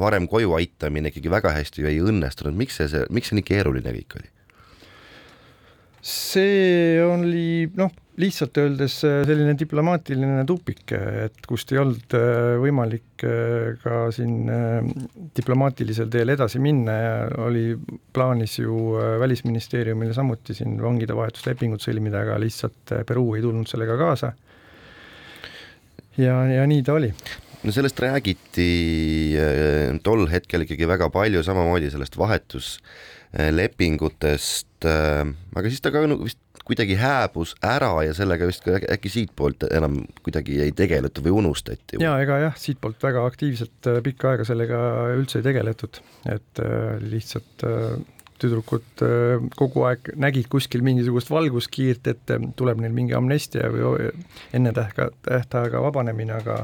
varem 0.01 0.27
koju 0.31 0.53
aitamine 0.57 1.11
ikkagi 1.11 1.31
väga 1.31 1.53
hästi 1.55 1.83
ju 1.83 1.89
ei 1.89 1.99
õnnestunud, 2.03 2.55
miks 2.57 2.79
see, 2.79 2.89
see, 2.91 3.05
miks 3.13 3.31
see 3.31 3.39
nii 3.39 3.47
keeruline 3.47 3.93
kõik 3.97 4.17
oli? 4.19 4.31
See 6.01 6.97
oli 7.05 7.69
noh, 7.77 7.91
lihtsalt 8.21 8.57
öeldes 8.61 8.95
selline 9.01 9.53
diplomaatiline 9.57 10.43
tupik, 10.49 10.91
et 10.93 11.45
kust 11.47 11.71
ei 11.73 11.79
olnud 11.81 12.15
äh, 12.17 12.55
võimalik 12.61 13.25
äh, 13.25 13.77
ka 13.81 14.07
siin 14.13 14.49
äh, 14.51 14.81
diplomaatilisel 15.37 16.09
teel 16.11 16.33
edasi 16.33 16.61
minna 16.61 16.97
ja 16.97 17.13
oli 17.45 17.75
plaanis 18.13 18.59
ju 18.59 18.97
Välisministeeriumil 19.21 20.13
samuti 20.17 20.57
siin 20.57 20.77
vangide 20.81 21.15
vahetuslepingut 21.17 21.85
sõlmida, 21.85 22.25
aga 22.25 22.39
lihtsalt 22.41 22.97
Peruu 23.07 23.37
ei 23.37 23.45
tulnud 23.45 23.69
sellega 23.69 23.97
kaasa. 23.99 24.33
Ja, 26.19 26.41
ja 26.51 26.67
nii 26.67 26.83
ta 26.83 26.97
oli. 26.97 27.13
No 27.61 27.69
sellest 27.71 27.99
räägiti 28.01 28.67
äh, 29.37 29.93
tol 30.03 30.25
hetkel 30.31 30.65
ikkagi 30.65 30.87
väga 30.89 31.11
palju, 31.13 31.43
samamoodi 31.45 31.91
sellest 31.93 32.17
vahetuslepingutest, 32.17 32.81
äh, 32.81 33.20
aga 35.55 35.69
siis 35.69 35.83
ta 35.83 35.91
ka 35.93 36.03
vist 36.19 36.39
kuidagi 36.67 36.95
hääbus 36.99 37.55
ära 37.65 37.91
ja 38.05 38.13
sellega 38.15 38.47
vist 38.47 38.63
ka 38.65 38.77
äkki 38.93 39.11
siitpoolt 39.11 39.65
enam 39.71 40.01
kuidagi 40.21 40.59
ei 40.65 40.73
tegeletud 40.75 41.23
või 41.25 41.37
unustati? 41.41 41.99
ja 42.03 42.15
ega 42.23 42.41
jah, 42.45 42.57
siitpoolt 42.59 43.01
väga 43.03 43.25
aktiivselt 43.27 43.91
äh, 43.91 44.01
pikka 44.03 44.33
aega 44.33 44.47
sellega 44.47 44.79
üldse 45.15 45.39
ei 45.41 45.47
tegeletud, 45.47 46.01
et 46.31 46.63
lihtsalt 47.07 47.65
tüdrukud 48.41 49.03
kogu 49.53 49.83
aeg 49.85 50.11
nägid 50.17 50.47
kuskil 50.49 50.81
mingisugust 50.85 51.29
valguskiirt, 51.29 52.07
et 52.09 52.31
tuleb 52.57 52.81
neil 52.81 52.95
mingi 52.95 53.13
amnestia 53.13 53.69
või 53.69 54.09
enne 54.57 54.73
tähka, 54.73 55.11
tähtaega 55.27 55.83
vabanemine, 55.85 56.39
aga, 56.41 56.63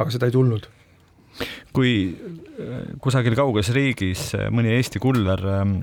aga 0.00 0.14
seda 0.14 0.30
ei 0.30 0.34
tulnud 0.34 0.70
kui 1.76 1.92
äh, 2.08 2.80
kusagil 3.02 3.36
kauges 3.38 3.72
riigis 3.74 4.30
mõni 4.54 4.72
Eesti 4.76 5.02
kuller 5.02 5.44
ähm, 5.52 5.76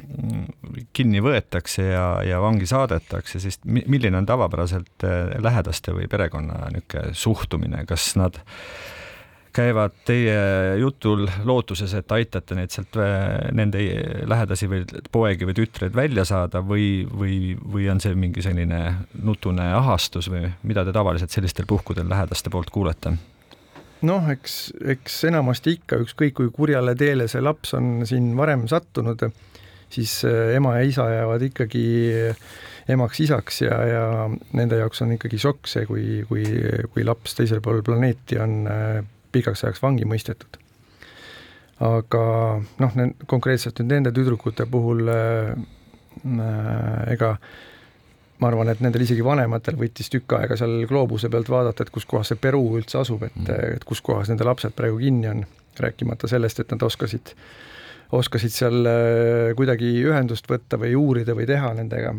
kinni 0.95 1.23
võetakse 1.23 1.87
ja, 1.91 2.07
ja 2.25 2.41
vangi 2.43 2.67
saadetakse, 2.69 3.39
siis 3.43 3.61
milline 3.65 4.19
on 4.19 4.27
tavapäraselt 4.29 5.07
lähedaste 5.39 5.95
või 5.95 6.09
perekonna 6.11 6.67
niisugune 6.73 7.15
suhtumine, 7.15 7.85
kas 7.89 8.13
nad 8.19 8.37
äh, 8.41 8.95
käivad 9.55 9.91
teie 10.05 10.39
jutul 10.79 11.27
lootuses, 11.43 11.93
et 11.95 12.11
aitate 12.11 12.57
neid 12.57 12.73
sealt, 12.73 12.97
äh, 12.99 13.51
nende 13.55 13.83
lähedasi 14.27 14.69
või 14.71 14.83
poegi 15.11 15.47
või 15.47 15.55
tütreid 15.57 15.95
välja 15.95 16.25
saada 16.27 16.61
või, 16.65 17.05
või, 17.07 17.37
või 17.55 17.87
on 17.91 18.01
see 18.03 18.15
mingi 18.19 18.43
selline 18.45 18.81
nutune 19.23 19.69
ahastus 19.77 20.29
või 20.31 20.49
mida 20.63 20.85
te 20.85 20.95
tavaliselt 20.95 21.35
sellistel 21.35 21.69
puhkudel 21.69 22.09
lähedaste 22.11 22.51
poolt 22.53 22.73
kuulete? 22.73 23.15
Noh, 24.05 24.29
eks, 24.31 24.59
eks 24.95 25.23
enamasti 25.31 25.79
ikka, 25.79 25.99
ükskõik 26.05 26.37
kui 26.39 26.53
kurjale 26.53 26.95
teele 26.99 27.27
see 27.31 27.43
laps 27.43 27.75
on 27.77 28.05
siin 28.07 28.33
varem 28.37 28.67
sattunud, 28.71 29.25
siis 29.89 30.19
äh, 30.27 30.55
ema 30.57 30.77
ja 30.79 30.87
isa 30.87 31.09
jäävad 31.11 31.49
ikkagi 31.49 31.85
emaks-isaks 32.89 33.61
ja, 33.65 33.77
ja 33.89 34.03
nende 34.53 34.77
jaoks 34.79 35.01
on 35.05 35.15
ikkagi 35.15 35.39
šokk 35.41 35.69
see, 35.69 35.85
kui, 35.89 36.05
kui, 36.29 36.45
kui 36.93 37.05
laps 37.05 37.37
teisel 37.37 37.61
pool 37.65 37.81
planeeti 37.85 38.37
on 38.41 38.65
äh, 38.69 38.99
pikaks 39.33 39.65
ajaks 39.65 39.81
vangi 39.83 40.07
mõistetud. 40.07 40.61
aga 41.85 42.25
noh, 42.79 42.99
konkreetselt 43.27 43.81
nüüd 43.81 43.97
nende 43.97 44.13
tüdrukute 44.15 44.67
puhul 44.71 45.09
äh, 45.11 45.55
äh, 46.23 47.01
ega 47.15 47.35
ma 48.39 48.49
arvan, 48.49 48.69
et 48.71 48.81
nendel 48.83 49.05
isegi 49.05 49.23
vanematel 49.23 49.77
võttis 49.79 50.09
tükk 50.11 50.35
aega 50.39 50.57
seal 50.59 50.83
gloobuse 50.89 51.29
pealt 51.31 51.49
vaadata, 51.51 51.85
et 51.85 51.93
kus 51.93 52.07
kohas 52.09 52.31
see 52.31 52.41
Peruu 52.41 52.75
üldse 52.79 52.99
asub, 52.99 53.23
et 53.27 53.37
mm., 53.37 53.77
et 53.77 53.87
kus 53.87 54.01
kohas 54.05 54.31
nende 54.31 54.47
lapsed 54.47 54.75
praegu 54.75 54.99
kinni 54.99 55.31
on, 55.31 55.45
rääkimata 55.79 56.27
sellest, 56.31 56.61
et 56.63 56.71
nad 56.71 56.83
oskasid, 56.87 57.33
oskasid 58.15 58.53
seal 58.55 58.91
äh, 58.91 59.55
kuidagi 59.57 59.91
ühendust 60.03 60.47
võtta 60.51 60.79
või 60.79 60.93
uurida 60.99 61.35
või 61.35 61.47
teha 61.49 61.73
nendega, 61.79 62.13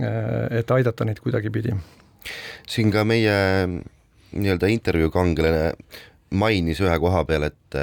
äh, 0.00 0.58
et 0.60 0.76
aidata 0.76 1.08
neid 1.08 1.22
kuidagipidi. 1.24 1.76
siin 2.68 2.92
ka 2.92 3.04
meie 3.08 3.36
nii-öelda 4.32 4.68
intervjuu 4.68 5.10
kangelane 5.10 5.72
mainis 6.30 6.80
ühe 6.84 6.98
koha 7.00 7.24
peal, 7.24 7.48
et, 7.48 7.78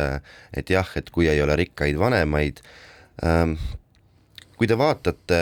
et 0.53 0.69
jah, 0.69 0.89
et 0.97 1.09
kui 1.09 1.29
ei 1.29 1.41
ole 1.41 1.55
rikkaid 1.57 1.97
vanemaid 1.97 2.61
ähm,, 3.25 3.57
kui 4.55 4.67
te 4.69 4.77
vaatate 4.79 5.37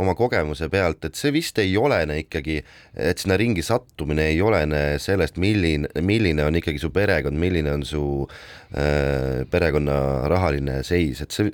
oma 0.00 0.14
kogemuse 0.18 0.68
pealt, 0.72 1.04
et 1.08 1.18
see 1.18 1.32
vist 1.34 1.58
ei 1.62 1.76
olene 1.80 2.20
ikkagi, 2.24 2.60
et 3.10 3.20
sinna 3.20 3.38
ringi 3.40 3.64
sattumine 3.64 4.30
ei 4.32 4.40
olene 4.44 4.82
sellest, 5.02 5.40
milline, 5.40 5.90
milline 6.04 6.46
on 6.46 6.58
ikkagi 6.60 6.80
su 6.82 6.92
perekond, 6.94 7.40
milline 7.40 7.72
on 7.72 7.84
su 7.88 8.02
äh, 8.24 9.46
perekonna 9.50 10.00
rahaline 10.30 10.80
seis, 10.86 11.22
et 11.24 11.36
see, 11.36 11.52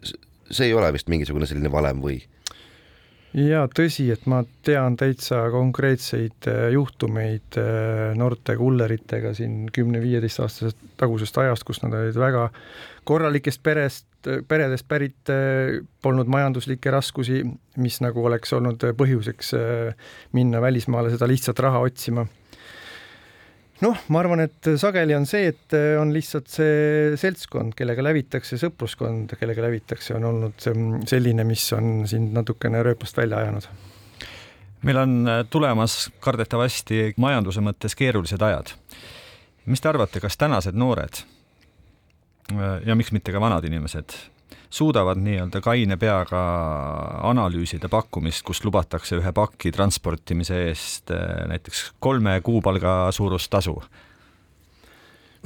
see 0.50 0.70
ei 0.70 0.74
ole 0.74 0.90
vist 0.96 1.12
mingisugune 1.12 1.48
selline 1.48 1.72
valem 1.72 2.02
või? 2.02 2.18
ja 3.36 3.66
tõsi, 3.68 4.06
et 4.14 4.24
ma 4.30 4.40
tean 4.64 4.96
täitsa 4.96 5.44
konkreetseid 5.52 6.50
äh, 6.50 6.66
juhtumeid 6.74 7.58
noorte 8.18 8.56
kulleritega 8.58 9.34
siin 9.36 9.66
kümne-viieteist 9.74 10.42
aastasest 10.42 10.82
tagusest 10.98 11.38
ajast, 11.42 11.66
kus 11.68 11.82
nad 11.84 11.94
olid 11.94 12.18
väga 12.18 12.48
korralikest 13.06 13.62
perest, 13.62 14.08
peredest 14.48 14.88
pärit, 14.88 15.20
äh, 15.32 15.78
polnud 16.02 16.30
majanduslikke 16.32 16.90
raskusi, 16.94 17.42
mis 17.82 18.00
nagu 18.04 18.24
oleks 18.26 18.52
olnud 18.56 18.88
põhjuseks 18.96 19.54
minna 20.36 20.60
välismaale 20.64 21.12
seda 21.14 21.28
lihtsat 21.30 21.64
raha 21.66 21.84
otsima 21.86 22.26
noh, 23.84 23.98
ma 24.12 24.20
arvan, 24.22 24.42
et 24.46 24.70
sageli 24.80 25.16
on 25.16 25.26
see, 25.28 25.50
et 25.52 25.76
on 26.00 26.12
lihtsalt 26.14 26.48
see 26.52 27.16
seltskond, 27.20 27.74
kellega 27.76 28.04
lävitakse, 28.04 28.58
sõpruskond, 28.60 29.36
kellega 29.40 29.66
lävitakse, 29.66 30.14
on 30.16 30.28
olnud 30.30 30.66
selline, 31.08 31.44
mis 31.48 31.66
on 31.76 32.06
sind 32.08 32.34
natukene 32.36 32.82
rööpast 32.86 33.18
välja 33.20 33.42
ajanud. 33.44 33.68
meil 34.86 34.98
on 35.00 35.28
tulemas 35.50 36.10
kardetavasti 36.20 37.14
majanduse 37.16 37.60
mõttes 37.60 37.96
keerulised 37.96 38.42
ajad. 38.42 38.74
mis 39.66 39.80
te 39.80 39.88
arvate, 39.88 40.20
kas 40.20 40.36
tänased 40.36 40.74
noored 40.74 41.24
ja 42.86 42.94
miks 42.94 43.12
mitte 43.14 43.34
ka 43.34 43.40
vanad 43.42 43.64
inimesed 43.66 44.14
suudavad 44.70 45.18
nii-öelda 45.22 45.60
kaine 45.64 45.96
peaga 45.96 46.40
analüüsida 47.30 47.88
pakkumist, 47.90 48.44
kus 48.46 48.62
lubatakse 48.64 49.18
ühe 49.20 49.32
paki 49.34 49.72
transportimise 49.74 50.66
eest 50.68 51.12
eh, 51.14 51.46
näiteks 51.50 51.92
kolme 52.02 52.40
kuupalga 52.44 53.06
suurust 53.14 53.50
tasu? 53.50 53.78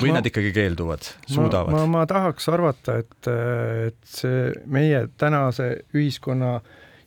või 0.00 0.14
ma, 0.14 0.16
nad 0.16 0.26
ikkagi 0.30 0.52
keelduvad, 0.56 1.04
suudavad? 1.28 1.74
ma, 1.74 1.82
ma, 1.84 2.00
ma 2.00 2.06
tahaks 2.08 2.46
arvata, 2.48 2.94
et, 3.02 3.28
et 3.90 3.98
see 4.08 4.46
meie 4.72 5.02
tänase 5.20 5.66
ühiskonna 5.92 6.54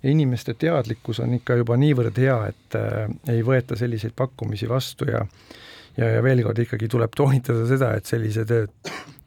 ja 0.03 0.11
inimeste 0.11 0.53
teadlikkus 0.59 1.23
on 1.23 1.33
ikka 1.39 1.57
juba 1.61 1.77
niivõrd 1.79 2.19
hea, 2.21 2.37
et 2.51 2.77
äh, 2.77 3.07
ei 3.33 3.41
võeta 3.45 3.77
selliseid 3.79 4.13
pakkumisi 4.15 4.69
vastu 4.69 5.07
ja 5.09 5.23
ja, 5.97 6.09
ja 6.17 6.23
veel 6.23 6.43
kord 6.45 6.61
ikkagi 6.63 6.89
tuleb 6.91 7.13
toonitada 7.17 7.65
seda, 7.69 7.93
et 7.97 8.09
sellised 8.09 8.53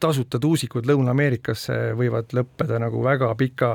tasuta 0.01 0.39
tuusikud 0.41 0.87
Lõuna-Ameerikasse 0.89 1.93
võivad 1.97 2.33
lõppeda 2.37 2.79
nagu 2.81 3.01
väga 3.05 3.31
pika, 3.39 3.73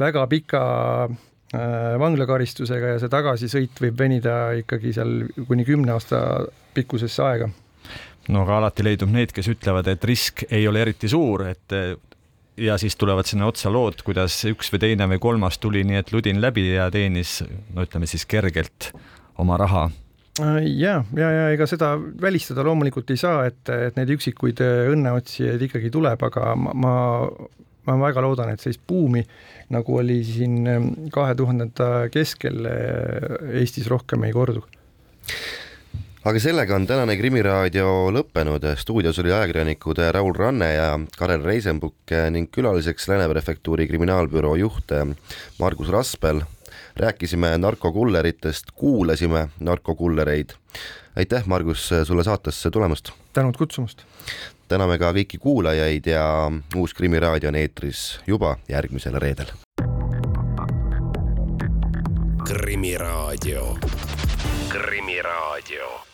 väga 0.00 0.26
pika 0.30 0.62
äh, 1.06 1.96
vanglakaristusega 2.00 2.94
ja 2.94 3.00
see 3.02 3.12
tagasisõit 3.12 3.82
võib 3.84 3.98
venida 4.00 4.38
ikkagi 4.58 4.94
seal 4.96 5.16
kuni 5.48 5.66
kümne 5.68 5.94
aasta 5.96 6.22
pikkusesse 6.74 7.24
aega. 7.26 7.50
no 8.28 8.44
aga 8.44 8.60
alati 8.60 8.86
leidub 8.86 9.10
neid, 9.12 9.34
kes 9.36 9.50
ütlevad, 9.52 9.90
et 9.90 10.04
risk 10.04 10.46
ei 10.50 10.68
ole 10.68 10.84
eriti 10.86 11.08
suur, 11.10 11.46
et 11.50 11.78
ja 12.60 12.76
siis 12.78 12.96
tulevad 13.00 13.28
sinna 13.28 13.46
otsa 13.48 13.72
lood, 13.72 14.02
kuidas 14.04 14.42
üks 14.50 14.72
või 14.72 14.82
teine 14.82 15.06
või 15.14 15.22
kolmas 15.22 15.58
tuli 15.58 15.84
nii, 15.86 16.02
et 16.02 16.12
ludin 16.12 16.42
läbi 16.42 16.66
ja 16.74 16.90
teenis, 16.92 17.40
no 17.74 17.86
ütleme 17.86 18.10
siis 18.10 18.26
kergelt 18.28 18.90
oma 19.40 19.56
raha 19.56 19.88
Äh, 19.88 20.09
ja, 20.38 21.00
ja, 21.16 21.30
ja 21.30 21.46
ega 21.54 21.66
seda 21.68 21.94
välistada 22.22 22.64
loomulikult 22.66 23.10
ei 23.10 23.20
saa, 23.20 23.44
et, 23.50 23.62
et 23.68 23.96
neid 23.98 24.12
üksikuid 24.14 24.62
äh, 24.64 24.90
õnneotsijaid 24.92 25.62
ikkagi 25.66 25.90
tuleb, 25.92 26.22
aga 26.30 26.54
ma, 26.58 26.74
ma, 26.74 26.92
ma 27.88 27.96
väga 28.04 28.24
loodan, 28.24 28.52
et 28.52 28.62
sellist 28.62 28.84
buumi, 28.88 29.24
nagu 29.74 29.98
oli 30.00 30.20
siin 30.26 30.60
ähm, 30.70 30.92
kahe 31.14 31.34
tuhandenda 31.38 32.06
keskel 32.14 32.62
äh, 32.68 33.58
Eestis 33.62 33.90
rohkem 33.90 34.24
ei 34.28 34.36
kordu 34.36 34.64
aga 36.20 36.40
sellega 36.42 36.76
on 36.76 36.84
tänane 36.84 37.16
Krimiraadio 37.16 38.10
lõppenud. 38.12 38.64
stuudios 38.76 39.18
oli 39.22 39.32
ajakirjanikud 39.32 40.02
Raul 40.12 40.34
Ranne 40.36 40.68
ja 40.74 40.88
Karel 41.16 41.44
Reisenbuk 41.44 42.12
ning 42.30 42.50
külaliseks 42.52 43.08
Lääne 43.08 43.28
prefektuuri 43.32 43.88
kriminaalbüroo 43.88 44.56
juht 44.60 44.92
Margus 45.58 45.88
Raspel 45.88 46.42
rääkisime 47.00 47.58
narkokulleritest, 47.58 48.64
kuulasime 48.74 49.48
narkokullereid. 49.60 50.50
aitäh, 51.16 51.46
Margus, 51.46 51.90
sulle 52.04 52.24
saatesse 52.24 52.70
tulemast! 52.70 53.10
tänud 53.32 53.56
kutsumast! 53.56 54.02
täname 54.68 54.98
ka 54.98 55.12
kõiki 55.12 55.38
kuulajaid 55.40 56.06
ja 56.06 56.52
uus 56.76 56.94
Krimiraadio 56.94 57.48
on 57.48 57.56
eetris 57.56 58.20
juba 58.26 58.56
järgmisel 58.68 59.18
reedel. 59.18 59.50
krimiraadio, 62.44 63.76
Krimiraadio 64.68 66.09